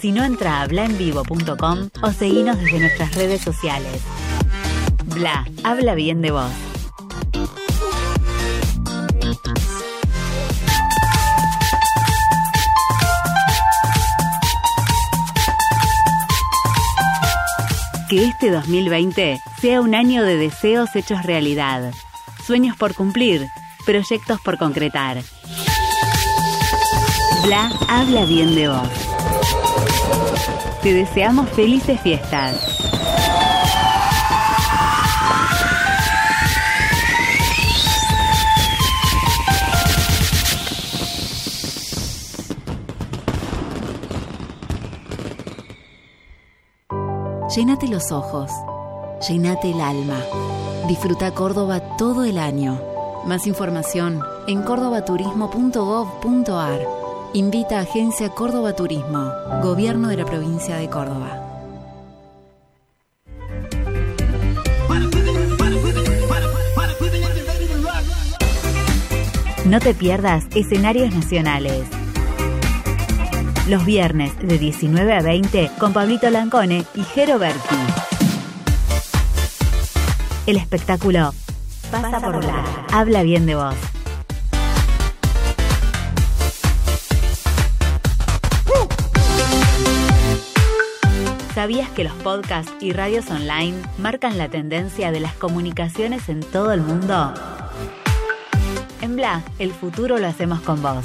Si 0.00 0.10
no, 0.10 0.24
entra 0.24 0.62
a 0.62 0.66
blaenvivo.com 0.66 1.90
o 2.02 2.12
seguinos 2.12 2.58
desde 2.58 2.80
nuestras 2.80 3.14
redes 3.14 3.42
sociales. 3.42 4.00
Bla, 5.04 5.46
habla 5.62 5.94
bien 5.94 6.22
de 6.22 6.30
vos. 6.30 6.50
Que 18.08 18.24
este 18.24 18.50
2020 18.50 19.42
sea 19.60 19.82
un 19.82 19.94
año 19.94 20.22
de 20.22 20.38
deseos 20.38 20.96
hechos 20.96 21.22
realidad, 21.22 21.92
sueños 22.46 22.78
por 22.78 22.94
cumplir, 22.94 23.46
proyectos 23.84 24.40
por 24.40 24.56
concretar 24.56 25.22
Bla 27.44 27.70
habla 27.88 28.24
bien 28.24 28.54
de 28.54 28.68
vos. 28.68 28.88
Te 30.82 30.94
deseamos 30.94 31.50
felices 31.50 32.00
fiestas. 32.00 32.56
Llénate 47.54 47.88
los 47.88 48.10
ojos, 48.10 48.50
llénate 49.28 49.70
el 49.70 49.82
alma. 49.82 50.16
Disfruta 50.88 51.34
Córdoba 51.34 51.80
todo 51.98 52.24
el 52.24 52.38
año. 52.38 52.80
Más 53.26 53.46
información 53.46 54.22
en 54.46 54.62
cordobaturismo.gov.ar. 54.62 57.03
Invita 57.34 57.80
a 57.80 57.82
Agencia 57.82 58.28
Córdoba 58.28 58.76
Turismo, 58.76 59.32
Gobierno 59.60 60.06
de 60.06 60.18
la 60.18 60.24
Provincia 60.24 60.76
de 60.76 60.88
Córdoba. 60.88 61.40
No 69.64 69.80
te 69.80 69.94
pierdas 69.94 70.44
escenarios 70.54 71.12
nacionales. 71.12 71.82
Los 73.68 73.84
viernes 73.84 74.38
de 74.38 74.56
19 74.56 75.12
a 75.14 75.20
20 75.20 75.72
con 75.80 75.92
Pablito 75.92 76.30
Lancone 76.30 76.84
y 76.94 77.02
Jero 77.02 77.40
Berti. 77.40 77.74
El 80.46 80.56
espectáculo 80.56 81.34
pasa 81.90 82.20
por 82.20 82.44
la. 82.44 82.64
Habla 82.92 83.24
bien 83.24 83.44
de 83.46 83.56
vos. 83.56 83.74
¿Sabías 91.54 91.88
que 91.90 92.02
los 92.02 92.12
podcasts 92.14 92.72
y 92.80 92.92
radios 92.92 93.30
online 93.30 93.80
marcan 93.98 94.36
la 94.38 94.48
tendencia 94.48 95.12
de 95.12 95.20
las 95.20 95.34
comunicaciones 95.34 96.28
en 96.28 96.40
todo 96.40 96.72
el 96.72 96.80
mundo? 96.80 97.32
En 99.00 99.14
Bla, 99.14 99.40
el 99.60 99.70
futuro 99.70 100.18
lo 100.18 100.26
hacemos 100.26 100.60
con 100.62 100.82
vos. 100.82 101.04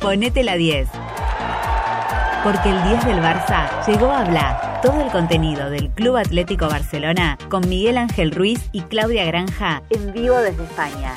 Ponete 0.00 0.44
la 0.44 0.54
10. 0.54 0.88
Porque 2.44 2.70
el 2.70 2.84
10 2.84 3.04
del 3.04 3.18
Barça 3.18 3.84
llegó 3.84 4.12
a 4.12 4.22
Bla. 4.22 4.78
Todo 4.80 5.00
el 5.00 5.10
contenido 5.10 5.70
del 5.70 5.90
Club 5.90 6.16
Atlético 6.16 6.68
Barcelona 6.68 7.36
con 7.48 7.68
Miguel 7.68 7.98
Ángel 7.98 8.30
Ruiz 8.30 8.68
y 8.70 8.82
Claudia 8.82 9.24
Granja 9.24 9.82
en 9.90 10.12
vivo 10.12 10.36
desde 10.36 10.62
España. 10.62 11.14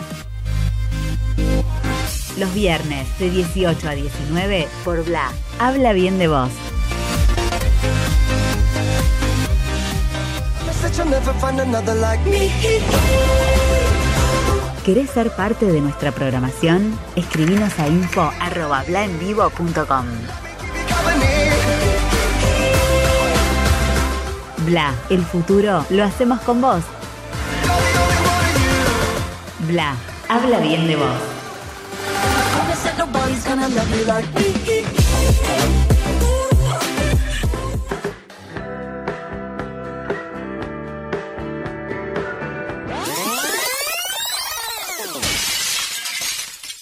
Los 2.41 2.53
viernes 2.55 3.07
de 3.19 3.29
18 3.29 3.87
a 3.87 3.91
19 3.91 4.67
por 4.83 5.05
Bla. 5.05 5.31
Habla 5.59 5.93
bien 5.93 6.17
de 6.17 6.27
vos. 6.27 6.49
¿Querés 14.83 15.11
ser 15.11 15.29
parte 15.35 15.67
de 15.67 15.81
nuestra 15.81 16.11
programación? 16.11 16.97
Escribinos 17.15 17.77
a 17.77 17.87
info.blaenvivo.com. 17.87 20.05
Bla, 24.65 24.95
el 25.11 25.23
futuro 25.25 25.85
lo 25.91 26.03
hacemos 26.03 26.39
con 26.39 26.59
vos. 26.59 26.81
Bla, 29.67 29.93
habla 30.27 30.57
bien 30.57 30.87
de 30.87 30.95
vos. 30.95 31.30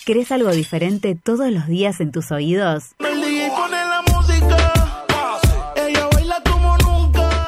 ¿Querés 0.05 0.31
algo 0.31 0.51
diferente 0.51 1.15
todos 1.15 1.51
los 1.51 1.67
días 1.67 1.99
en 1.99 2.11
tus 2.11 2.31
oídos? 2.31 2.95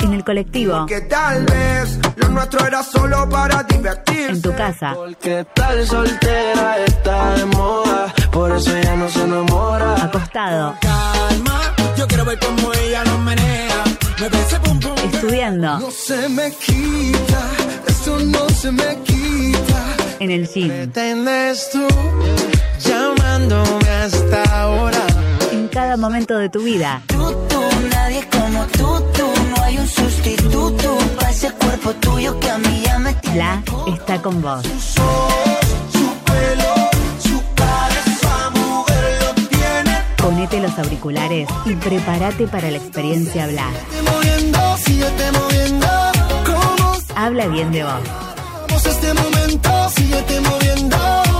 En 0.02 0.14
el 0.14 0.24
colectivo, 0.26 0.86
Que 0.88 1.02
tal 1.02 1.46
vez 1.46 2.01
nuestro 2.32 2.66
era 2.66 2.84
solo 2.84 3.28
para 3.30 3.64
divertirse. 3.64 4.32
en 4.32 4.42
tu 4.42 4.54
casa, 4.56 4.96
Que 5.22 5.46
tal 5.54 5.86
soltera 5.88 6.78
está 6.86 7.34
de 7.36 7.46
moda. 7.46 8.14
Por 8.32 8.52
eso 8.52 8.76
ella 8.76 8.96
no 8.96 9.10
se 9.10 9.22
enamora. 9.24 9.96
acostado, 10.06 10.76
Calma, 10.82 11.60
yo 11.98 12.08
quiero 12.08 12.26
ver 12.26 12.40
cómo 12.40 12.74
ella 12.74 13.04
lo 13.06 13.18
menea. 13.20 13.84
Me 14.20 14.30
pum 14.30 14.80
pum. 14.80 14.96
estudiando, 15.14 15.80
No 15.80 15.92
se 15.92 16.30
me 16.30 16.52
quita, 16.52 17.42
eso 17.88 18.20
no 18.20 18.50
se 18.50 18.72
me 18.72 18.98
quita. 19.04 19.84
en 20.20 20.32
el 20.32 20.48
gym, 20.48 20.68
Pretendes 20.68 21.70
tú 21.72 21.88
llamándome 22.80 23.90
hasta 23.90 24.44
ahora. 24.62 25.06
En 25.52 25.68
cada 25.68 25.98
momento 25.98 26.38
de 26.38 26.50
tu 26.50 26.64
vida. 26.64 27.02
Tú, 27.08 27.60
nadie 27.90 28.28
como 28.32 28.66
tú, 28.68 29.04
tú. 29.14 29.28
No 29.56 29.64
hay 29.64 29.78
un 29.78 29.88
sustituto 29.88 30.98
para 31.18 31.32
ese 31.32 31.52
cuerpo 31.52 31.94
tuyo 31.94 32.40
que 32.40 32.50
a 32.50 32.58
mí 32.58 32.82
ya 32.86 33.00
me 33.00 33.14
tiene. 33.16 33.36
Bla 33.36 33.64
está 33.94 34.22
con 34.22 34.42
vos. 34.42 34.64
Ponete 40.18 40.62
los 40.62 40.78
auriculares 40.80 41.48
y 41.66 41.76
prepárate 41.76 42.48
para 42.48 42.72
la 42.72 42.78
experiencia 42.78 43.48
Bla. 43.48 43.68
Moviendo, 44.10 44.78
síguete 44.78 45.32
moviendo. 45.32 45.88
¿Cómo 46.46 46.98
Habla 47.16 47.48
bien 47.48 47.72
de 47.72 47.84
vos. 47.84 47.94
estamos 48.70 48.86
este 48.86 49.14
momento? 49.14 49.90
Síguete 49.90 50.42
moviendo. 50.42 51.31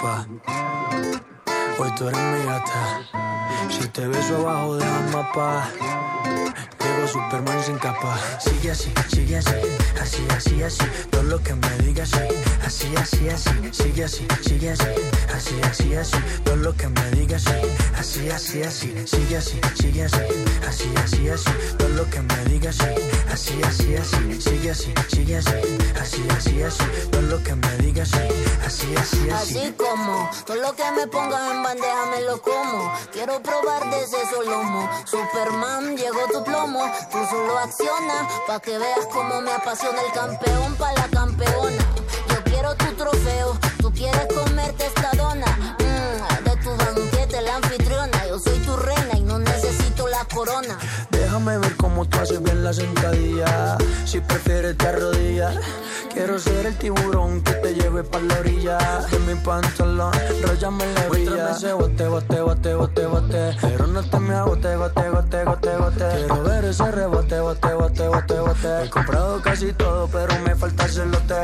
Hoy 0.00 1.90
tú 1.96 2.08
eres 2.08 2.20
mi 2.20 2.44
gata. 2.44 3.00
Si 3.68 3.88
te 3.88 4.06
beso 4.06 4.36
abajo 4.36 4.76
de 4.76 4.84
la 4.84 5.00
mapa. 5.12 5.68
Superman 7.12 7.62
sin 7.64 7.78
capa. 7.78 8.18
Sigue 8.38 8.70
así, 8.70 8.92
sigue 9.08 9.36
así, 9.36 9.54
así, 10.00 10.26
así, 10.36 10.62
así. 10.62 10.84
Todo 11.10 11.22
lo 11.22 11.42
que 11.42 11.54
me 11.54 11.78
digas, 11.78 12.10
sí. 12.10 12.18
así, 12.64 12.94
así, 12.96 13.28
así. 13.28 13.50
Sigue 13.72 14.04
así, 14.04 14.26
sigue 14.42 14.70
así, 14.70 14.86
así, 15.34 15.60
así, 15.62 15.94
así. 15.94 16.16
Todo 16.44 16.56
lo 16.56 16.74
que 16.74 16.88
me 16.88 17.10
digas, 17.12 17.42
sí. 17.42 17.52
así, 17.98 18.28
así, 18.30 18.62
así. 18.62 18.94
Sigue 19.06 19.36
así, 19.36 19.60
sigue 19.74 20.04
así, 20.04 20.20
así, 20.68 20.92
así, 21.04 21.28
así. 21.28 21.50
Todo 21.78 21.88
lo 21.90 22.10
que 22.10 22.20
me 22.20 22.44
digas, 22.44 22.76
sí. 22.76 22.84
así, 23.32 23.62
así, 23.62 23.96
así. 23.96 24.40
Sigue 24.40 24.70
así, 24.70 24.92
sigue 25.08 25.36
así, 25.36 25.52
así, 26.00 26.22
así, 26.36 26.62
así. 26.62 26.84
Todo 27.10 27.22
lo 27.22 27.42
que 27.42 27.54
me 27.54 27.76
digas, 27.78 28.08
sí. 28.08 28.18
así, 28.64 28.94
así, 28.96 29.30
así. 29.30 29.58
Así 29.58 29.72
como 29.72 30.30
todo 30.46 30.56
lo 30.56 30.74
que 30.74 30.90
me 30.92 31.06
pongas 31.06 31.50
en 31.50 31.62
bandeja 31.62 32.06
me 32.06 32.20
lo 32.22 32.40
como. 32.40 32.92
Quiero 33.12 33.42
probar 33.42 33.90
de 33.90 34.02
ese 34.02 34.26
solomo. 34.30 34.88
Superman, 35.04 35.96
llegó 35.96 36.26
tu 36.32 36.44
plomo. 36.44 36.80
Tú 37.10 37.18
solo 37.30 37.58
acciona 37.58 38.28
pa' 38.46 38.60
que 38.60 38.76
veas 38.76 39.06
cómo 39.12 39.40
me 39.40 39.52
apasiona 39.52 40.02
el 40.02 40.12
campeón 40.12 40.74
pa' 40.76 40.92
la 40.94 41.08
campeona. 41.08 41.84
Yo 42.28 42.44
quiero 42.44 42.74
tu 42.74 42.86
trofeo. 42.96 43.56
Tú 43.78 43.92
quieres 43.92 44.26
comerte 44.34 44.86
esta 44.86 45.10
dona. 45.16 45.46
Mm, 45.78 46.44
de 46.44 46.56
tu 46.56 46.70
banquete, 46.70 47.40
la 47.42 47.56
anfitriona. 47.56 48.26
Yo 48.26 48.38
soy 48.38 48.58
tu 48.58 48.76
reina 48.76 49.16
y 49.16 49.22
no 49.22 49.38
necesito 49.38 50.08
la 50.08 50.24
corona. 50.24 50.78
Déjame 51.10 51.58
ver 51.58 51.76
cómo 51.76 52.04
tú 52.04 52.18
haces 52.18 52.42
bien 52.42 52.64
la 52.64 52.72
sentadilla. 52.72 53.78
Si 54.04 54.20
prefieres 54.20 54.76
te 54.76 54.88
arrodillas. 54.88 55.56
Quiero 56.12 56.38
ser 56.38 56.66
el 56.66 56.76
tiburón 56.76 57.42
que 57.42 57.52
te 57.52 57.74
lleve 57.74 58.02
pa' 58.02 58.18
la 58.18 58.40
orilla 58.40 58.78
de 59.10 59.18
mi 59.20 59.34
pantalón, 59.36 60.12
róllame 60.42 60.84
la 60.94 61.07
ese 61.50 61.72
bote, 61.72 62.08
bote, 62.08 62.40
bote, 62.40 62.74
bote, 62.74 63.06
bote. 63.06 63.56
Pero 63.60 63.86
no 63.86 64.02
te 64.02 64.20
me 64.20 64.34
agote, 64.34 64.76
gote, 64.76 65.08
gote, 65.08 65.44
gote, 65.44 65.76
gote. 65.76 66.04
Quiero 66.16 66.42
ver 66.42 66.64
ese 66.64 66.90
rebote, 66.90 67.40
bote, 67.40 67.72
bote, 67.72 68.08
bote, 68.08 68.38
bote. 68.40 68.84
He 68.84 68.90
comprado 68.90 69.40
casi 69.42 69.72
todo, 69.72 70.08
pero 70.08 70.38
me 70.40 70.54
falta 70.54 70.84
el 70.84 70.90
celote. 70.90 71.34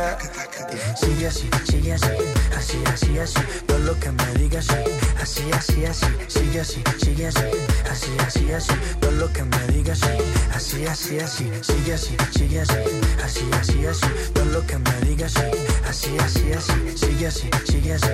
Sigue 0.96 1.26
así, 1.26 1.50
sigue 1.64 1.92
así, 1.94 2.08
así, 2.56 2.82
así, 2.92 3.18
así. 3.18 3.40
Todo 3.66 3.78
lo 3.78 3.98
que 3.98 4.10
me 4.10 4.34
digas, 4.34 4.66
sí. 4.66 4.74
Así, 5.20 5.50
así, 5.52 5.84
así, 5.84 6.06
sigue 6.28 6.60
así, 6.60 6.82
sigue 6.98 7.26
así, 7.26 7.50
así, 7.90 8.10
así, 8.26 8.52
así. 8.52 8.74
Todo 9.00 9.10
lo 9.12 9.32
que 9.32 9.42
me 9.44 9.66
digas, 9.68 9.98
sí. 9.98 10.08
Así, 10.54 10.86
así, 10.86 11.18
así, 11.20 11.50
sigue 11.62 11.94
así, 11.94 12.16
sigue 12.32 12.60
así, 12.60 12.78
así, 13.24 13.50
así, 13.60 13.86
así. 13.86 14.06
Todo 14.32 14.44
lo 14.46 14.66
que 14.66 14.78
me 14.78 15.00
digas. 15.06 15.34
Así, 15.94 16.18
así, 16.18 16.52
así, 16.52 16.98
sigue 16.98 17.28
así, 17.28 17.48
sigue 17.66 17.92
así, 17.92 18.08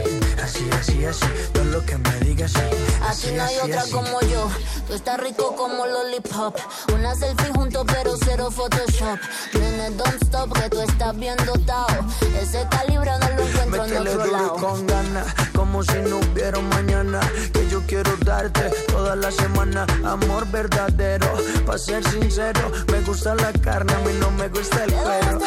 así, 0.45 0.69
así, 0.79 1.05
así. 1.07 1.27
Todo 1.55 1.65
lo 1.65 1.87
que 1.87 1.97
me 1.97 2.21
digas, 2.21 2.53
sí. 2.53 2.61
Así 3.09 3.33
no 3.33 3.43
hay 3.43 3.57
otra 3.57 3.85
como 3.91 4.21
yo. 4.21 4.51
Tú 4.87 4.93
estás 4.93 5.19
rico 5.19 5.57
como 5.57 5.87
lollipop. 5.87 6.59
Una 6.95 7.15
selfie 7.15 7.49
juntos, 7.55 7.87
pero 7.87 8.19
cero 8.23 8.51
Photoshop. 8.51 9.19
Nene, 9.55 9.91
don't 9.97 10.23
stop, 10.23 10.53
que 10.53 10.69
tú 10.69 10.83
estás 10.83 11.17
bien 11.17 11.37
dotado. 11.47 12.05
Ese 12.39 12.67
calibre 12.71 13.13
no 13.19 13.31
lo 13.31 13.49
encuentro 13.49 13.85
en 13.87 14.09
otro 14.09 14.27
lado. 14.27 14.55
con 14.57 14.87
ganas, 14.87 15.35
como 15.55 15.83
si 15.83 15.99
no 16.01 16.19
hubiera 16.19 16.61
mañana. 16.61 17.21
Que 17.55 17.67
yo 17.71 17.81
quiero 17.87 18.15
darte 18.19 18.69
toda 18.89 19.17
la 19.17 19.31
semana. 19.31 19.87
Amor 20.05 20.47
verdadero, 20.51 21.33
pa' 21.65 21.79
ser 21.79 22.07
sincero. 22.11 22.61
Me 22.93 23.01
gusta 23.01 23.35
la 23.37 23.51
carne, 23.55 23.95
a 23.95 23.99
mí 24.01 24.13
no 24.21 24.31
me 24.33 24.49
gusta 24.49 24.85
el 24.85 24.93
cuero. 24.93 25.41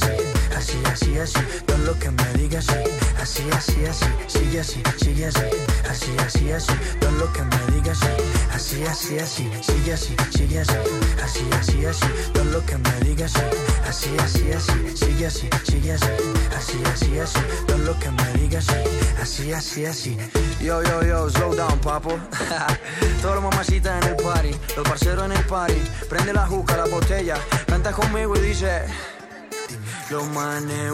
Así, 0.00 0.12
así, 0.56 0.78
así, 0.92 1.18
así. 1.18 1.40
Todo 1.66 1.78
lo 1.78 1.98
que 1.98 2.10
me 2.10 2.32
digas, 2.34 2.66
sí. 2.66 2.74
Así, 3.20 3.44
así, 3.52 3.84
así, 3.86 4.06
sigue 4.26 4.60
así, 4.60 4.82
sigue 4.98 5.26
así, 5.26 5.44
así, 5.88 6.10
así, 6.18 6.52
así. 6.52 6.72
Todo 7.00 7.10
lo 7.12 7.32
que 7.32 7.42
me 7.42 7.72
digas, 7.72 7.98
sí. 7.98 8.06
Así, 8.52 8.84
así, 8.84 9.18
así, 9.18 9.50
sigue 9.62 9.92
así, 9.92 10.16
sigue 10.36 10.60
así, 10.60 10.74
así, 11.22 11.48
así, 11.58 11.86
así. 11.86 12.06
Todo 12.32 12.44
lo 12.44 12.64
que 12.64 12.76
me 12.78 13.00
digas, 13.00 13.32
sí. 13.32 13.40
Así, 13.88 14.16
así, 14.18 14.52
así, 14.52 14.96
sigue 14.96 15.26
así, 15.26 15.48
sigue 15.64 15.92
así, 15.92 16.06
así, 16.56 16.82
así, 16.92 17.18
así. 17.18 17.40
Todo 17.66 17.78
lo 17.78 17.98
que 17.98 18.10
me 18.10 18.32
digas, 18.34 18.64
sí. 18.64 18.74
Así, 19.20 19.52
así, 19.52 19.86
así. 19.86 20.16
Yo, 20.60 20.82
yo, 20.82 21.02
yo, 21.02 21.30
slow 21.30 21.54
down, 21.54 21.78
papo. 21.80 22.18
Todas 23.22 23.36
las 23.36 23.44
mamacitas 23.44 24.02
en 24.02 24.10
el 24.10 24.16
party, 24.16 24.54
los 24.76 24.88
parceros 24.88 25.24
en 25.24 25.32
el 25.32 25.44
party. 25.44 25.80
Prende 26.08 26.32
la 26.32 26.46
juca, 26.46 26.76
la 26.76 26.86
botella, 26.86 27.36
canta 27.66 27.92
conmigo 27.92 28.36
y 28.36 28.40
dice. 28.40 28.82
Los 30.10 30.26
manes, 30.26 30.90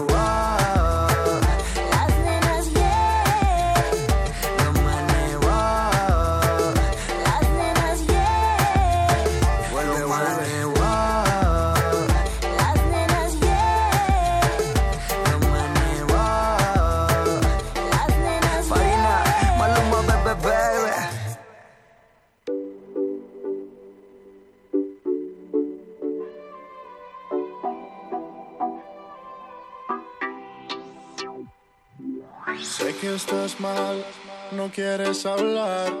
estás 33.17 33.59
mal, 33.59 34.05
no 34.51 34.69
quieres 34.71 35.25
hablar. 35.25 35.91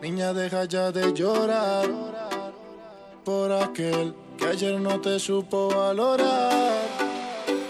Niña, 0.00 0.32
deja 0.32 0.64
ya 0.64 0.90
de 0.90 1.12
llorar 1.12 1.86
por 3.24 3.52
aquel 3.52 4.14
que 4.38 4.46
ayer 4.46 4.80
no 4.80 4.98
te 5.00 5.18
supo 5.18 5.68
valorar. 5.68 6.86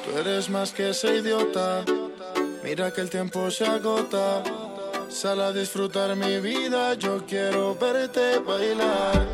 Tú 0.04 0.18
eres 0.18 0.48
más 0.48 0.70
que 0.70 0.90
ese 0.90 1.16
idiota. 1.16 1.84
Mira 2.62 2.92
que 2.92 3.00
el 3.00 3.10
tiempo 3.10 3.50
se 3.50 3.66
agota. 3.66 4.42
Sal 5.08 5.40
a 5.40 5.52
disfrutar 5.52 6.14
mi 6.14 6.38
vida, 6.40 6.94
yo 6.94 7.24
quiero 7.26 7.74
verte 7.74 8.38
bailar. 8.38 9.26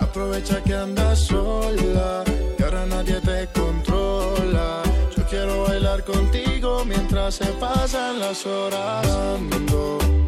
Aprovecha 0.00 0.62
que 0.62 0.74
andas 0.74 1.18
sola, 1.18 2.24
que 2.56 2.62
ahora 2.62 2.84
nadie 2.86 3.20
te 3.20 3.48
controla. 3.58 4.93
Quiero 5.36 5.64
bailar 5.64 6.04
contigo 6.04 6.84
mientras 6.84 7.34
se 7.34 7.46
pasan 7.58 8.20
las 8.20 8.46
horas. 8.46 9.04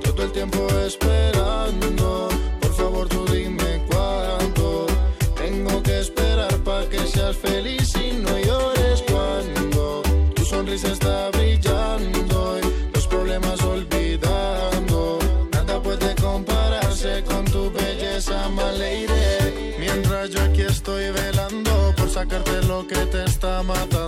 Todo 0.02 0.22
el 0.24 0.32
tiempo 0.32 0.66
esperando. 0.84 2.28
Por 2.60 2.74
favor, 2.74 3.08
tú 3.08 3.24
dime 3.26 3.84
cuánto. 3.88 4.86
Tengo 5.36 5.80
que 5.84 6.00
esperar 6.00 6.52
para 6.64 6.88
que 6.88 6.98
seas 7.06 7.36
feliz 7.36 7.94
y 7.94 8.14
no 8.14 8.36
llores 8.36 9.04
cuando 9.08 10.02
tu 10.34 10.44
sonrisa 10.44 10.88
está 10.88 11.30
brillando 11.30 12.58
y 12.58 12.92
los 12.92 13.06
problemas 13.06 13.62
olvidando. 13.62 15.20
Nada 15.52 15.80
puede 15.80 16.16
compararse 16.16 17.22
con 17.22 17.44
tu 17.44 17.70
belleza, 17.70 18.48
Maleire. 18.48 19.76
Mientras 19.78 20.30
yo 20.30 20.42
aquí 20.42 20.62
estoy 20.62 21.12
velando 21.12 21.94
por 21.96 22.10
sacarte 22.10 22.60
lo 22.62 22.84
que 22.88 22.96
te 23.06 23.22
está 23.22 23.62
matando. 23.62 24.05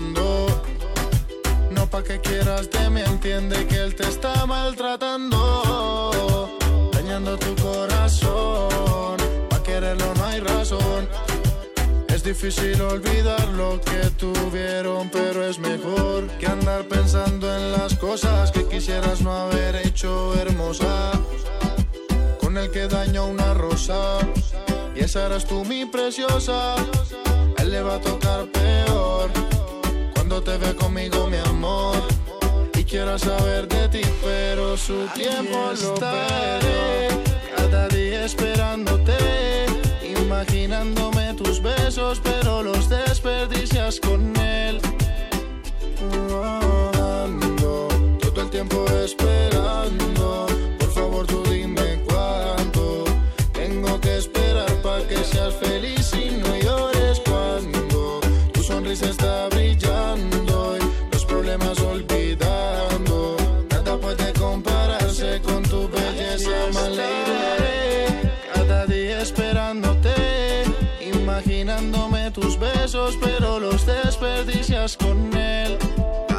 Pa' 1.90 2.02
que 2.02 2.20
quieras 2.20 2.70
de 2.70 2.90
mí, 2.90 3.00
entiende 3.00 3.66
que 3.66 3.76
él 3.76 3.94
te 3.94 4.06
está 4.06 4.44
maltratando. 4.44 6.50
Dañando 6.92 7.38
tu 7.38 7.56
corazón. 7.56 9.16
Pa' 9.48 9.62
quererlo 9.62 10.12
no 10.14 10.24
hay 10.26 10.40
razón. 10.40 11.08
Es 12.08 12.22
difícil 12.22 12.78
olvidar 12.82 13.48
lo 13.48 13.80
que 13.80 14.10
tuvieron, 14.18 15.08
pero 15.08 15.46
es 15.46 15.58
mejor 15.58 16.26
que 16.38 16.46
andar 16.46 16.86
pensando 16.88 17.56
en 17.56 17.72
las 17.72 17.94
cosas 17.94 18.50
que 18.50 18.66
quisieras 18.66 19.22
no 19.22 19.32
haber 19.32 19.76
hecho 19.76 20.34
hermosa. 20.34 21.12
Con 22.38 22.58
el 22.58 22.70
que 22.70 22.86
dañó 22.86 23.26
una 23.26 23.54
rosa, 23.54 24.18
y 24.94 25.00
esa 25.00 25.24
eras 25.24 25.46
tú 25.46 25.64
mi 25.64 25.86
preciosa. 25.86 26.74
A 26.74 27.62
él 27.62 27.70
le 27.70 27.82
va 27.82 27.94
a 27.94 28.00
tocar 28.00 28.44
peor 28.52 29.47
te 30.42 30.56
ve 30.58 30.74
conmigo, 30.74 31.26
mi 31.26 31.36
amor. 31.38 31.96
Y 32.74 32.84
quiero 32.84 33.18
saber 33.18 33.66
de 33.66 33.88
ti, 33.88 34.00
pero 34.22 34.76
su 34.76 35.06
tiempo 35.14 35.56
lo 35.56 35.94
estaré. 35.94 37.08
Cada 37.56 37.88
día 37.88 38.24
esperándote, 38.24 39.16
imaginándome 40.04 41.34
tus 41.34 41.60
besos, 41.62 42.20
pero 42.22 42.62
los 42.62 42.88
desperdicias 42.88 44.00
con 44.00 44.36
él. 44.36 44.80
Ando 46.00 47.88
todo 48.20 48.42
el 48.42 48.50
tiempo 48.50 48.86
esperando. 49.04 50.46
Por 50.78 50.92
favor, 50.92 51.26
tú 51.26 51.42
dime 51.50 52.02
cuánto. 52.06 53.04
Tengo 53.52 54.00
que 54.00 54.18
esperar 54.18 54.72
para 54.82 55.06
que 55.06 55.16
seas 55.24 55.54
feliz 55.54 56.12
y 56.14 56.30
no 56.36 56.56
llores 56.56 57.20
cuando 57.28 58.20
tu 58.52 58.62
sonrisa 58.62 59.10
está 59.10 59.48
brillando 59.48 59.57
con 74.96 75.36
él. 75.36 75.76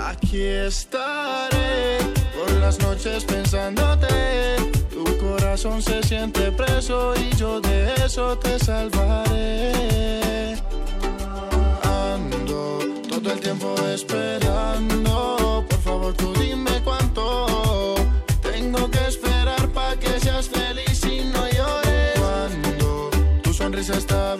Aquí 0.07 0.41
estaré 0.41 1.97
por 2.35 2.51
las 2.59 2.79
noches 2.79 3.23
pensándote. 3.25 4.07
Tu 4.91 5.03
corazón 5.17 5.81
se 5.81 6.01
siente 6.03 6.51
preso 6.51 7.13
y 7.15 7.35
yo 7.35 7.61
de 7.61 7.93
eso 8.05 8.37
te 8.37 8.57
salvaré. 8.59 10.55
Ando 11.83 12.79
todo 13.07 13.31
el 13.31 13.39
tiempo 13.39 13.75
esperando. 13.93 15.65
Por 15.69 15.79
favor, 15.81 16.13
tú 16.13 16.33
dime 16.33 16.81
cuánto 16.83 17.95
tengo 18.41 18.89
que 18.89 19.07
esperar 19.07 19.67
para 19.69 19.95
que 19.97 20.19
seas 20.19 20.49
feliz 20.49 21.03
y 21.05 21.25
no 21.25 21.47
llores. 21.49 22.19
Cuando 22.19 23.09
tu 23.43 23.53
sonrisa 23.53 23.95
está 23.95 24.35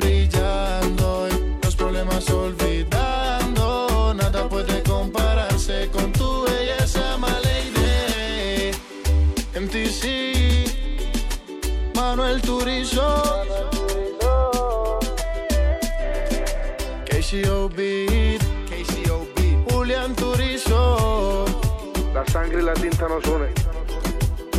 sangre 22.49 22.61
y 22.61 22.65
la 22.65 22.73
tinta 22.73 23.07
nos 23.07 23.25
une. 23.25 23.49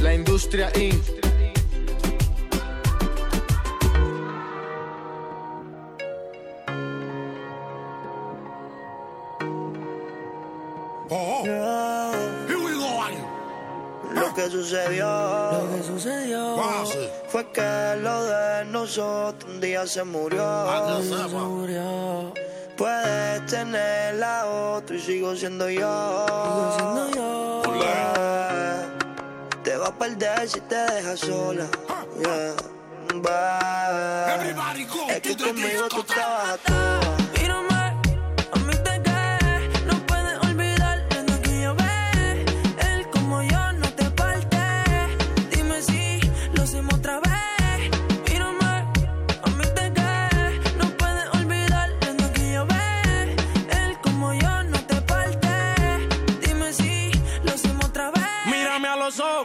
La 0.02 0.14
industria 0.14 0.70
Inc. 0.76 1.02
Oh, 11.12 11.42
here 12.46 12.58
we 12.58 12.72
go 12.72 13.02
again. 13.02 13.24
Lo 14.14 14.34
que 14.34 14.48
sucedió, 14.50 15.06
Lo 15.06 15.76
que 15.76 15.82
sucedió 15.82 16.56
fue 17.28 17.46
que 17.52 17.96
lo 18.00 18.24
de 18.24 18.64
nosotros 18.66 19.50
un 19.52 19.60
día 19.60 19.86
se 19.86 20.04
murió. 20.04 20.42
se 21.02 21.28
murió. 21.36 22.32
Puedes 22.80 23.44
tener 23.44 24.14
la 24.14 24.46
otra 24.46 24.96
y 24.96 25.00
sigo 25.00 25.36
siendo 25.36 25.68
yo. 25.68 26.24
Sigo 26.26 26.76
siendo 26.78 27.10
yo. 27.10 27.62
Yeah. 27.78 28.88
Te 29.62 29.76
va 29.76 29.88
a 29.88 29.98
perder 29.98 30.48
si 30.48 30.62
te 30.62 30.76
dejas 30.76 31.20
sola. 31.20 31.66
Yeah. 32.22 32.56
Es 35.10 35.20
que 35.20 35.36
conmigo 35.36 35.88
tú 35.90 36.04
a 36.16 36.56
toa. 36.56 37.19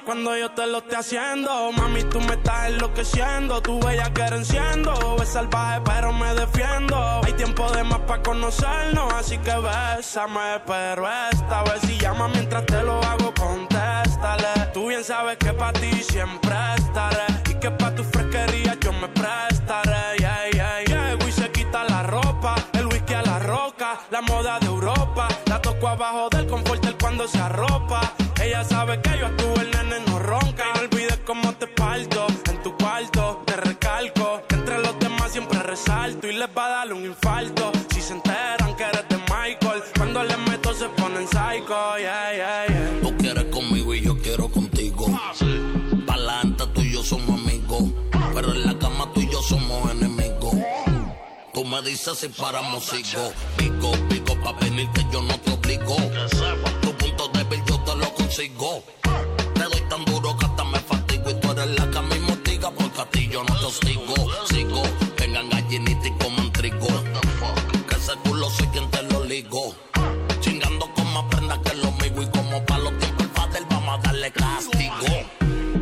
Cuando 0.05 0.37
yo 0.37 0.51
te 0.51 0.67
lo 0.67 0.77
esté 0.77 0.95
haciendo. 0.95 1.71
Mami, 1.71 2.03
tú 2.03 2.21
me 2.21 2.35
estás 2.35 2.69
enloqueciendo. 2.69 3.61
Tu 3.61 3.79
bella 3.79 4.13
que 4.13 4.21
enciendo. 4.21 4.93
Es 5.21 5.29
salvaje, 5.29 5.81
pero 5.83 6.13
me 6.13 6.33
defiendo. 6.35 7.21
Hay 7.25 7.33
tiempo 7.33 7.69
de 7.71 7.83
más 7.83 7.99
para 8.01 8.21
conocernos. 8.21 9.11
Así 9.13 9.37
que 9.39 9.53
bésame, 9.55 10.61
pero 10.65 11.07
esta 11.31 11.63
vez 11.63 11.81
si 11.81 11.97
llama 11.97 12.27
mientras 12.27 12.65
te 12.67 12.81
lo 12.83 13.01
hago, 13.03 13.33
contéstale. 13.33 14.71
Tú 14.73 14.87
bien 14.87 15.03
sabes 15.03 15.37
que 15.37 15.51
para 15.53 15.73
ti 15.73 15.91
siempre 16.03 16.55
estaré. 16.77 17.25
Y 17.49 17.55
que 17.55 17.71
para 17.71 17.95
tu 17.95 18.03
fresquería 18.03 18.77
yo 18.79 18.93
me 18.93 19.07
prestaré. 19.09 20.17
Yeah, 20.19 20.49
yeah, 20.51 20.83
yeah. 20.85 21.31
Se 21.31 21.51
quita 21.51 21.83
la 21.83 22.03
ropa. 22.03 22.55
El 22.73 22.85
whisky 22.87 23.13
a 23.15 23.23
la 23.23 23.39
roca. 23.39 23.99
La 24.11 24.21
moda 24.21 24.59
de 24.59 24.67
Europa. 24.67 25.27
La 25.47 25.61
toco 25.61 25.87
abajo 25.87 26.29
del 26.29 26.47
confort 26.47 26.85
cuando 27.01 27.27
se 27.27 27.39
arropa. 27.39 28.01
Ella 28.45 28.63
sabe 28.63 29.01
que 29.01 29.17
yo 29.17 29.25
actúo, 29.25 29.55
el 29.59 29.71
nene 29.71 30.05
no 30.05 30.19
ronca. 30.19 30.63
Y 30.69 30.77
no 30.77 30.81
olvides 30.83 31.19
cómo 31.25 31.51
te 31.53 31.65
parto 31.65 32.27
en 32.51 32.61
tu 32.61 32.77
cuarto. 32.77 33.41
Te 33.43 33.55
recalco 33.55 34.43
que 34.47 34.53
entre 34.53 34.77
los 34.83 34.99
demás 34.99 35.31
siempre 35.31 35.57
resalto. 35.63 36.27
Y 36.27 36.33
les 36.33 36.49
va 36.55 36.65
a 36.67 36.69
dar 36.69 36.93
un 36.93 37.03
infarto 37.05 37.71
si 37.91 38.01
se 38.01 38.13
enteran 38.13 38.75
que 38.75 38.83
eres 38.83 39.09
de 39.09 39.17
Michael. 39.17 39.81
Cuando 39.97 40.23
les 40.23 40.37
meto 40.37 40.75
se 40.75 40.87
ponen 40.89 41.27
psycho. 41.27 41.97
Yeah, 41.97 42.33
yeah, 42.35 42.67
yeah. 42.67 42.99
Tú 43.01 43.17
quieres 43.17 43.45
conmigo 43.45 43.95
y 43.95 44.01
yo 44.01 44.15
quiero 44.21 44.47
contigo. 44.47 45.07
Pa'lante 46.05 46.67
tú 46.67 46.81
y 46.81 46.93
yo 46.93 47.01
somos 47.01 47.41
amigos. 47.41 47.83
Pero 48.35 48.51
en 48.51 48.63
la 48.63 48.77
cama 48.77 49.11
tú 49.11 49.21
y 49.21 49.31
yo 49.31 49.41
somos 49.41 49.91
enemigos. 49.91 50.53
Tú 51.51 51.65
me 51.65 51.81
dices 51.81 52.19
si 52.19 52.27
paramos 52.27 52.83
sigo. 52.83 53.33
Pico, 53.57 53.91
pico, 54.07 54.35
pa' 54.43 54.53
venir 54.59 54.87
que 54.91 55.01
yo 55.11 55.23
no 55.23 55.35
te 55.39 55.51
obligo. 55.51 55.95
Tu 56.81 56.91
punto 56.93 57.27
débil 57.29 57.34
yo 57.34 57.34
te 57.34 57.34
lo 57.34 57.34
consigo. 58.35 58.83
Te 59.53 59.63
doy 59.63 59.81
tan 59.89 60.03
duro 60.05 60.35
que 60.37 60.45
hasta 60.45 60.63
me 60.65 60.79
fatigo. 60.79 61.29
Y 61.29 61.33
tú 61.35 61.51
eres 61.51 61.67
la 61.79 61.89
que 61.89 61.97
a 61.97 62.01
mí 62.01 62.19
motiga 62.19 62.71
porque 62.71 63.01
a 63.01 63.05
ti 63.09 63.29
yo 63.31 63.43
no 63.43 63.59
te 63.59 63.65
hostigo. 63.65 64.13
Sigo, 64.49 64.83
vengan 65.17 65.49
gallinitas 65.49 66.07
y 66.07 66.11
coman 66.11 66.51
trigo. 66.51 66.87
Que 67.87 67.95
ese 67.95 68.13
culo 68.23 68.49
soy 68.49 68.67
quien 68.67 68.89
te 68.91 69.03
lo 69.03 69.23
ligo. 69.23 69.75
Chingando 70.41 70.91
con 70.93 71.13
más 71.13 71.23
prendas 71.29 71.59
que 71.59 71.75
lo 71.75 71.91
mío 71.91 72.23
y 72.23 72.37
como 72.37 72.65
pa' 72.65 72.79
los 72.79 72.97
tiempos 72.97 73.23
el 73.25 73.29
padre 73.31 73.59
vamos 73.69 73.99
a 73.99 74.01
darle 74.01 74.31
castigo. 74.31 75.15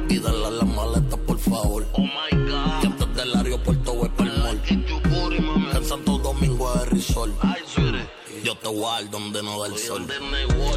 Y 0.09 0.19
dale 0.19 0.45
a 0.45 0.51
la 0.51 0.65
maleta, 0.65 1.17
por 1.17 1.39
favor. 1.39 1.87
Oh 1.93 2.01
my 2.01 2.49
God. 2.49 2.81
Que 2.81 2.87
antes 2.87 3.15
del 3.15 3.35
aeropuerto 3.35 3.93
voy 3.95 4.09
pa'l 4.09 4.37
mall. 4.43 4.61
Que 4.61 5.77
en 5.77 5.85
Santo 5.85 6.19
Domingo 6.19 6.71
es 6.75 6.89
risol. 6.89 7.33
Yo 8.43 8.57
te 8.57 8.67
guardo 8.67 9.07
donde 9.09 9.41
no 9.41 9.61
da 9.61 9.67
el 9.67 9.77
sol. 9.77 10.05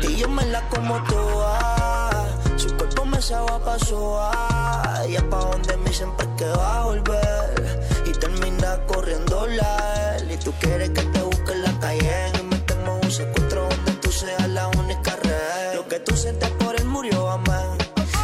Y 0.08 0.14
yo 0.14 0.28
me 0.28 0.46
la 0.46 0.68
como 0.68 1.02
toda. 1.02 2.24
Su 2.56 2.68
cuerpo 2.76 3.04
me 3.04 3.20
sabe 3.20 3.50
a 3.50 3.58
paso 3.58 4.20
a. 4.20 5.04
Y 5.08 5.16
es 5.16 5.22
pa' 5.24 5.38
donde 5.38 5.76
me 5.78 5.92
siempre 5.92 6.28
que 6.38 6.44
va 6.44 6.82
a 6.82 6.84
volver. 6.84 7.88
Y 8.06 8.12
termina 8.12 8.78
corriendo 8.86 9.48
la 9.48 10.16
él. 10.16 10.30
Y 10.30 10.36
tú 10.36 10.52
quieres 10.60 10.90
que 10.90 11.02
te 11.02 11.22
busque 11.22 11.52
en 11.54 11.62
la 11.64 11.80
calle. 11.80 12.32
Y 12.38 12.42
metemos 12.44 13.00
un 13.02 13.10
secuestro 13.10 13.68
donde 13.68 13.92
tú 13.94 14.12
seas 14.12 14.48
la 14.48 14.68
única 14.68 15.16
red. 15.16 15.74
Lo 15.74 15.88
que 15.88 15.98
tú 15.98 16.16
sientes 16.16 16.50
por 16.50 16.76
él 16.76 16.84
murió, 16.84 17.28
amén. 17.30 17.78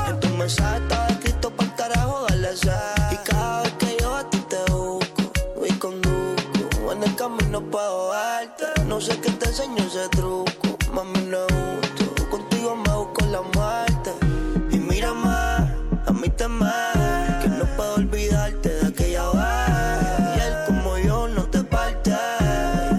En 0.06 0.20
tu 0.20 0.28
mensaje 0.28 0.76
estaba 0.76 1.08
escrito 1.08 1.50
para 1.50 1.68
el 1.68 1.74
carajo, 1.74 2.26
dale 2.28 2.56
sed. 2.56 2.72
Y 3.10 3.16
cada 3.28 3.62
vez 3.62 3.72
que 3.72 3.96
yo 4.00 4.14
a 4.14 4.30
ti 4.30 4.38
te 4.48 4.70
busco, 4.70 5.32
voy 5.56 5.70
conduzco. 5.80 6.92
En 6.92 7.02
el 7.02 7.16
camino 7.16 7.60
puedo 7.60 8.10
verte. 8.10 8.31
No 8.92 9.00
sé 9.00 9.18
qué 9.22 9.30
te 9.30 9.46
enseño 9.46 9.82
ese 9.84 10.06
truco. 10.10 10.76
Mami, 10.92 11.20
no 11.20 11.46
gusto. 11.46 12.28
Contigo 12.28 12.76
me 12.76 12.92
busco 12.92 13.24
la 13.24 13.40
muerte. 13.40 14.10
Y 14.70 14.76
mírame, 14.76 15.30
a 15.30 16.12
mí 16.12 16.28
te 16.36 16.46
me. 16.46 16.70
Que 17.40 17.48
no 17.48 17.64
puedo 17.74 17.94
olvidarte 17.94 18.68
de 18.68 18.88
aquella 18.88 19.30
vez. 19.30 20.36
Y. 20.36 20.40
Él 20.46 20.54
como 20.66 20.98
yo 20.98 21.26
no 21.28 21.42
te 21.44 21.60
parte. 21.64 22.12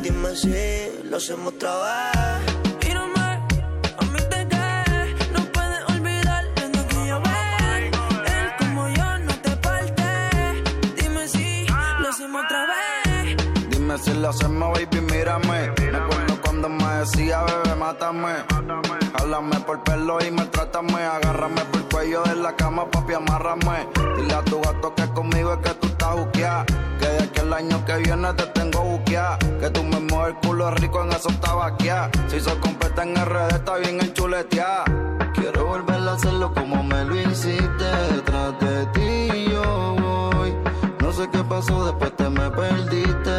Dime 0.01 0.35
si 0.35 0.87
lo 1.03 1.17
hacemos 1.17 1.53
otra 1.53 1.73
vez. 1.83 2.57
Dime 13.69 13.95
si 13.99 14.13
lo 14.15 14.29
hacemos, 14.29 14.73
baby, 14.73 15.01
mírame. 15.01 15.82
Decía, 17.03 17.43
bebé, 17.43 17.75
mátame. 17.75 18.33
Háblame 19.15 19.59
por 19.61 19.83
pelo 19.83 20.17
y 20.25 20.31
maltrátame. 20.31 21.03
Agárrame 21.03 21.61
por 21.65 21.81
el 21.81 21.87
cuello 21.87 22.23
de 22.23 22.35
la 22.35 22.55
cama, 22.55 22.89
papi, 22.89 23.13
amárrame. 23.13 23.87
Dile 24.17 24.33
a 24.33 24.41
tu 24.43 24.61
gato 24.61 24.93
que 24.95 25.07
conmigo 25.09 25.53
es 25.53 25.59
que 25.59 25.73
tú 25.75 25.87
estás 25.87 26.13
juqueada. 26.13 26.65
Que 26.99 27.07
de 27.07 27.23
aquí 27.23 27.39
el 27.41 27.53
año 27.53 27.85
que 27.85 27.97
viene 27.97 28.33
te 28.33 28.45
tengo 28.47 28.81
buqueada. 28.81 29.37
Que 29.59 29.69
tú 29.69 29.83
me 29.83 29.99
mueves 29.99 30.35
el 30.35 30.47
culo 30.47 30.71
rico 30.71 31.03
en 31.03 31.09
eso 31.11 31.29
tabaqueada. 31.41 32.09
Si 32.27 32.39
sos 32.39 32.55
completa 32.55 33.03
en 33.03 33.15
RD, 33.15 33.55
está 33.55 33.75
bien 33.77 34.01
enchuleteada. 34.01 34.85
Quiero 35.33 35.65
volver 35.65 36.07
a 36.07 36.13
hacerlo 36.13 36.53
como 36.53 36.83
me 36.83 37.03
lo 37.03 37.19
hiciste. 37.19 37.85
Detrás 38.15 38.59
de 38.59 38.85
ti 38.87 39.51
yo 39.51 39.95
voy. 39.99 40.55
No 41.01 41.11
sé 41.11 41.29
qué 41.31 41.43
pasó, 41.43 41.85
después 41.85 42.15
te 42.15 42.29
me 42.29 42.49
perdiste. 42.49 43.32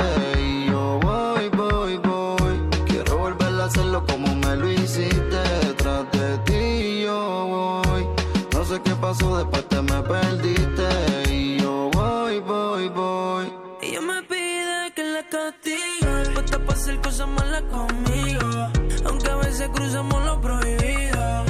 Pasó, 9.16 9.38
después 9.38 9.68
te 9.68 9.80
me 9.80 10.02
perdiste. 10.02 10.88
Y 11.30 11.60
yo 11.60 11.88
voy, 11.92 12.40
voy, 12.40 12.88
voy. 12.88 13.52
Ella 13.80 14.00
me 14.00 14.22
pide 14.24 14.92
que 14.92 15.04
la 15.04 15.22
castigue. 15.28 16.32
Puesta 16.32 16.58
para 16.58 16.72
hacer 16.72 17.00
cosas 17.00 17.28
malas 17.28 17.62
conmigo. 17.62 18.70
Aunque 19.04 19.30
a 19.30 19.36
veces 19.36 19.68
cruzamos 19.72 20.24
lo 20.24 20.40
prohibido. 20.40 21.44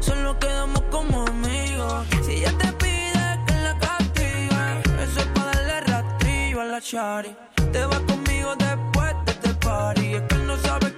Solo 0.00 0.36
quedamos 0.40 0.82
como 0.90 1.24
amigos. 1.26 2.06
Si 2.24 2.32
ella 2.32 2.52
te 2.58 2.72
pide 2.72 3.40
que 3.46 3.54
la 3.54 3.78
castigue, 3.78 5.04
eso 5.04 5.20
es 5.20 5.26
para 5.26 5.52
darle 5.52 5.80
rastrillo 5.82 6.60
a 6.60 6.64
la 6.64 6.80
chari. 6.80 7.36
Te 7.72 7.84
vas 7.86 8.00
conmigo 8.00 8.56
después 8.56 9.14
de 9.26 9.32
este 9.32 9.54
party. 9.64 10.14
Es 10.14 10.22
que 10.22 10.34
no 10.38 10.56
sabe 10.56 10.95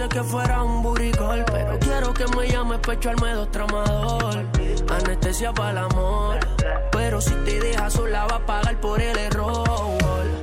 pensé 0.00 0.08
que 0.08 0.22
fuera 0.22 0.62
un 0.62 0.82
buricol, 0.82 1.44
pero 1.46 1.78
quiero 1.78 2.14
que 2.14 2.26
me 2.36 2.48
llame 2.48 2.78
pecho 2.78 3.10
al 3.10 3.16
almedo 3.16 3.48
tramador. 3.48 4.46
Anestesia 4.88 5.52
para 5.52 5.70
el 5.70 5.78
amor, 5.78 6.38
pero 6.90 7.20
si 7.20 7.34
te 7.44 7.60
dejas 7.60 7.92
sola 7.92 8.26
va 8.26 8.36
a 8.36 8.46
pagar 8.46 8.80
por 8.80 9.00
el 9.00 9.16
error. 9.18 9.98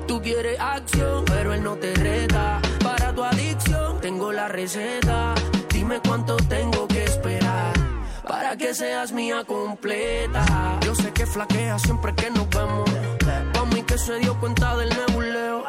Tú 0.08 0.22
quieres 0.22 0.60
acción, 0.60 1.26
pero 1.26 1.54
él 1.54 1.64
no 1.64 1.76
te 1.76 1.94
reta. 1.96 2.60
Para 2.84 3.14
tu 3.14 3.24
adicción 3.24 4.00
tengo 4.00 4.32
la 4.32 4.48
receta. 4.48 5.34
Dime 5.70 6.00
cuánto 6.06 6.38
tengo 6.38 6.88
que 6.88 7.04
esperar 7.04 7.74
para 8.28 8.58
que 8.58 8.74
seas 8.74 9.12
mía 9.12 9.44
completa. 9.46 10.46
Yo 10.82 10.94
sé 10.96 11.12
que 11.12 11.26
flaquea 11.26 11.80
siempre 11.80 12.14
que 12.14 12.30
nos 12.30 12.50
vemos. 12.50 12.90
Pa' 13.54 13.66
mí 13.66 13.82
que 13.84 13.98
se 13.98 14.20
dio 14.20 14.40
cuenta 14.40 14.76
del 14.78 14.90
nebuleo. 14.90 15.64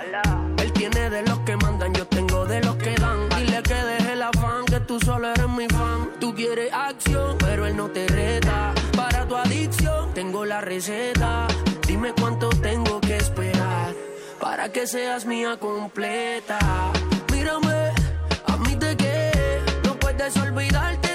Él 0.59 0.73
tiene 0.73 1.11
de 1.11 1.23
los 1.23 1.39
que 1.41 1.57
mandan, 1.57 1.95
yo 1.95 2.07
tengo 2.07 2.45
de 2.45 2.61
los 2.63 2.77
que 2.77 2.95
dan 2.95 3.28
que 3.69 3.75
deje 3.75 4.13
el 4.15 4.23
afán, 4.23 4.65
que 4.65 4.81
tú 4.81 4.99
solo 4.99 5.31
eres 5.31 5.49
mi 5.49 5.69
fan. 5.69 6.11
Tú 6.19 6.35
quieres 6.35 6.73
acción, 6.73 7.37
pero 7.39 7.67
él 7.67 7.77
no 7.77 7.89
te 7.91 8.09
reta. 8.09 8.73
Para 8.97 9.27
tu 9.29 9.37
adicción, 9.37 10.15
tengo 10.15 10.45
la 10.45 10.61
receta. 10.61 11.47
Dime 11.87 12.13
cuánto 12.19 12.49
tengo 12.49 13.01
que 13.01 13.17
esperar 13.17 13.95
para 14.41 14.73
que 14.73 14.87
seas 14.87 15.27
mía 15.27 15.59
completa. 15.59 16.59
Mírame, 17.33 17.93
admite 18.47 18.97
que 18.97 19.33
no 19.85 19.95
puedes 19.97 20.37
olvidarte. 20.37 21.08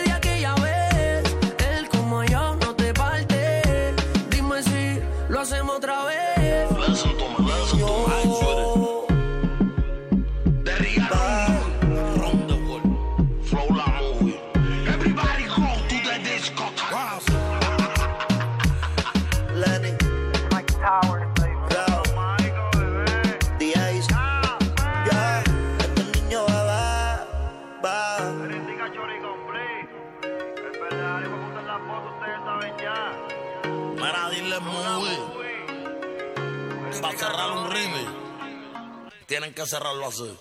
que 39.64 39.70
cerrarlo 39.70 40.08
así. 40.08 40.38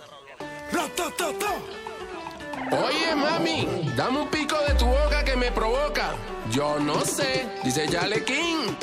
Oye, 2.72 3.14
mami, 3.14 3.92
dame 3.96 4.20
un 4.20 4.28
pico 4.28 4.56
de 4.66 4.74
tu 4.74 4.86
boca 4.86 5.24
que 5.24 5.36
me 5.36 5.52
provoca. 5.52 6.14
Yo 6.50 6.78
no 6.80 7.04
sé, 7.04 7.48
dice 7.62 7.86
Yale 7.88 8.24
King. 8.24 8.74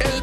El 0.00 0.22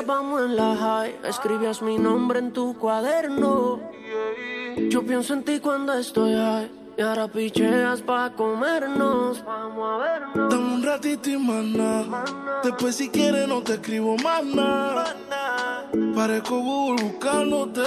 estábamos 0.00 0.42
en 0.42 0.56
la 0.56 0.76
high, 0.76 1.14
escribías 1.24 1.80
mi 1.80 1.98
nombre 1.98 2.40
en 2.40 2.52
tu 2.52 2.74
cuaderno. 2.74 3.80
Yo 4.90 5.06
pienso 5.06 5.34
en 5.34 5.44
ti 5.44 5.60
cuando 5.60 5.92
estoy 5.94 6.34
high. 6.34 6.70
Y 6.96 7.02
ahora 7.02 7.26
picheas 7.28 8.02
pa' 8.02 8.32
comernos, 8.36 9.44
vamos 9.44 9.88
a 9.88 10.04
vernos. 10.04 10.50
Dame 10.50 10.74
un 10.74 10.82
ratito 10.82 11.30
y 11.30 11.36
maná. 11.36 12.24
Después 12.62 12.96
si 12.96 13.08
quieres 13.08 13.48
no 13.48 13.62
te 13.62 13.74
escribo 13.74 14.16
maná. 14.18 15.04
Parezco 16.14 16.58
Google 16.60 17.02
buscándote. 17.02 17.82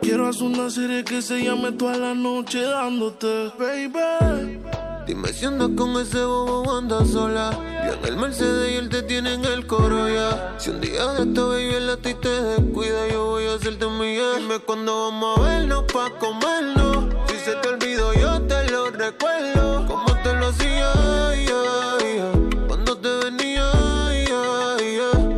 Quiero 0.00 0.28
hacer 0.28 0.46
una 0.46 0.70
serie 0.70 1.04
que 1.04 1.22
se 1.22 1.42
llame 1.42 1.72
toda 1.72 1.96
la 1.96 2.14
noche 2.14 2.62
dándote, 2.62 3.50
baby. 3.58 3.88
baby. 3.88 4.60
Dime 5.06 5.28
si 5.34 5.44
andas 5.44 5.68
con 5.76 5.90
ese 6.00 6.24
bobo 6.24 6.78
andas 6.78 7.10
sola. 7.10 7.50
Yo 7.86 7.92
en 7.92 8.04
el 8.06 8.16
Mercedes 8.16 8.72
y 8.72 8.76
él 8.76 8.88
te 8.88 9.02
tiene 9.02 9.34
en 9.34 9.44
el 9.44 9.66
coro 9.66 10.08
ya. 10.08 10.53
Si 10.64 10.70
un 10.70 10.80
día 10.80 11.06
de 11.08 11.24
esta 11.24 11.42
baby 11.42 11.74
él 11.74 11.90
a 11.90 11.96
te 11.98 12.14
descuida, 12.14 13.06
yo 13.12 13.26
voy 13.26 13.44
a 13.48 13.52
hacerte 13.56 13.86
mía. 13.86 14.36
Dime 14.38 14.58
cuándo 14.60 15.10
vamos 15.10 15.38
a 15.38 15.42
vernos 15.42 15.84
pa' 15.92 16.08
comernos. 16.18 17.04
Si 17.28 17.36
se 17.36 17.54
te 17.56 17.68
olvidó, 17.68 18.14
yo 18.14 18.40
te 18.40 18.70
lo 18.70 18.90
recuerdo. 18.90 19.86
Como 19.86 20.06
te 20.22 20.32
lo 20.32 20.46
hacía, 20.46 20.90
ay. 21.28 22.18
cuando 22.66 22.96
te 22.96 23.08
venía. 23.26 23.70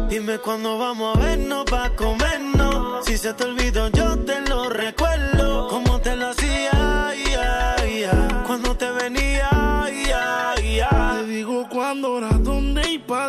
Dime 0.09 0.39
cuándo 0.39 0.78
vamos 0.78 1.16
a 1.16 1.20
vernos 1.20 1.65
pa' 1.65 1.90
comernos. 1.97 3.05
Si 3.05 3.19
se 3.19 3.35
te 3.35 3.47
olvidó, 3.47 3.89
yo 3.89 4.16
te 4.20 4.26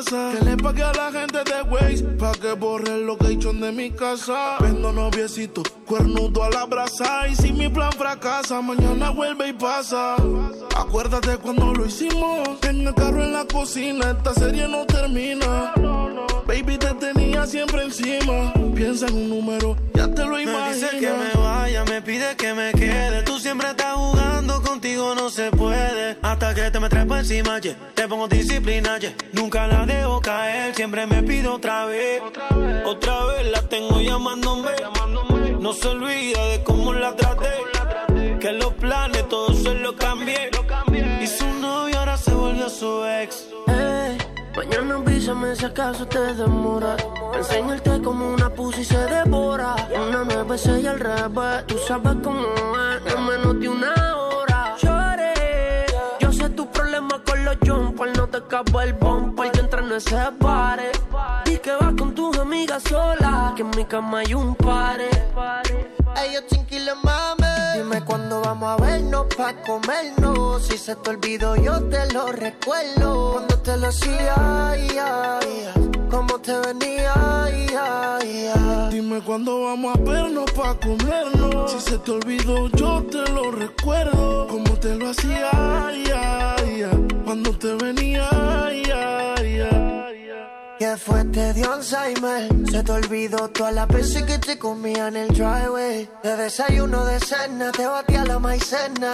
Que 0.10 0.40
le 0.46 0.56
pague 0.56 0.84
a 0.84 0.94
la 0.94 1.12
gente 1.12 1.40
de 1.44 1.62
Waze 1.70 2.04
pa' 2.18 2.32
que 2.32 2.54
borre 2.54 2.96
el 2.96 3.06
location 3.06 3.60
de 3.60 3.74
mi 3.74 3.92
casa. 3.92 4.56
Vendo 4.62 4.94
noviecito, 4.94 5.64
cuernudo 5.86 6.46
a 6.46 6.50
la 6.50 6.66
brasa. 6.66 7.28
Y 7.28 7.36
si 7.36 7.52
mi 7.52 7.68
plan 7.68 7.92
fracasa, 7.92 8.62
mañana 8.62 9.10
vuelve 9.10 9.50
y 9.50 9.54
pasa. 9.54 10.16
Acuérdate 10.78 11.36
cuando 11.40 11.74
lo 11.74 11.86
hicimos. 11.86 12.48
En 12.62 12.88
el 12.88 12.96
carro 12.96 13.22
en 13.22 13.34
la 13.34 13.44
cocina, 13.46 14.12
esta 14.12 14.34
serie 14.34 14.66
no 14.70 14.86
termina. 14.86 15.74
Baby, 16.48 16.78
te 16.78 16.94
tenía 16.94 17.27
siempre 17.46 17.84
encima. 17.84 18.54
Piensa 18.76 19.08
en 19.08 19.16
un 19.16 19.30
número, 19.30 19.76
ya 19.94 20.08
te 20.14 20.24
lo 20.24 20.36
Me 20.36 20.44
imaginas. 20.44 20.76
dice 20.76 20.90
que 21.00 21.10
me 21.10 21.42
vaya, 21.42 21.84
me 21.86 22.02
pide 22.02 22.36
que 22.36 22.54
me 22.54 22.72
quede. 22.74 23.24
Tú 23.24 23.40
siempre 23.40 23.70
estás 23.70 23.96
jugando, 23.96 24.62
contigo 24.62 25.16
no 25.16 25.30
se 25.30 25.52
puede. 25.52 26.18
Hasta 26.22 26.54
que 26.54 26.72
te 26.72 26.80
me 26.80 26.90
trepo 26.90 27.16
encima, 27.16 27.60
yeah. 27.60 27.76
te 27.96 28.08
pongo 28.08 28.28
disciplina, 28.28 28.98
yeah. 29.00 29.14
nunca 29.34 29.68
la 29.68 29.86
dejo 29.86 30.22
caer. 30.22 30.76
Siempre 30.76 31.06
me 31.08 31.24
pido 31.24 31.56
otra 31.56 31.86
vez, 31.86 32.22
otra 32.86 33.26
vez 33.26 33.52
la 33.52 33.62
tengo 33.64 34.00
llamándome. 34.02 34.72
No 35.60 35.74
se 35.74 35.88
olvida 35.88 36.46
de 36.48 36.64
cómo 36.64 36.94
la 36.94 37.16
traté. 37.16 37.50
Que 38.40 38.52
los 38.52 38.74
planes 38.74 39.28
todos 39.28 39.64
se 39.64 39.74
los 39.74 39.94
cambié. 39.94 40.50
Y 41.22 41.28
su 41.28 41.48
novio 41.60 41.98
ahora 42.00 42.18
se 42.18 42.32
volvió 42.32 42.70
su 42.70 43.04
ex. 43.06 43.48
Ey, 43.68 44.18
mañana 44.58 44.96
avísame 44.96 45.56
si 45.56 45.66
acaso 45.66 46.06
te 46.08 46.34
demora. 46.34 46.98
Enseñarte 47.34 48.02
como 48.02 48.34
una 48.34 48.50
pussy 48.50 48.84
se 48.84 48.98
devora. 48.98 49.76
Una 50.08 50.24
nueva 50.24 50.56
y 50.56 50.88
al 50.88 51.00
revés. 51.00 51.66
Tú 51.68 51.78
sabes 51.88 52.16
cómo 52.24 52.42
es, 52.42 53.14
en 53.14 53.26
menos 53.26 53.60
de 53.60 53.70
una 53.70 53.94
hora. 54.18 54.76
Lloré. 54.82 55.86
Yo 56.20 56.34
sé 56.34 56.50
tu 56.50 56.66
problema 56.72 57.22
con 57.24 57.46
los 57.46 57.58
jumpers. 57.66 58.18
No 58.18 58.28
te 58.28 58.38
acabo 58.38 58.82
el 58.82 58.94
bumper. 58.94 59.52
Yo 59.54 59.62
entré 59.62 59.80
en 59.82 59.92
ese 59.92 60.18
pare. 60.40 60.92
Y 61.46 61.58
que 61.58 61.74
vas 61.74 61.94
con 62.00 62.16
tus 62.16 62.38
amigas 62.40 62.82
sola. 62.84 63.54
Que 63.56 63.62
en 63.62 63.70
mi 63.70 63.86
cama 63.86 64.20
hay 64.20 64.34
un 64.34 64.56
pare. 64.56 65.10
Ellos 66.24 66.48
tranquilos, 66.48 66.98
mami. 67.04 67.47
Dime 67.78 68.02
cuándo 68.04 68.42
vamos 68.42 68.70
a 68.70 68.84
vernos 68.84 69.28
pa' 69.38 69.54
comernos. 69.62 70.66
Si 70.66 70.80
se 70.80 70.96
te 70.96 71.12
olvidó, 71.12 71.56
yo 71.58 71.80
te 71.84 72.12
lo 72.12 72.32
recuerdo. 72.32 73.34
Cuando 73.34 73.60
te 73.60 73.78
lo 73.78 73.88
hacía. 73.90 75.40
Cómo 76.10 76.40
te 76.40 76.58
venía. 76.58 77.50
Dime 78.90 79.22
cuándo 79.22 79.62
vamos 79.66 79.96
a 79.96 80.00
vernos 80.00 80.52
pa' 80.54 80.74
comernos. 80.80 81.72
Si 81.72 81.80
se 81.92 82.00
te 82.00 82.12
olvidó, 82.14 82.68
yo 82.70 83.04
te 83.12 83.32
lo 83.32 83.52
recuerdo. 83.52 84.48
Como 84.48 84.74
te 84.80 84.96
lo 84.96 85.12
hacía. 85.12 86.56
Cuando 87.26 87.52
te 87.52 87.76
venía, 87.76 88.28
ay. 88.32 88.78
Que 90.80 90.96
fue 90.96 91.24
te 91.26 91.54
dio 91.54 91.74
Alzheimer 91.74 92.50
Se 92.70 92.84
te 92.84 92.92
olvidó 92.92 93.50
todas 93.50 93.74
las 93.74 93.88
veces 93.88 94.22
que 94.24 94.38
te 94.38 94.60
comía 94.60 95.08
en 95.08 95.16
el 95.16 95.30
driveway 95.30 96.08
De 96.22 96.38
desayuno 96.38 97.04
de 97.06 97.20
cena 97.20 97.72
Te 97.72 97.88
batía 97.88 98.24
la 98.24 98.38
maicena 98.38 99.12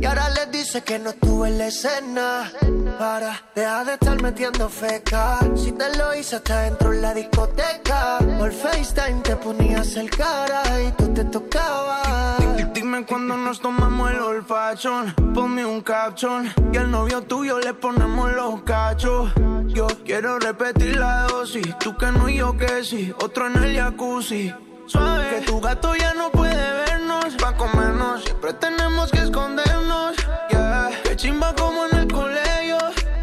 Y 0.00 0.06
ahora 0.06 0.30
les 0.30 0.50
dice 0.50 0.82
que 0.82 0.98
no 0.98 1.10
estuve 1.10 1.48
en 1.48 1.58
la 1.58 1.66
escena 1.66 2.50
Para, 2.98 3.42
deja 3.54 3.84
de 3.84 3.92
estar 3.92 4.22
metiendo 4.22 4.70
feca 4.70 5.38
Si 5.54 5.72
te 5.72 5.94
lo 5.98 6.14
hice 6.14 6.36
hasta 6.36 6.62
dentro 6.62 6.94
en 6.94 7.02
la 7.02 7.12
discoteca 7.12 8.18
Por 8.38 8.50
FaceTime 8.50 9.20
te 9.20 9.36
ponías 9.36 9.94
el 9.96 10.08
cara 10.08 10.62
Y 10.80 10.92
tú 10.92 11.12
te 11.12 11.24
tocabas 11.24 12.42
Dime 12.72 13.04
cuando 13.04 13.36
nos 13.36 13.60
tomamos 13.60 14.10
el 14.10 14.18
olfachón. 14.18 15.14
Ponme 15.34 15.64
un 15.64 15.82
caption. 15.82 16.50
Y 16.72 16.76
al 16.78 16.90
novio 16.90 17.22
tuyo 17.22 17.58
le 17.58 17.74
ponemos 17.74 18.32
los 18.32 18.62
cachos. 18.62 19.30
Yo 19.66 19.86
quiero 20.04 20.38
repetir 20.38 21.01
la 21.02 21.26
dosis. 21.26 21.76
Tú 21.78 21.96
que 21.96 22.06
no 22.12 22.28
y 22.28 22.36
yo 22.36 22.56
que 22.56 22.84
sí. 22.84 23.12
Otro 23.20 23.46
en 23.48 23.56
el 23.64 23.76
jacuzzi. 23.76 24.54
Suave. 24.86 25.28
Que 25.30 25.40
tu 25.48 25.60
gato 25.60 25.94
ya 25.96 26.14
no 26.14 26.30
puede 26.30 26.66
vernos. 26.84 27.34
Pa' 27.42 27.54
comernos. 27.56 28.22
Siempre 28.24 28.52
tenemos 28.64 29.10
que 29.10 29.20
escondernos. 29.26 30.10
Yeah. 30.50 30.90
Que 31.04 31.16
chimba 31.16 31.54
como 31.54 31.86
en 31.86 31.94
el 32.00 32.08
colegio. 32.20 32.78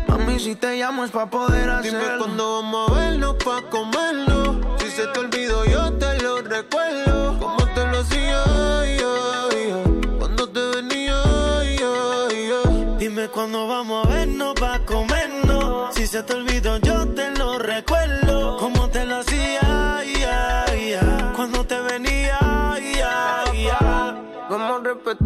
Mami, 0.07 0.39
si 0.39 0.55
te 0.55 0.77
llamo 0.79 1.05
es 1.05 1.11
pa' 1.11 1.29
poder 1.29 1.69
hacerlo. 1.69 1.99
Dime 1.99 2.17
cuándo 2.19 2.43
vamos 2.57 2.91
a 2.91 2.93
vernos 2.99 3.35
pa' 3.45 3.61
comerlo. 3.69 4.39
Si 4.79 4.89
se 4.97 5.05
te 5.07 5.19
olvidó, 5.19 5.65
yo 5.65 5.93
te 5.93 6.09
lo 6.23 6.41
recuerdo. 6.41 7.39
Como 7.39 7.63
te 7.75 7.81
lo 7.91 7.99
hacía, 7.99 8.43
ay, 8.79 8.97
ay. 9.51 9.61
cuando 10.19 10.49
te 10.49 10.61
venía, 10.75 11.17
ay, 11.59 11.77
ay. 12.65 12.95
Dime 12.97 13.27
cuándo 13.29 13.67
vamos 13.67 14.05
a 14.05 14.09
vernos 14.09 14.53
pa' 14.59 14.79
comernos. 14.85 15.93
Si 15.95 16.07
se 16.07 16.23
te 16.23 16.33
olvidó, 16.33 16.77
yo 16.77 16.88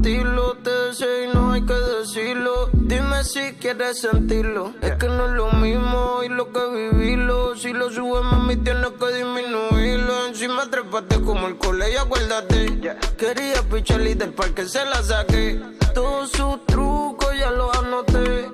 Te 0.04 0.70
deseo 0.70 1.24
y 1.24 1.34
no 1.34 1.54
hay 1.54 1.62
que 1.66 1.74
decirlo. 1.74 2.70
Dime 2.74 3.24
si 3.24 3.54
quieres 3.54 4.02
sentirlo. 4.02 4.74
Es 4.82 4.92
que 4.96 5.08
no 5.08 5.28
es 5.28 5.32
lo 5.32 5.52
mismo 5.54 6.22
y 6.24 6.28
lo 6.28 6.52
que 6.52 6.60
vivirlo. 6.70 7.56
Si 7.56 7.72
lo 7.72 7.90
subes, 7.90 8.22
mami, 8.24 8.58
tienes 8.58 8.92
que 9.00 9.14
disminuirlo. 9.14 10.28
Encima 10.28 10.70
trepaste 10.70 11.22
como 11.22 11.48
el 11.48 11.58
colegio, 11.58 12.02
acuérdate. 12.02 12.98
Quería 13.18 13.62
pichar 13.72 14.02
y 14.02 14.14
del 14.14 14.34
parque 14.34 14.66
se 14.66 14.84
la 14.84 15.02
saqué. 15.02 15.62
Todos 15.94 16.32
sus 16.32 16.66
trucos 16.66 17.30
ya 17.40 17.50
los 17.52 17.74
anoté. 17.78 18.52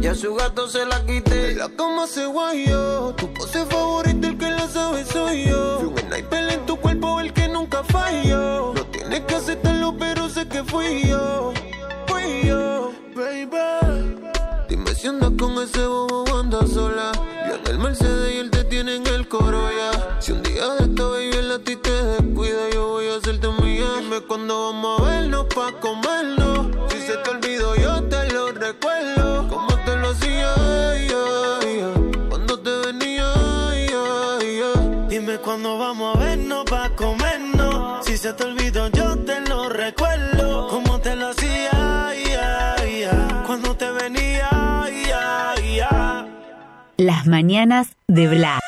Y 0.00 0.06
a 0.08 0.14
su 0.16 0.34
gato 0.34 0.68
se 0.68 0.84
la 0.84 1.06
quité. 1.06 1.54
La 1.54 1.68
cama 1.68 2.08
se 2.08 2.26
guayó. 2.26 3.14
Tu 3.14 3.32
pose 3.32 3.64
favorita, 3.66 4.26
el 4.26 4.36
que 4.36 4.50
la 4.50 4.66
sabe 4.66 5.04
soy 5.04 5.44
yo. 5.44 5.78
Fui 5.78 5.88
un 5.88 5.98
sniper 5.98 6.52
en 6.52 6.66
tu 6.66 6.76
cuerpo, 6.78 7.20
el 7.20 7.32
que 7.32 7.46
nunca 7.46 7.84
falló. 7.84 8.74
Que 10.48 10.62
fui 10.64 11.02
yo. 11.06 11.52
Fui 12.06 12.46
yo, 12.46 12.92
baby. 13.14 14.18
Dime 14.68 14.94
si 14.94 15.08
andas 15.08 15.32
con 15.38 15.52
ese 15.62 15.84
bobo 15.86 16.24
o 16.24 16.38
andas 16.38 16.70
sola. 16.70 17.12
Yo 17.48 17.54
en 17.56 17.66
el 17.66 17.78
Mercedes 17.78 18.34
y 18.34 18.38
él 18.38 18.50
te 18.50 18.64
tiene 18.64 18.96
en 18.96 19.06
el 19.06 19.28
coro 19.28 19.60
ya. 19.70 20.20
Si 20.20 20.32
un 20.32 20.42
día 20.42 20.68
de 20.74 20.84
esta 20.84 21.04
baby 21.04 21.30
él 21.36 21.52
a 21.52 21.58
ti 21.58 21.76
te 21.76 21.90
descuida, 21.90 22.70
yo 22.72 22.88
voy 22.88 23.08
a 23.08 23.16
hacerte 23.16 23.48
mía. 23.62 23.86
Dime 24.00 24.20
cuándo 24.22 24.72
vamos 24.72 25.00
a 25.00 25.04
vernos 25.04 25.46
pa' 25.54 25.72
comernos. 25.80 26.68
Si 26.90 27.00
se 27.00 27.16
te 27.18 27.30
olvidó, 27.30 27.74
yo 27.76 28.02
te 28.04 28.21
Las 47.02 47.26
mañanas 47.26 47.96
de 48.06 48.28
Bla. 48.28 48.61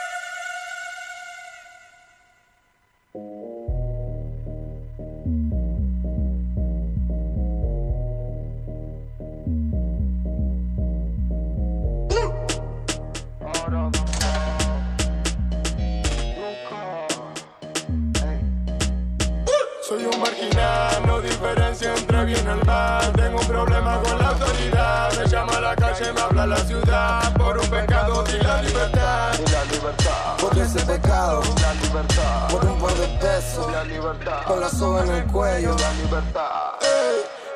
En 34.84 35.10
el 35.10 35.24
cuello. 35.26 35.76
La 35.78 35.92
libertad. 35.94 36.72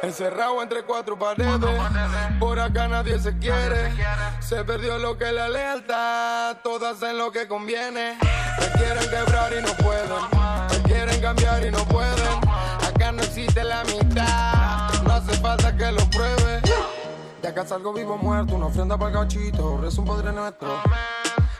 Encerrado 0.02 0.62
entre 0.62 0.84
cuatro 0.84 1.18
paredes, 1.18 1.58
por 2.38 2.58
acá 2.60 2.86
nadie 2.86 3.18
se 3.18 3.36
quiere. 3.36 3.92
Se 4.38 4.64
perdió 4.64 4.96
lo 4.98 5.18
que 5.18 5.26
es 5.26 5.32
la 5.32 5.48
lealtad, 5.48 6.56
todas 6.62 6.96
hacen 6.96 7.18
lo 7.18 7.32
que 7.32 7.48
conviene. 7.48 8.16
Me 8.60 8.66
quieren 8.78 9.10
quebrar 9.10 9.52
y 9.52 9.62
no 9.62 9.72
pueden, 9.74 10.08
me 10.70 10.82
quieren 10.88 11.20
cambiar 11.20 11.66
y 11.66 11.70
no 11.70 11.84
pueden. 11.86 12.38
Acá 12.86 13.12
no 13.12 13.22
existe 13.22 13.64
la 13.64 13.82
mitad, 13.84 15.02
no 15.02 15.12
hace 15.12 15.36
falta 15.38 15.76
que 15.76 15.90
lo 15.90 16.08
pruebe. 16.10 16.62
De 17.42 17.48
acá 17.48 17.66
salgo 17.66 17.92
vivo 17.92 18.16
muerto, 18.16 18.54
una 18.54 18.66
ofrenda 18.66 18.96
para 18.96 19.10
el 19.10 19.16
gachito, 19.16 19.78
rezo 19.78 20.02
un 20.02 20.06
padre 20.06 20.32
nuestro. 20.32 20.68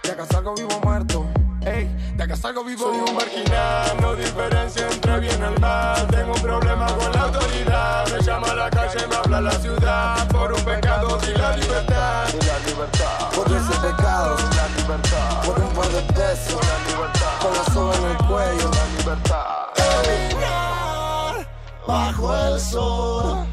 De 0.02 0.12
acá 0.12 0.24
salgo 0.26 0.54
vivo 0.54 0.80
muerto. 0.80 1.26
Ey, 1.66 1.90
de 2.16 2.22
acá 2.22 2.36
salgo 2.36 2.62
vivo. 2.64 2.84
Soy 2.84 2.98
un 2.98 3.14
marginal, 3.14 3.96
no 4.00 4.14
diferencia 4.14 4.88
entre 4.88 5.20
bien 5.20 5.40
y 5.40 5.60
mal. 5.60 6.06
Tengo 6.08 6.32
un 6.32 6.42
problema 6.42 6.86
con 6.86 7.12
la 7.12 7.22
autoridad. 7.22 8.06
Me 8.08 8.22
llama 8.22 8.46
a 8.48 8.54
la 8.54 8.70
calle, 8.70 9.06
me 9.08 9.16
habla 9.16 9.40
la 9.40 9.50
ciudad. 9.52 10.28
Por 10.28 10.52
un 10.52 10.60
pecado 10.62 11.18
y 11.26 11.38
la 11.38 11.56
libertad. 11.56 12.28
Y 12.32 12.46
la 12.46 12.58
libertad. 12.60 13.30
Por 13.34 13.46
ese 13.48 13.80
pecado. 13.80 14.36
La 14.56 14.68
libertad. 14.80 15.42
Por 15.44 15.60
un 15.60 15.72
par 15.74 15.88
de 15.88 16.02
pesos. 16.12 16.60
La 16.64 16.78
libertad. 16.92 17.38
Con 17.42 17.52
la 17.54 17.64
soga 17.72 17.96
en 17.96 18.04
el 18.04 18.16
cuello. 18.18 18.70
La 18.70 18.86
libertad. 18.98 19.44
Caminar 19.74 21.48
bajo 21.86 22.36
el 22.36 22.60
sol. 22.60 23.46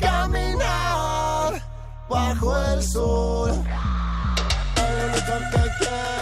Caminar 0.00 1.62
bajo 2.08 2.56
el 2.56 2.82
sol. 2.82 3.50
Único 4.76 5.34
que 5.52 6.21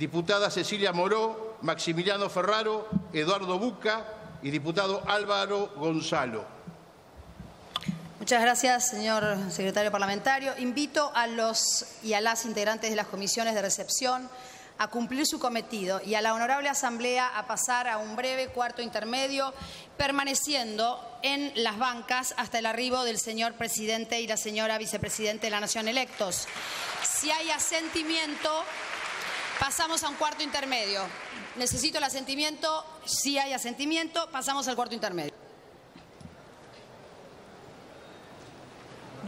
diputada 0.00 0.50
Cecilia 0.50 0.94
Moró, 0.94 1.58
Maximiliano 1.60 2.30
Ferraro, 2.30 2.88
Eduardo 3.12 3.58
Buca 3.58 4.06
y 4.42 4.50
diputado 4.50 5.02
Álvaro 5.06 5.74
Gonzalo. 5.76 6.42
Muchas 8.18 8.40
gracias, 8.40 8.88
señor 8.88 9.36
secretario 9.50 9.92
parlamentario. 9.92 10.56
Invito 10.56 11.12
a 11.14 11.26
los 11.26 11.84
y 12.02 12.14
a 12.14 12.22
las 12.22 12.46
integrantes 12.46 12.88
de 12.88 12.96
las 12.96 13.08
comisiones 13.08 13.54
de 13.54 13.60
recepción 13.60 14.26
a 14.78 14.88
cumplir 14.88 15.26
su 15.26 15.38
cometido 15.38 16.00
y 16.02 16.14
a 16.14 16.22
la 16.22 16.32
honorable 16.32 16.70
asamblea 16.70 17.36
a 17.36 17.46
pasar 17.46 17.86
a 17.86 17.98
un 17.98 18.16
breve 18.16 18.48
cuarto 18.48 18.80
intermedio, 18.80 19.52
permaneciendo 19.98 20.98
en 21.20 21.52
las 21.56 21.76
bancas 21.76 22.32
hasta 22.38 22.58
el 22.58 22.64
arribo 22.64 23.04
del 23.04 23.18
señor 23.18 23.52
presidente 23.52 24.18
y 24.22 24.26
la 24.26 24.38
señora 24.38 24.78
vicepresidente 24.78 25.48
de 25.48 25.50
la 25.50 25.60
Nación 25.60 25.88
electos. 25.88 26.48
Si 27.02 27.30
hay 27.30 27.50
asentimiento, 27.50 28.64
pasamos 29.60 30.02
a 30.02 30.08
un 30.08 30.16
cuarto 30.16 30.42
intermedio. 30.42 31.02
Necesito 31.56 31.98
el 31.98 32.04
asentimiento. 32.04 32.84
Si 33.04 33.38
hay 33.38 33.52
asentimiento, 33.52 34.28
pasamos 34.30 34.66
al 34.66 34.74
cuarto 34.74 34.94
intermedio. 34.94 35.39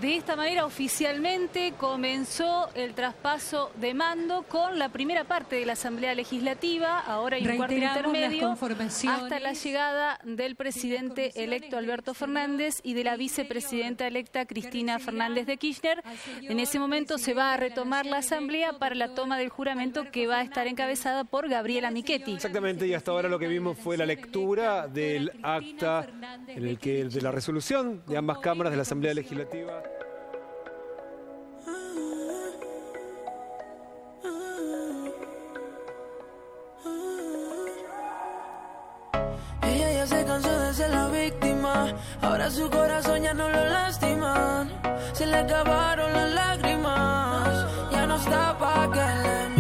De 0.03 0.17
esta 0.17 0.35
manera, 0.35 0.67
oficialmente 0.67 1.75
comenzó 1.79 2.69
el 2.75 2.93
traspaso 2.93 3.71
de 3.77 3.95
mando 3.95 4.43
con 4.43 4.77
la 4.77 4.89
primera 4.89 5.23
parte 5.23 5.55
de 5.55 5.65
la 5.65 5.75
Asamblea 5.75 6.13
Legislativa. 6.17 6.99
Ahora 6.99 7.37
hay 7.37 7.47
un 7.47 7.57
cuarto 7.57 7.77
intermedio 7.77 8.51
hasta 8.51 9.39
la 9.39 9.53
llegada 9.53 10.19
del 10.25 10.57
presidente 10.57 11.45
electo 11.45 11.79
Alberto 11.79 12.15
Fernández 12.15 12.81
y 12.83 12.95
de 12.95 13.05
la 13.05 13.17
vicepresidenta 13.17 14.05
electa 14.09 14.45
Cristina 14.45 14.99
Fernández 14.99 15.47
de 15.47 15.57
Kirchner. 15.57 16.03
En 16.41 16.59
ese 16.59 16.81
momento 16.81 17.17
se 17.17 17.33
va 17.33 17.53
a 17.53 17.57
retomar 17.57 18.05
la 18.05 18.17
Asamblea 18.17 18.81
para 18.81 18.97
la 18.97 19.15
toma 19.15 19.39
del 19.39 19.51
juramento 19.51 20.11
que 20.11 20.27
va 20.27 20.39
a 20.39 20.43
estar 20.43 20.67
encabezada 20.67 21.23
por 21.23 21.49
Gabriela 21.49 21.93
Michetti. 21.93 22.35
Exactamente, 22.35 22.89
y 22.89 22.95
hasta 22.95 23.13
ahora 23.13 23.29
lo 23.29 23.39
que 23.39 23.47
vimos 23.47 23.79
fue 23.79 23.97
la 23.97 24.07
lectura 24.07 24.89
del 24.89 25.31
acta 25.45 26.09
en 26.49 26.67
el 26.67 26.81
que 26.81 27.05
de 27.05 27.21
la 27.21 27.31
resolución 27.31 28.03
de 28.09 28.17
ambas 28.17 28.39
cámaras 28.39 28.73
de 28.73 28.79
la 28.79 28.83
Asamblea 28.83 29.15
Legislativa. 29.15 29.81
La 40.79 41.09
víctima. 41.09 41.93
Ahora 42.23 42.51
su 42.51 42.71
corazón 42.71 43.23
ya 43.23 43.35
no 43.35 43.49
lo 43.49 43.65
lastima. 43.67 44.67
Se 45.13 45.27
le 45.27 45.37
acabaron 45.37 46.13
las 46.13 46.33
lágrimas. 46.33 47.67
Ya 47.91 48.07
no 48.07 48.17
está 48.17 48.57
pa' 48.59 48.91
que 48.91 49.01
le 49.23 49.52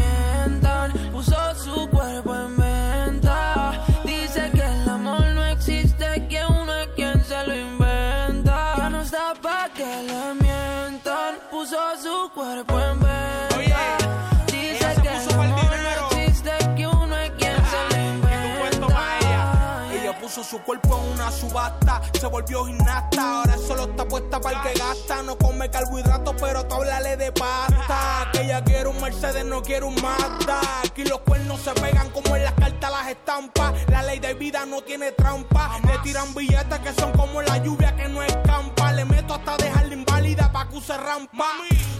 su 20.52 20.60
cuerpo 20.60 21.00
en 21.02 21.12
una 21.14 21.30
subasta, 21.30 22.02
se 22.20 22.26
volvió 22.26 22.66
gimnasta, 22.66 23.38
ahora 23.38 23.56
solo 23.56 23.84
está 23.84 24.04
puesta 24.06 24.38
para 24.38 24.58
el 24.58 24.62
que 24.68 24.78
gasta. 24.78 25.22
No 25.22 25.38
come 25.38 25.70
carbohidratos, 25.70 26.34
pero 26.38 26.66
tú 26.66 26.74
háblale 26.74 27.16
de 27.16 27.32
pasta. 27.32 28.28
Que 28.34 28.42
ella 28.42 28.62
quiere 28.62 28.86
un 28.86 29.00
Mercedes, 29.00 29.46
no 29.46 29.62
quiere 29.62 29.86
un 29.86 29.94
Mazda. 29.94 30.60
Aquí 30.84 31.04
los 31.04 31.20
cuernos 31.20 31.58
se 31.58 31.70
pegan 31.70 32.10
como 32.10 32.36
en 32.36 32.44
las 32.44 32.52
cartas 32.52 32.90
las 32.90 33.08
estampas. 33.08 33.72
La 33.88 34.02
ley 34.02 34.18
de 34.18 34.34
vida 34.34 34.66
no 34.66 34.82
tiene 34.82 35.12
trampa. 35.12 35.80
Le 35.86 35.98
tiran 36.00 36.34
billetes 36.34 36.80
que 36.80 36.92
son 37.00 37.12
como 37.12 37.40
la 37.40 37.56
lluvia 37.56 37.96
que 37.96 38.10
no 38.10 38.22
escampa. 38.22 38.92
Le 38.92 39.06
meto 39.06 39.32
hasta 39.32 39.56
dejarla 39.56 39.94
inválida 39.94 40.52
pa' 40.52 40.68
que 40.68 40.76
use 40.76 40.94
rampa. 40.98 41.46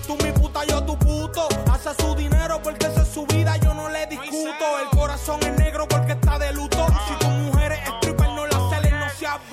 Tú 0.06 0.14
mi 0.22 0.30
puta, 0.30 0.62
yo 0.66 0.84
tu 0.84 0.98
puto. 0.98 1.48
Hace 1.72 1.94
su 2.02 2.14
dinero 2.14 2.60
porque 2.62 2.84
esa 2.84 3.00
es 3.00 3.08
su 3.08 3.24
vida, 3.24 3.56
yo 3.56 3.72
no 3.72 3.88
le 3.88 4.06
discuto. 4.08 4.78
El 4.82 4.90
corazón 4.98 5.42
es 5.42 5.58
negro 5.58 5.88
porque 5.88 6.12
está 6.12 6.38
de 6.38 6.52
luto. 6.52 6.71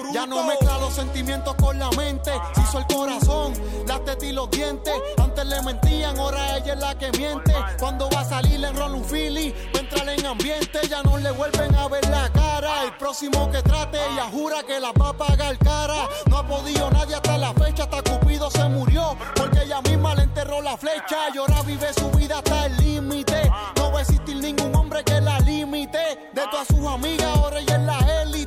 Bruto. 0.09 0.13
Ya 0.13 0.25
no 0.25 0.43
mezcla 0.43 0.77
los 0.79 0.93
sentimientos 0.93 1.55
con 1.55 1.79
la 1.79 1.89
mente. 1.91 2.31
Se 2.55 2.61
hizo 2.61 2.79
el 2.79 2.85
corazón, 2.87 3.53
las 3.87 4.03
tetas 4.05 4.23
y 4.23 4.31
los 4.31 4.49
dientes. 4.49 4.93
Antes 5.17 5.45
le 5.45 5.61
mentían, 5.61 6.17
ahora 6.17 6.57
ella 6.57 6.73
es 6.73 6.79
la 6.79 6.97
que 6.97 7.11
miente. 7.17 7.53
Cuando 7.79 8.09
va 8.09 8.21
a 8.21 8.25
salir 8.25 8.63
en 8.63 8.75
roll 8.75 8.95
un 8.95 9.03
Philly, 9.03 9.53
va 9.73 9.79
a 9.79 9.81
entrar 9.81 10.09
en 10.09 10.25
ambiente. 10.25 10.79
Ya 10.89 11.03
no 11.03 11.17
le 11.17 11.31
vuelven 11.31 11.73
a 11.75 11.87
ver 11.87 12.07
la 12.09 12.29
cara. 12.29 12.83
El 12.83 12.97
próximo 12.97 13.49
que 13.51 13.61
trate, 13.61 13.97
ella 14.11 14.29
jura 14.31 14.63
que 14.63 14.79
la 14.79 14.91
va 14.91 15.09
a 15.09 15.13
pagar 15.13 15.57
cara. 15.59 16.07
No 16.29 16.37
ha 16.37 16.47
podido 16.47 16.89
nadie 16.91 17.15
hasta 17.15 17.37
la 17.37 17.53
fecha, 17.53 17.83
hasta 17.83 18.01
Cupido 18.03 18.49
se 18.49 18.67
murió. 18.69 19.17
Porque 19.35 19.63
ella 19.63 19.81
misma 19.81 20.15
le 20.15 20.23
enterró 20.23 20.61
la 20.61 20.77
flecha. 20.77 21.17
Y 21.33 21.37
ahora 21.37 21.61
vive 21.63 21.93
su 21.93 22.09
vida 22.11 22.37
hasta 22.37 22.65
el 22.65 22.77
límite. 22.77 23.51
No 23.77 23.91
va 23.91 23.99
a 23.99 24.01
existir 24.01 24.35
ningún 24.37 24.75
hombre 24.75 25.03
que 25.03 25.21
la 25.21 25.39
limite. 25.39 26.29
De 26.33 26.41
todas 26.51 26.67
sus 26.67 26.85
amigas, 26.85 27.37
ahora 27.37 27.59
ella 27.59 27.75
es 27.75 27.81
la 27.81 28.21
élite. 28.21 28.38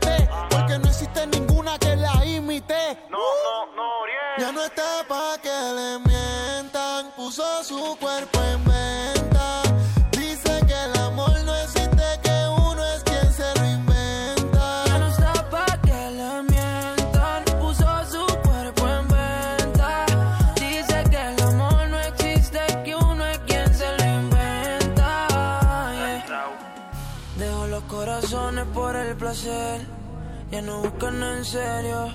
Ya 29.33 30.61
no 30.61 30.83
buscan 30.83 31.23
en 31.23 31.43
serio. 31.43 32.11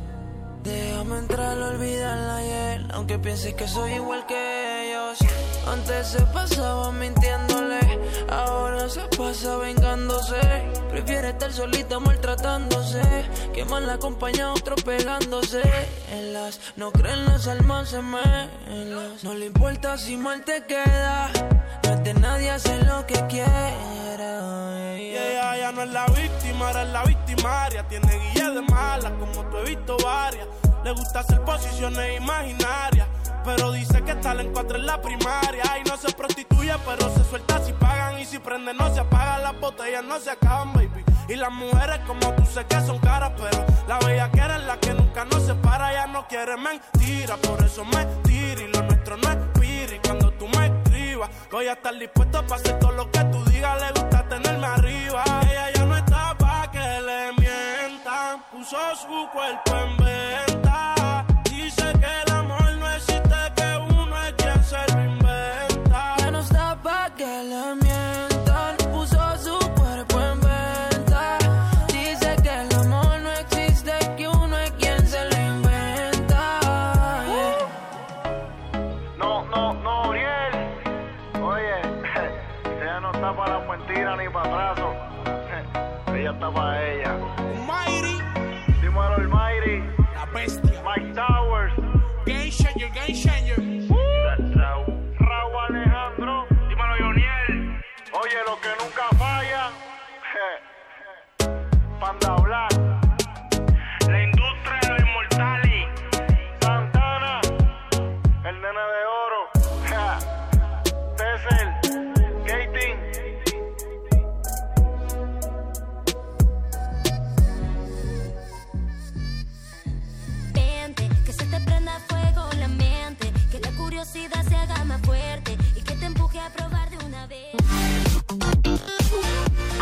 Déjame 0.64 1.18
entrar, 1.18 1.58
olvidarla 1.58 2.38
ayer, 2.38 2.86
aunque 2.92 3.18
pienses 3.18 3.56
que 3.56 3.68
soy 3.68 3.94
igual 3.94 4.24
que 4.28 4.36
ellos. 4.92 5.18
Antes 5.66 6.10
se 6.10 6.22
pasaba 6.28 6.92
mintiéndole, 6.92 7.80
ahora 8.30 8.88
se 8.88 9.02
pasa 9.18 9.58
vengándose. 9.58 10.40
Prefiere 10.92 11.30
estar 11.30 11.52
solita 11.52 12.00
maltratándose, 12.00 13.02
que 13.52 13.66
mal 13.66 13.88
la 13.88 13.94
acompaña 13.94 14.54
otro 14.54 14.76
pegándose. 14.76 15.64
No 16.76 16.92
creen 16.92 17.26
las 17.26 17.48
almas 17.48 17.90
se 17.90 18.02
las 18.04 19.24
no 19.24 19.34
le 19.34 19.48
importa 19.48 19.98
si 19.98 20.18
mal 20.18 20.44
te 20.44 20.66
queda. 20.66 21.32
No 21.84 21.94
es 21.94 22.04
de 22.04 22.14
nadie 22.14 22.52
hacer 22.52 22.86
lo 22.86 23.08
que 23.08 23.26
quiera. 23.26 24.57
No 25.74 25.84
es 25.84 25.90
la 25.90 26.06
víctima, 26.08 26.70
era 26.70 26.86
la 26.86 27.04
victimaria. 27.04 27.86
Tiene 27.88 28.08
guía 28.34 28.50
de 28.52 28.62
mala, 28.62 29.12
como 29.20 29.44
tú 29.50 29.58
he 29.58 29.76
visto 29.76 29.98
varias. 30.02 30.48
Le 30.84 30.92
gusta 30.92 31.20
hacer 31.20 31.42
posiciones 31.42 32.18
imaginarias. 32.18 33.08
Pero 33.44 33.72
dice 33.74 34.02
que 34.04 34.12
está 34.12 34.32
en 34.32 34.54
cuatro 34.54 34.78
en 34.78 34.86
la 34.86 35.02
primaria. 35.02 35.64
Y 35.80 35.90
no 35.90 35.98
se 35.98 36.14
prostituye, 36.14 36.74
pero 36.86 37.14
se 37.14 37.24
suelta 37.26 37.62
si 37.64 37.74
pagan. 37.74 38.18
Y 38.18 38.26
si 38.26 38.40
prende, 38.40 38.74
no 38.74 38.94
se 38.94 39.02
apagan. 39.02 39.44
Las 39.44 39.60
botellas 39.60 40.06
no 40.06 40.18
se 40.20 40.32
acaban, 40.32 40.74
baby. 40.74 41.04
Y 41.28 41.36
las 41.36 41.52
mujeres 41.52 42.00
como 42.08 42.34
tú 42.34 42.46
sé 42.46 42.66
que 42.66 42.80
son 42.82 43.00
caras, 43.00 43.34
pero 43.36 43.66
la 43.88 44.00
bella 44.00 44.32
que 44.32 44.40
es 44.40 44.64
la 44.64 44.80
que 44.80 44.94
nunca 44.94 45.26
nos 45.26 45.44
separa. 45.46 45.92
Ya 45.92 46.08
no 46.08 46.26
quiere 46.28 46.56
mentira, 46.56 47.36
por 47.38 47.62
eso 47.64 47.84
me 47.84 48.06
tira. 48.24 48.62
Y 48.62 48.68
lo 48.68 48.84
nuestro 48.84 49.18
no 49.18 49.30
es 49.30 49.38
piri. 49.60 50.00
Cuando 50.00 50.32
tú 50.32 50.48
me 50.48 50.77
escribas, 51.18 51.30
voy 51.52 51.68
a 51.68 51.74
estar 51.74 51.98
dispuesto 51.98 52.42
para 52.44 52.56
hacer 52.56 52.80
todo 52.80 52.92
lo 52.92 53.12
que 53.12 53.20
tú 53.26 53.44
digas. 53.46 53.82
Le 53.82 54.02
gusta 54.02 54.30
tenerme 54.30 54.68
arriba. 54.68 55.24
Ella 55.44 55.72
ya 55.74 55.86
no 55.86 55.98
está 55.98 56.38
pa' 56.38 56.72
que 56.72 56.80
le 56.80 57.34
mientan. 57.34 58.44
Puso 58.52 58.78
su 58.96 59.30
cuerpo 59.32 59.76
en 59.76 59.97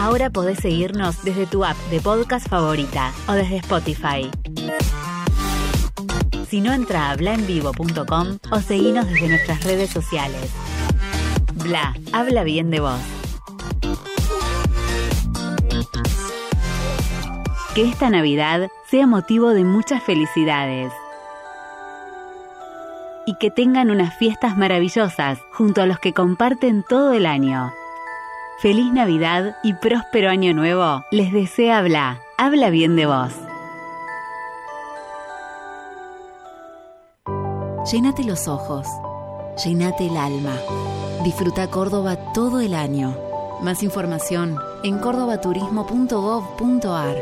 Ahora 0.05 0.29
podés 0.29 0.59
seguirnos 0.59 1.23
desde 1.23 1.47
tu 1.47 1.65
app 1.65 1.75
de 1.89 1.99
podcast 1.99 2.47
favorita 2.47 3.11
o 3.27 3.31
desde 3.31 3.55
Spotify. 3.55 4.29
Si 6.47 6.61
no, 6.61 6.73
entra 6.73 7.09
a 7.09 7.15
blaenvivo.com 7.15 8.37
o 8.51 8.59
seguinos 8.59 9.07
desde 9.07 9.29
nuestras 9.29 9.63
redes 9.63 9.89
sociales. 9.89 10.51
Bla, 11.55 11.95
habla 12.13 12.43
bien 12.43 12.69
de 12.69 12.81
vos. 12.81 12.99
Que 17.73 17.89
esta 17.89 18.11
Navidad 18.11 18.69
sea 18.87 19.07
motivo 19.07 19.55
de 19.55 19.63
muchas 19.63 20.03
felicidades. 20.03 20.93
Y 23.25 23.35
que 23.39 23.49
tengan 23.49 23.89
unas 23.89 24.15
fiestas 24.19 24.55
maravillosas 24.55 25.39
junto 25.51 25.81
a 25.81 25.87
los 25.87 25.97
que 25.97 26.13
comparten 26.13 26.85
todo 26.87 27.11
el 27.13 27.25
año. 27.25 27.73
Feliz 28.57 28.91
Navidad 28.93 29.57
y 29.63 29.73
próspero 29.73 30.29
año 30.29 30.53
nuevo. 30.53 31.03
Les 31.11 31.33
desea 31.33 31.81
Bla. 31.81 32.21
Habla 32.37 32.69
bien 32.69 32.95
de 32.95 33.05
vos. 33.05 33.33
Llénate 37.91 38.23
los 38.23 38.47
ojos, 38.47 38.87
llénate 39.63 40.07
el 40.07 40.15
alma. 40.15 40.53
Disfruta 41.23 41.69
Córdoba 41.69 42.15
todo 42.33 42.61
el 42.61 42.73
año. 42.73 43.17
Más 43.61 43.83
información 43.83 44.57
en 44.83 44.99
cordobaturismo.gov.ar. 44.99 47.17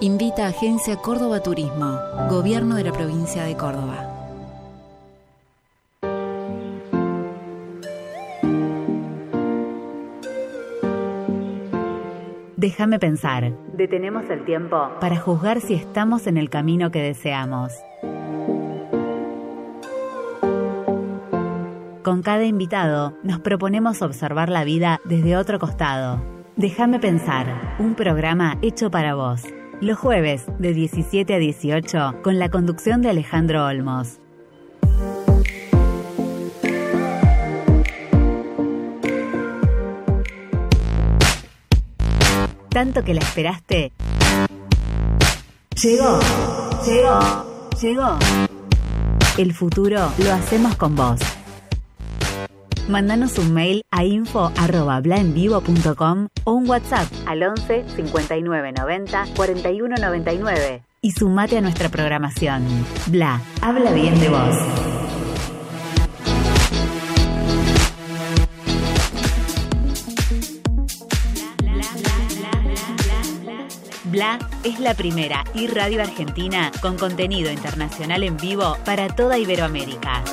Invita 0.00 0.46
a 0.46 0.50
Agencia 0.50 0.94
Córdoba 0.96 1.42
Turismo, 1.42 1.98
Gobierno 2.30 2.76
de 2.76 2.84
la 2.84 2.92
Provincia 2.92 3.42
de 3.42 3.56
Córdoba. 3.56 4.15
Déjame 12.66 12.98
pensar. 12.98 13.52
Detenemos 13.74 14.28
el 14.28 14.44
tiempo 14.44 14.90
para 15.00 15.14
juzgar 15.20 15.60
si 15.60 15.74
estamos 15.74 16.26
en 16.26 16.36
el 16.36 16.50
camino 16.50 16.90
que 16.90 17.00
deseamos. 17.00 17.72
Con 22.02 22.22
cada 22.22 22.42
invitado 22.42 23.16
nos 23.22 23.38
proponemos 23.38 24.02
observar 24.02 24.48
la 24.48 24.64
vida 24.64 24.98
desde 25.04 25.36
otro 25.36 25.60
costado. 25.60 26.20
Déjame 26.56 26.98
pensar, 26.98 27.76
un 27.78 27.94
programa 27.94 28.58
hecho 28.62 28.90
para 28.90 29.14
vos. 29.14 29.44
Los 29.80 29.96
jueves 29.96 30.46
de 30.58 30.74
17 30.74 31.34
a 31.34 31.38
18 31.38 32.14
con 32.24 32.40
la 32.40 32.48
conducción 32.48 33.00
de 33.00 33.10
Alejandro 33.10 33.64
Olmos. 33.64 34.18
Tanto 42.76 43.02
que 43.02 43.14
la 43.14 43.20
esperaste. 43.20 43.90
Llegó, 45.82 46.20
llegó, 46.84 47.18
llegó. 47.80 48.18
El 49.38 49.54
futuro 49.54 50.12
lo 50.18 50.32
hacemos 50.34 50.76
con 50.76 50.94
vos. 50.94 51.18
Mándanos 52.86 53.38
un 53.38 53.54
mail 53.54 53.82
a 53.90 54.04
info.blaenvivo.com 54.04 56.28
o 56.44 56.52
un 56.52 56.68
WhatsApp 56.68 57.10
al 57.24 57.44
11 57.44 57.86
59 57.96 58.72
90 58.72 59.24
41 59.34 59.96
99 59.96 60.82
y 61.00 61.12
sumate 61.12 61.56
a 61.56 61.62
nuestra 61.62 61.88
programación. 61.88 62.62
Bla, 63.06 63.40
habla 63.62 63.90
bien 63.92 64.20
de 64.20 64.28
vos. 64.28 64.54
Bla 74.16 74.38
es 74.64 74.80
la 74.80 74.94
primera 74.94 75.44
y 75.52 75.66
radio 75.66 76.00
argentina 76.00 76.72
con 76.80 76.96
contenido 76.96 77.52
internacional 77.52 78.22
en 78.22 78.38
vivo 78.38 78.78
para 78.86 79.14
toda 79.14 79.36
Iberoamérica. 79.36 80.24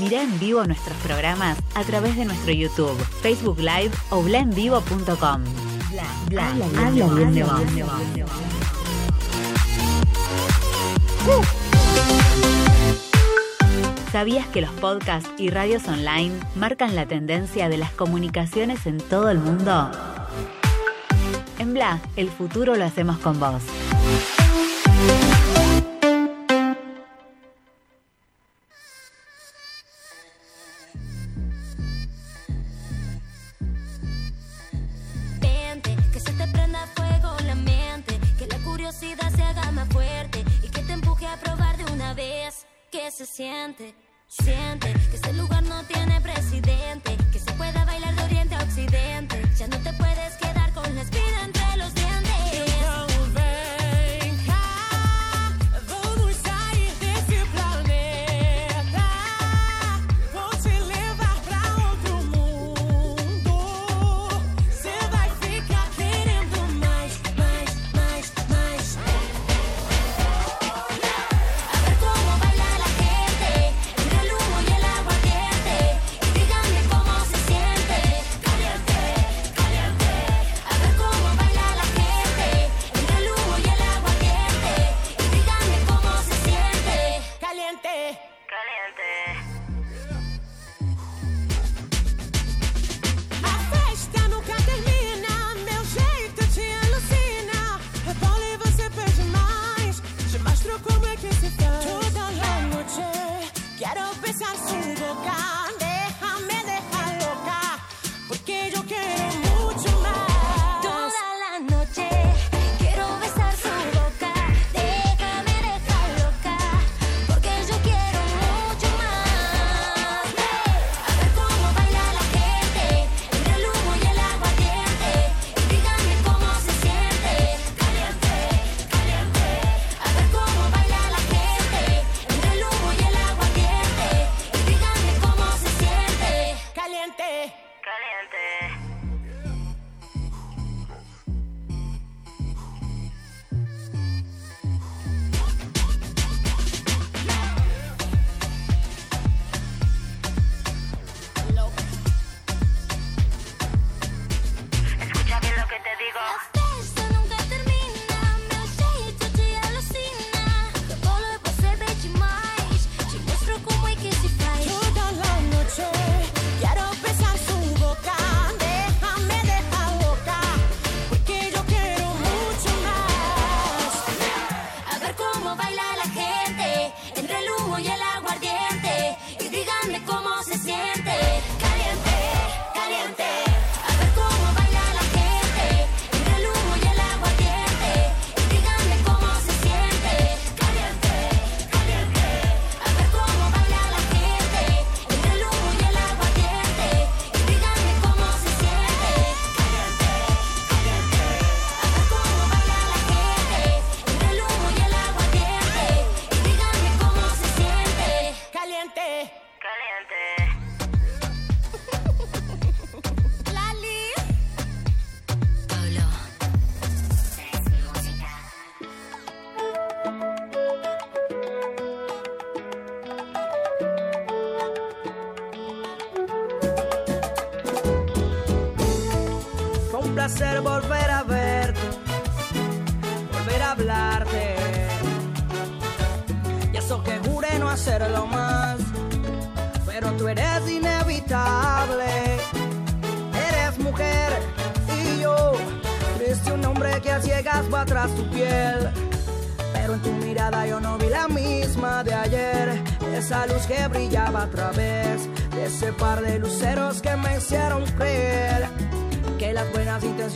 Mira 0.00 0.24
en 0.24 0.36
vivo 0.40 0.64
nuestros 0.64 0.96
programas 1.04 1.56
a 1.76 1.84
través 1.84 2.16
de 2.16 2.24
nuestro 2.24 2.52
YouTube, 2.52 2.98
Facebook 3.22 3.60
Live 3.60 3.92
o 4.10 4.24
blaenvivo.com. 4.24 5.44
Bla, 5.92 6.04
bla, 6.26 6.48
habla 6.84 7.06
bien 7.14 7.32
de 7.32 7.44
vos. 7.44 7.60
¿Sabías 14.10 14.48
que 14.48 14.62
los 14.62 14.70
podcasts 14.72 15.30
y 15.38 15.50
radios 15.50 15.86
online 15.86 16.34
marcan 16.56 16.96
la 16.96 17.06
tendencia 17.06 17.68
de 17.68 17.76
las 17.76 17.92
comunicaciones 17.92 18.84
en 18.86 18.98
todo 18.98 19.30
el 19.30 19.38
mundo? 19.38 19.92
En 21.58 21.72
Bla, 21.72 22.00
el 22.16 22.30
futuro 22.30 22.74
lo 22.76 22.84
hacemos 22.84 23.18
con 23.18 23.40
vos. 23.40 23.62
Vente, 35.40 35.96
que 36.12 36.20
se 36.20 36.32
te 36.32 36.46
prenda 36.48 36.86
fuego 36.94 37.36
la 37.46 37.54
mente, 37.54 38.18
que 38.38 38.46
la 38.46 38.58
curiosidad 38.58 39.34
se 39.34 39.42
haga 39.42 39.70
más 39.72 39.88
fuerte 39.88 40.44
y 40.62 40.68
que 40.68 40.82
te 40.82 40.92
empuje 40.92 41.26
sabes 42.16 42.66
que 42.90 43.10
se 43.10 43.26
siente, 43.26 43.94
siente 44.26 44.92
que 45.10 45.16
este 45.16 45.32
lugar 45.34 45.62
no 45.64 45.82
tiene 45.84 46.20
presidente, 46.20 47.16
que 47.32 47.38
se 47.38 47.52
pueda 47.52 47.84
bailar 47.84 48.14
de 48.14 48.22
oriente 48.22 48.54
a 48.54 48.62
occidente. 48.62 49.35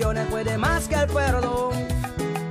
Buenas 0.04 0.24
intenciones 0.24 0.26
pueden 0.30 0.60
más 0.60 0.88
que 0.88 0.94
el 0.94 1.06
perdón. 1.06 1.86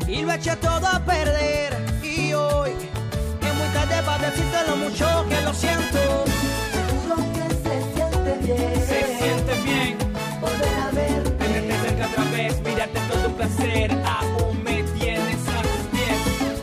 Y 0.07 0.21
lo 0.21 0.33
eché 0.33 0.55
todo 0.57 0.87
a 0.87 0.99
perder. 0.99 1.73
Y 2.03 2.33
hoy 2.33 2.71
es 2.71 3.55
muy 3.55 3.67
tarde 3.73 4.03
para 4.03 4.29
decirte 4.29 4.57
lo 4.67 4.75
mucho 4.77 5.25
que 5.29 5.41
lo 5.41 5.53
siento. 5.53 6.25
Seguro 6.73 7.15
que 7.33 7.45
se 7.63 7.75
siente 7.93 8.37
bien. 8.45 8.75
Se 8.87 9.17
siente 9.17 9.61
bien 9.63 9.97
Volver 10.41 10.75
a 10.79 10.91
ver. 10.91 11.37
tenerte 11.37 11.73
cerca 11.87 12.07
otra 12.07 12.23
vez, 12.31 12.61
mirarte 12.61 12.99
todo 13.11 13.27
un 13.27 13.33
placer. 13.33 13.91
Aún 14.05 14.63
me 14.63 14.83
tienes 14.83 15.41
a 15.47 15.61
tus 15.61 15.85
pies. 15.91 16.19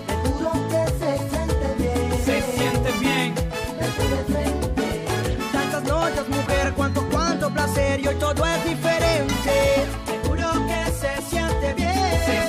Seguro 0.07 0.53
que 0.71 0.83
se 1.01 1.19
siente 1.31 1.69
bien. 1.79 2.25
Se 2.25 2.43
siente 2.43 2.93
bien. 3.01 3.35
De 3.35 4.33
frente. 4.33 5.05
Tantas 5.53 5.85
noches, 5.85 6.29
mujer, 6.29 6.73
cuánto, 6.77 7.09
cuánto 7.11 7.51
placer. 7.51 8.01
Y 8.01 8.09
hoy 8.09 8.15
todo 8.17 8.47
es 8.47 8.65
diferente. 8.65 10.06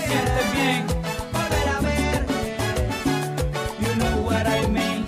Bien. 0.08 0.26
Se 0.26 0.34
siente 0.34 0.42
bien. 0.54 0.86
Volver 1.34 1.68
a 1.70 1.80
ver. 1.82 2.26
You 3.80 3.96
know 3.96 4.26
what 4.26 4.48
I 4.48 4.68
mean. 4.68 5.06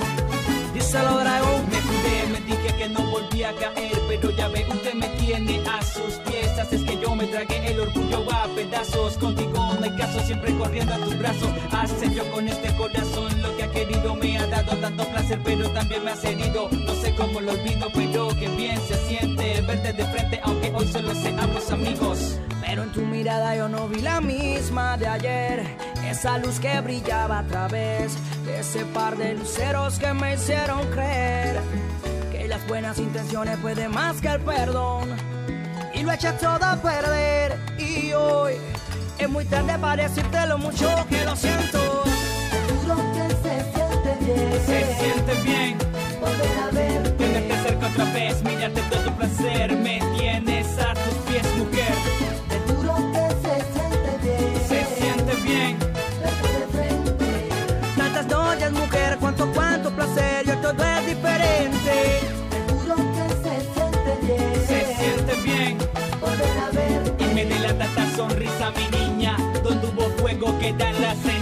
Díselo, 0.74 1.18
dragón. 1.20 1.62
Me 1.70 1.80
cuidé, 1.88 2.28
me 2.32 2.40
dije 2.42 2.76
que 2.78 2.90
no 2.90 3.02
volvía 3.10 3.50
a 3.50 3.54
caer. 3.54 4.00
Pero 4.08 4.32
ya 4.32 4.48
ve, 4.50 4.66
usted 4.70 4.94
me 4.94 5.08
tiene 5.10 5.62
a 5.68 5.82
sus 5.84 6.16
pies. 6.26 6.58
Haces 6.60 6.84
que 6.84 7.00
yo 7.00 7.16
me 7.16 7.26
tragué 7.28 7.72
el 7.72 7.80
orgullo 7.80 8.26
a 8.32 8.48
pedazos. 8.56 9.18
Contigo 9.18 9.74
no 9.80 9.84
hay 9.84 9.96
caso, 9.96 10.20
siempre 10.22 10.54
corriendo 10.58 10.94
a 10.94 10.98
tus 10.98 11.18
brazos. 11.18 11.50
Hace 11.72 12.14
yo 12.14 12.30
con 12.32 12.48
este 12.48 12.76
corazón 12.76 13.42
lo 13.42 13.56
que 13.56 13.64
ha 13.64 13.72
querido. 13.72 14.16
Me 14.16 14.38
ha 14.38 14.48
dado 14.48 14.76
tanto 14.78 15.06
placer, 15.06 15.40
pero 15.44 15.70
también 15.70 16.04
me 16.04 16.12
has 16.12 16.24
herido. 16.24 16.70
No 16.72 16.94
sé 16.96 17.16
cómo 17.16 17.40
lo 17.42 17.52
olvido, 17.52 17.88
pero 17.94 18.30
que 18.30 18.48
bien 18.50 18.80
se 18.88 18.96
siente 19.08 19.62
verte 19.62 19.94
de 19.94 20.06
frente, 20.06 20.40
aunque 20.44 20.72
hoy 20.74 20.88
solo 20.88 21.14
seamos 21.16 21.72
amigos. 21.72 22.40
Mirada 23.20 23.54
yo 23.54 23.68
no 23.68 23.90
vi 23.90 24.00
la 24.00 24.22
misma 24.22 24.96
de 24.96 25.06
ayer. 25.06 25.76
Esa 26.10 26.38
luz 26.38 26.58
que 26.58 26.80
brillaba 26.80 27.40
a 27.40 27.44
través 27.44 28.14
de 28.46 28.62
ese 28.62 28.86
par 28.86 29.18
de 29.18 29.34
luceros 29.34 30.00
que 30.00 30.14
me 30.14 30.36
hicieron 30.36 30.88
creer 30.88 31.60
que 32.32 32.48
las 32.48 32.66
buenas 32.66 32.98
intenciones 32.98 33.58
pueden 33.58 33.92
más 33.92 34.22
que 34.22 34.30
el 34.30 34.40
perdón. 34.40 35.10
Y 35.94 36.04
lo 36.04 36.14
eché 36.14 36.32
todo 36.32 36.64
a 36.64 36.78
perder. 36.78 37.58
Y 37.78 38.14
hoy 38.14 38.54
es 39.18 39.30
muy 39.30 39.44
tarde 39.44 39.78
para 39.78 40.04
decirte 40.04 40.48
lo 40.48 40.58
mucho 40.58 40.88
que 41.10 41.26
lo 41.26 41.36
siento. 41.36 42.04
Seguro 42.52 42.96
que 43.12 43.36
se 43.44 43.54
siente 43.74 44.16
bien. 44.22 44.62
Se 44.66 44.96
siente 44.96 45.34
bien. 45.44 45.78
Volver 46.22 46.60
a 46.64 46.72
ver. 46.72 47.18
Tenerte 47.18 47.64
cerca 47.68 47.88
otra 47.88 48.06
vez, 48.14 48.42
mirarte 48.44 48.82
todo 48.84 49.02
tu 49.02 49.12
placer. 49.18 49.76
Me 49.76 50.00
fuego 70.80 70.80
quedan 70.80 71.02
las 71.02 71.39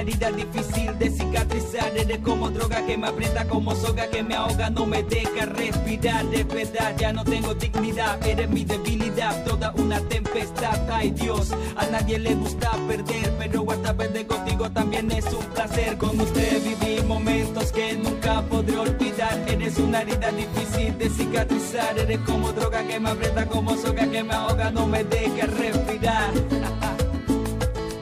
una 0.00 0.12
herida 0.12 0.30
difícil 0.30 0.98
de 0.98 1.10
cicatrizar. 1.10 1.96
Eres 1.96 2.18
como 2.20 2.50
droga 2.50 2.84
que 2.86 2.96
me 2.96 3.08
aprieta, 3.08 3.44
como 3.46 3.74
soga 3.74 4.08
que 4.08 4.22
me 4.22 4.34
ahoga, 4.34 4.70
no 4.70 4.86
me 4.86 5.02
deja 5.02 5.46
respirar. 5.46 6.24
De 6.26 6.44
verdad, 6.44 6.96
ya 6.96 7.12
no 7.12 7.24
tengo 7.24 7.54
dignidad. 7.54 8.26
Eres 8.26 8.48
mi 8.48 8.64
debilidad, 8.64 9.44
toda 9.44 9.72
una 9.72 10.00
tempestad. 10.00 10.88
Ay 10.90 11.10
Dios, 11.10 11.52
a 11.76 11.86
nadie 11.86 12.18
le 12.18 12.34
gusta 12.34 12.70
perder, 12.88 13.32
pero 13.38 13.70
hasta 13.70 13.94
perder 13.94 14.26
contigo 14.26 14.70
también 14.70 15.10
es 15.10 15.26
un 15.26 15.44
placer. 15.54 15.98
Con 15.98 16.18
usted 16.18 16.62
viví 16.62 17.02
momentos 17.02 17.72
que 17.72 17.94
nunca 17.94 18.42
podré 18.42 18.78
olvidar. 18.78 19.38
Eres 19.48 19.78
una 19.78 20.00
herida 20.00 20.30
difícil 20.30 20.96
de 20.96 21.10
cicatrizar. 21.10 21.98
Eres 21.98 22.20
como 22.20 22.52
droga 22.52 22.86
que 22.86 22.98
me 22.98 23.10
aprieta, 23.10 23.44
como 23.46 23.76
soga 23.76 24.06
que 24.10 24.22
me 24.22 24.34
ahoga, 24.34 24.70
no 24.70 24.86
me 24.86 25.04
deja 25.04 25.46
respirar. 25.46 26.32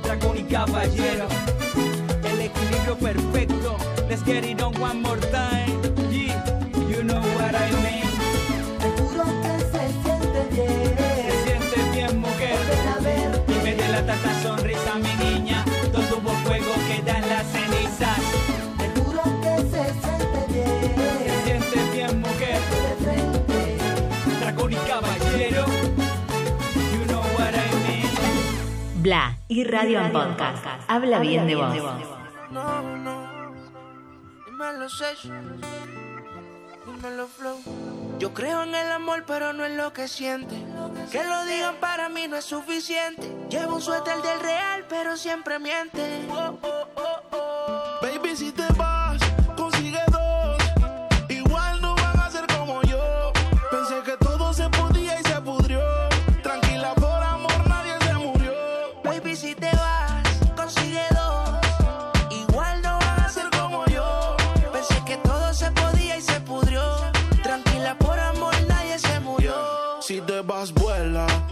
Dragón 0.02 0.38
y 0.38 0.42
caballero, 0.44 1.26
perfecto. 3.00 3.76
Let's 4.08 4.22
get 4.22 4.44
it 4.44 4.62
on 4.62 4.74
one 4.80 5.02
more 5.02 5.20
time. 5.30 5.80
Yeah, 6.10 6.42
you 6.88 7.02
know 7.02 7.20
what 7.36 7.54
I 7.54 7.70
mean. 7.82 8.08
Te 8.78 8.88
juro 9.02 9.24
que 9.42 9.54
se 9.72 9.82
siente 10.02 10.40
bien. 10.52 10.96
Se 11.26 11.34
siente 11.44 11.78
bien, 11.92 12.20
mujer. 12.20 12.58
Volver 12.58 12.88
a 12.88 12.98
ver. 13.00 13.44
Y 13.48 13.64
me 13.64 13.74
delata 13.74 14.14
esta 14.14 14.42
sonrisa, 14.42 14.94
mi 14.96 15.14
niña. 15.24 15.64
Donde 15.92 16.12
hubo 16.14 16.30
fuego 16.44 16.72
quedan 16.88 17.28
las 17.28 17.46
cenizas. 17.46 18.20
Te 18.78 19.00
juro 19.00 19.22
que 19.42 19.54
se 19.70 19.84
siente 20.02 20.40
bien. 20.52 20.94
Se 21.24 21.44
siente 21.44 21.96
bien, 21.96 22.20
mujer. 22.20 22.60
Dragón 24.40 24.72
y 24.72 24.76
caballero. 24.76 25.64
You 26.92 27.04
know 27.06 27.22
what 27.36 27.54
I 27.54 27.70
mean. 27.86 29.02
Bla 29.02 29.36
y 29.48 29.64
Radio 29.64 30.00
en 30.00 30.12
Podcast. 30.12 30.64
Habla 30.88 31.18
bien 31.20 31.46
de 31.46 31.54
vos. 31.56 32.17
No, 32.50 32.82
no. 32.96 33.52
Dímelo, 34.46 34.88
Sesh. 34.88 35.30
Dímelo, 36.86 37.26
Flow. 37.26 37.60
Yo 38.18 38.32
creo 38.34 38.62
en 38.62 38.74
el 38.74 38.90
amor, 38.90 39.24
pero 39.26 39.52
no 39.52 39.64
en 39.64 39.76
lo 39.76 39.92
que 39.92 40.08
siente. 40.08 40.56
Que 41.12 41.22
lo 41.24 41.44
digan 41.44 41.76
para 41.76 42.08
mí 42.08 42.26
no 42.26 42.36
es 42.36 42.44
suficiente. 42.44 43.32
Llevo 43.48 43.76
un 43.76 43.82
suéter 43.82 44.20
del 44.22 44.40
real, 44.40 44.86
pero 44.88 45.16
siempre 45.16 45.58
miente. 45.58 46.26
Baby, 48.02 48.36
si 48.36 48.52
te 48.52 48.67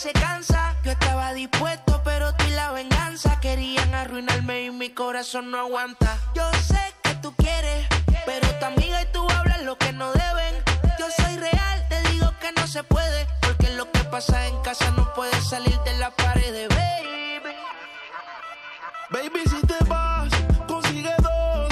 se 0.00 0.12
cansa. 0.14 0.74
Yo 0.82 0.92
estaba 0.92 1.34
dispuesto, 1.34 2.00
pero 2.02 2.34
tú 2.34 2.46
y 2.46 2.52
la 2.52 2.72
venganza 2.72 3.38
querían 3.38 3.94
arruinarme 3.94 4.62
y 4.62 4.70
mi 4.70 4.88
corazón 4.88 5.50
no 5.50 5.58
aguanta. 5.58 6.16
Yo 6.34 6.50
sé 6.66 6.80
que 7.02 7.14
tú 7.16 7.34
quieres, 7.36 7.86
pero 8.24 8.48
tu 8.58 8.64
amiga 8.64 9.02
y 9.02 9.06
tú 9.12 9.28
hablan 9.30 9.66
lo 9.66 9.76
que 9.76 9.92
no 9.92 10.10
deben. 10.12 10.54
Yo 10.98 11.06
soy 11.14 11.36
real, 11.36 11.86
te 11.90 12.00
digo 12.12 12.32
que 12.40 12.50
no 12.52 12.66
se 12.66 12.82
puede, 12.82 13.26
porque 13.42 13.68
lo 13.74 13.92
que 13.92 14.02
pasa 14.04 14.46
en 14.46 14.58
casa 14.62 14.90
no 14.92 15.12
puede 15.12 15.38
salir 15.42 15.78
de 15.80 15.92
la 15.98 16.10
pared, 16.12 16.68
baby. 16.70 17.54
Baby, 19.10 19.40
si 19.50 19.60
te 19.66 19.84
vas, 19.84 20.30
consigue 20.66 21.14
dos. 21.18 21.68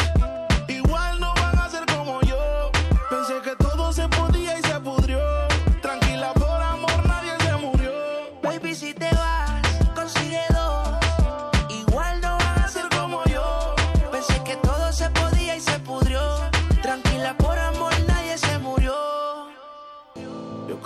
Igual 0.68 1.18
no 1.18 1.32
van 1.32 1.58
a 1.58 1.70
ser 1.70 1.86
como 1.86 2.20
yo. 2.22 2.70
Pensé 3.08 3.40
que 3.40 3.56
todo 3.56 3.90
se 3.90 4.06
podía 4.08 4.27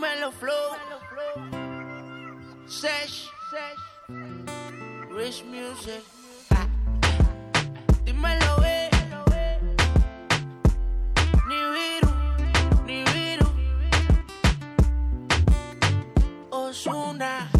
mellow 0.00 0.30
flow. 0.30 0.74
Sesh. 2.66 3.28
Rich 5.10 5.44
music. 5.44 6.02
Ah. 6.52 6.66
Dímelo, 8.04 8.54
eh. 8.64 8.88
Ni 11.48 11.60
viru, 11.74 12.12
ni 12.86 13.04
viru. 13.12 13.48
Osuna. 16.50 17.59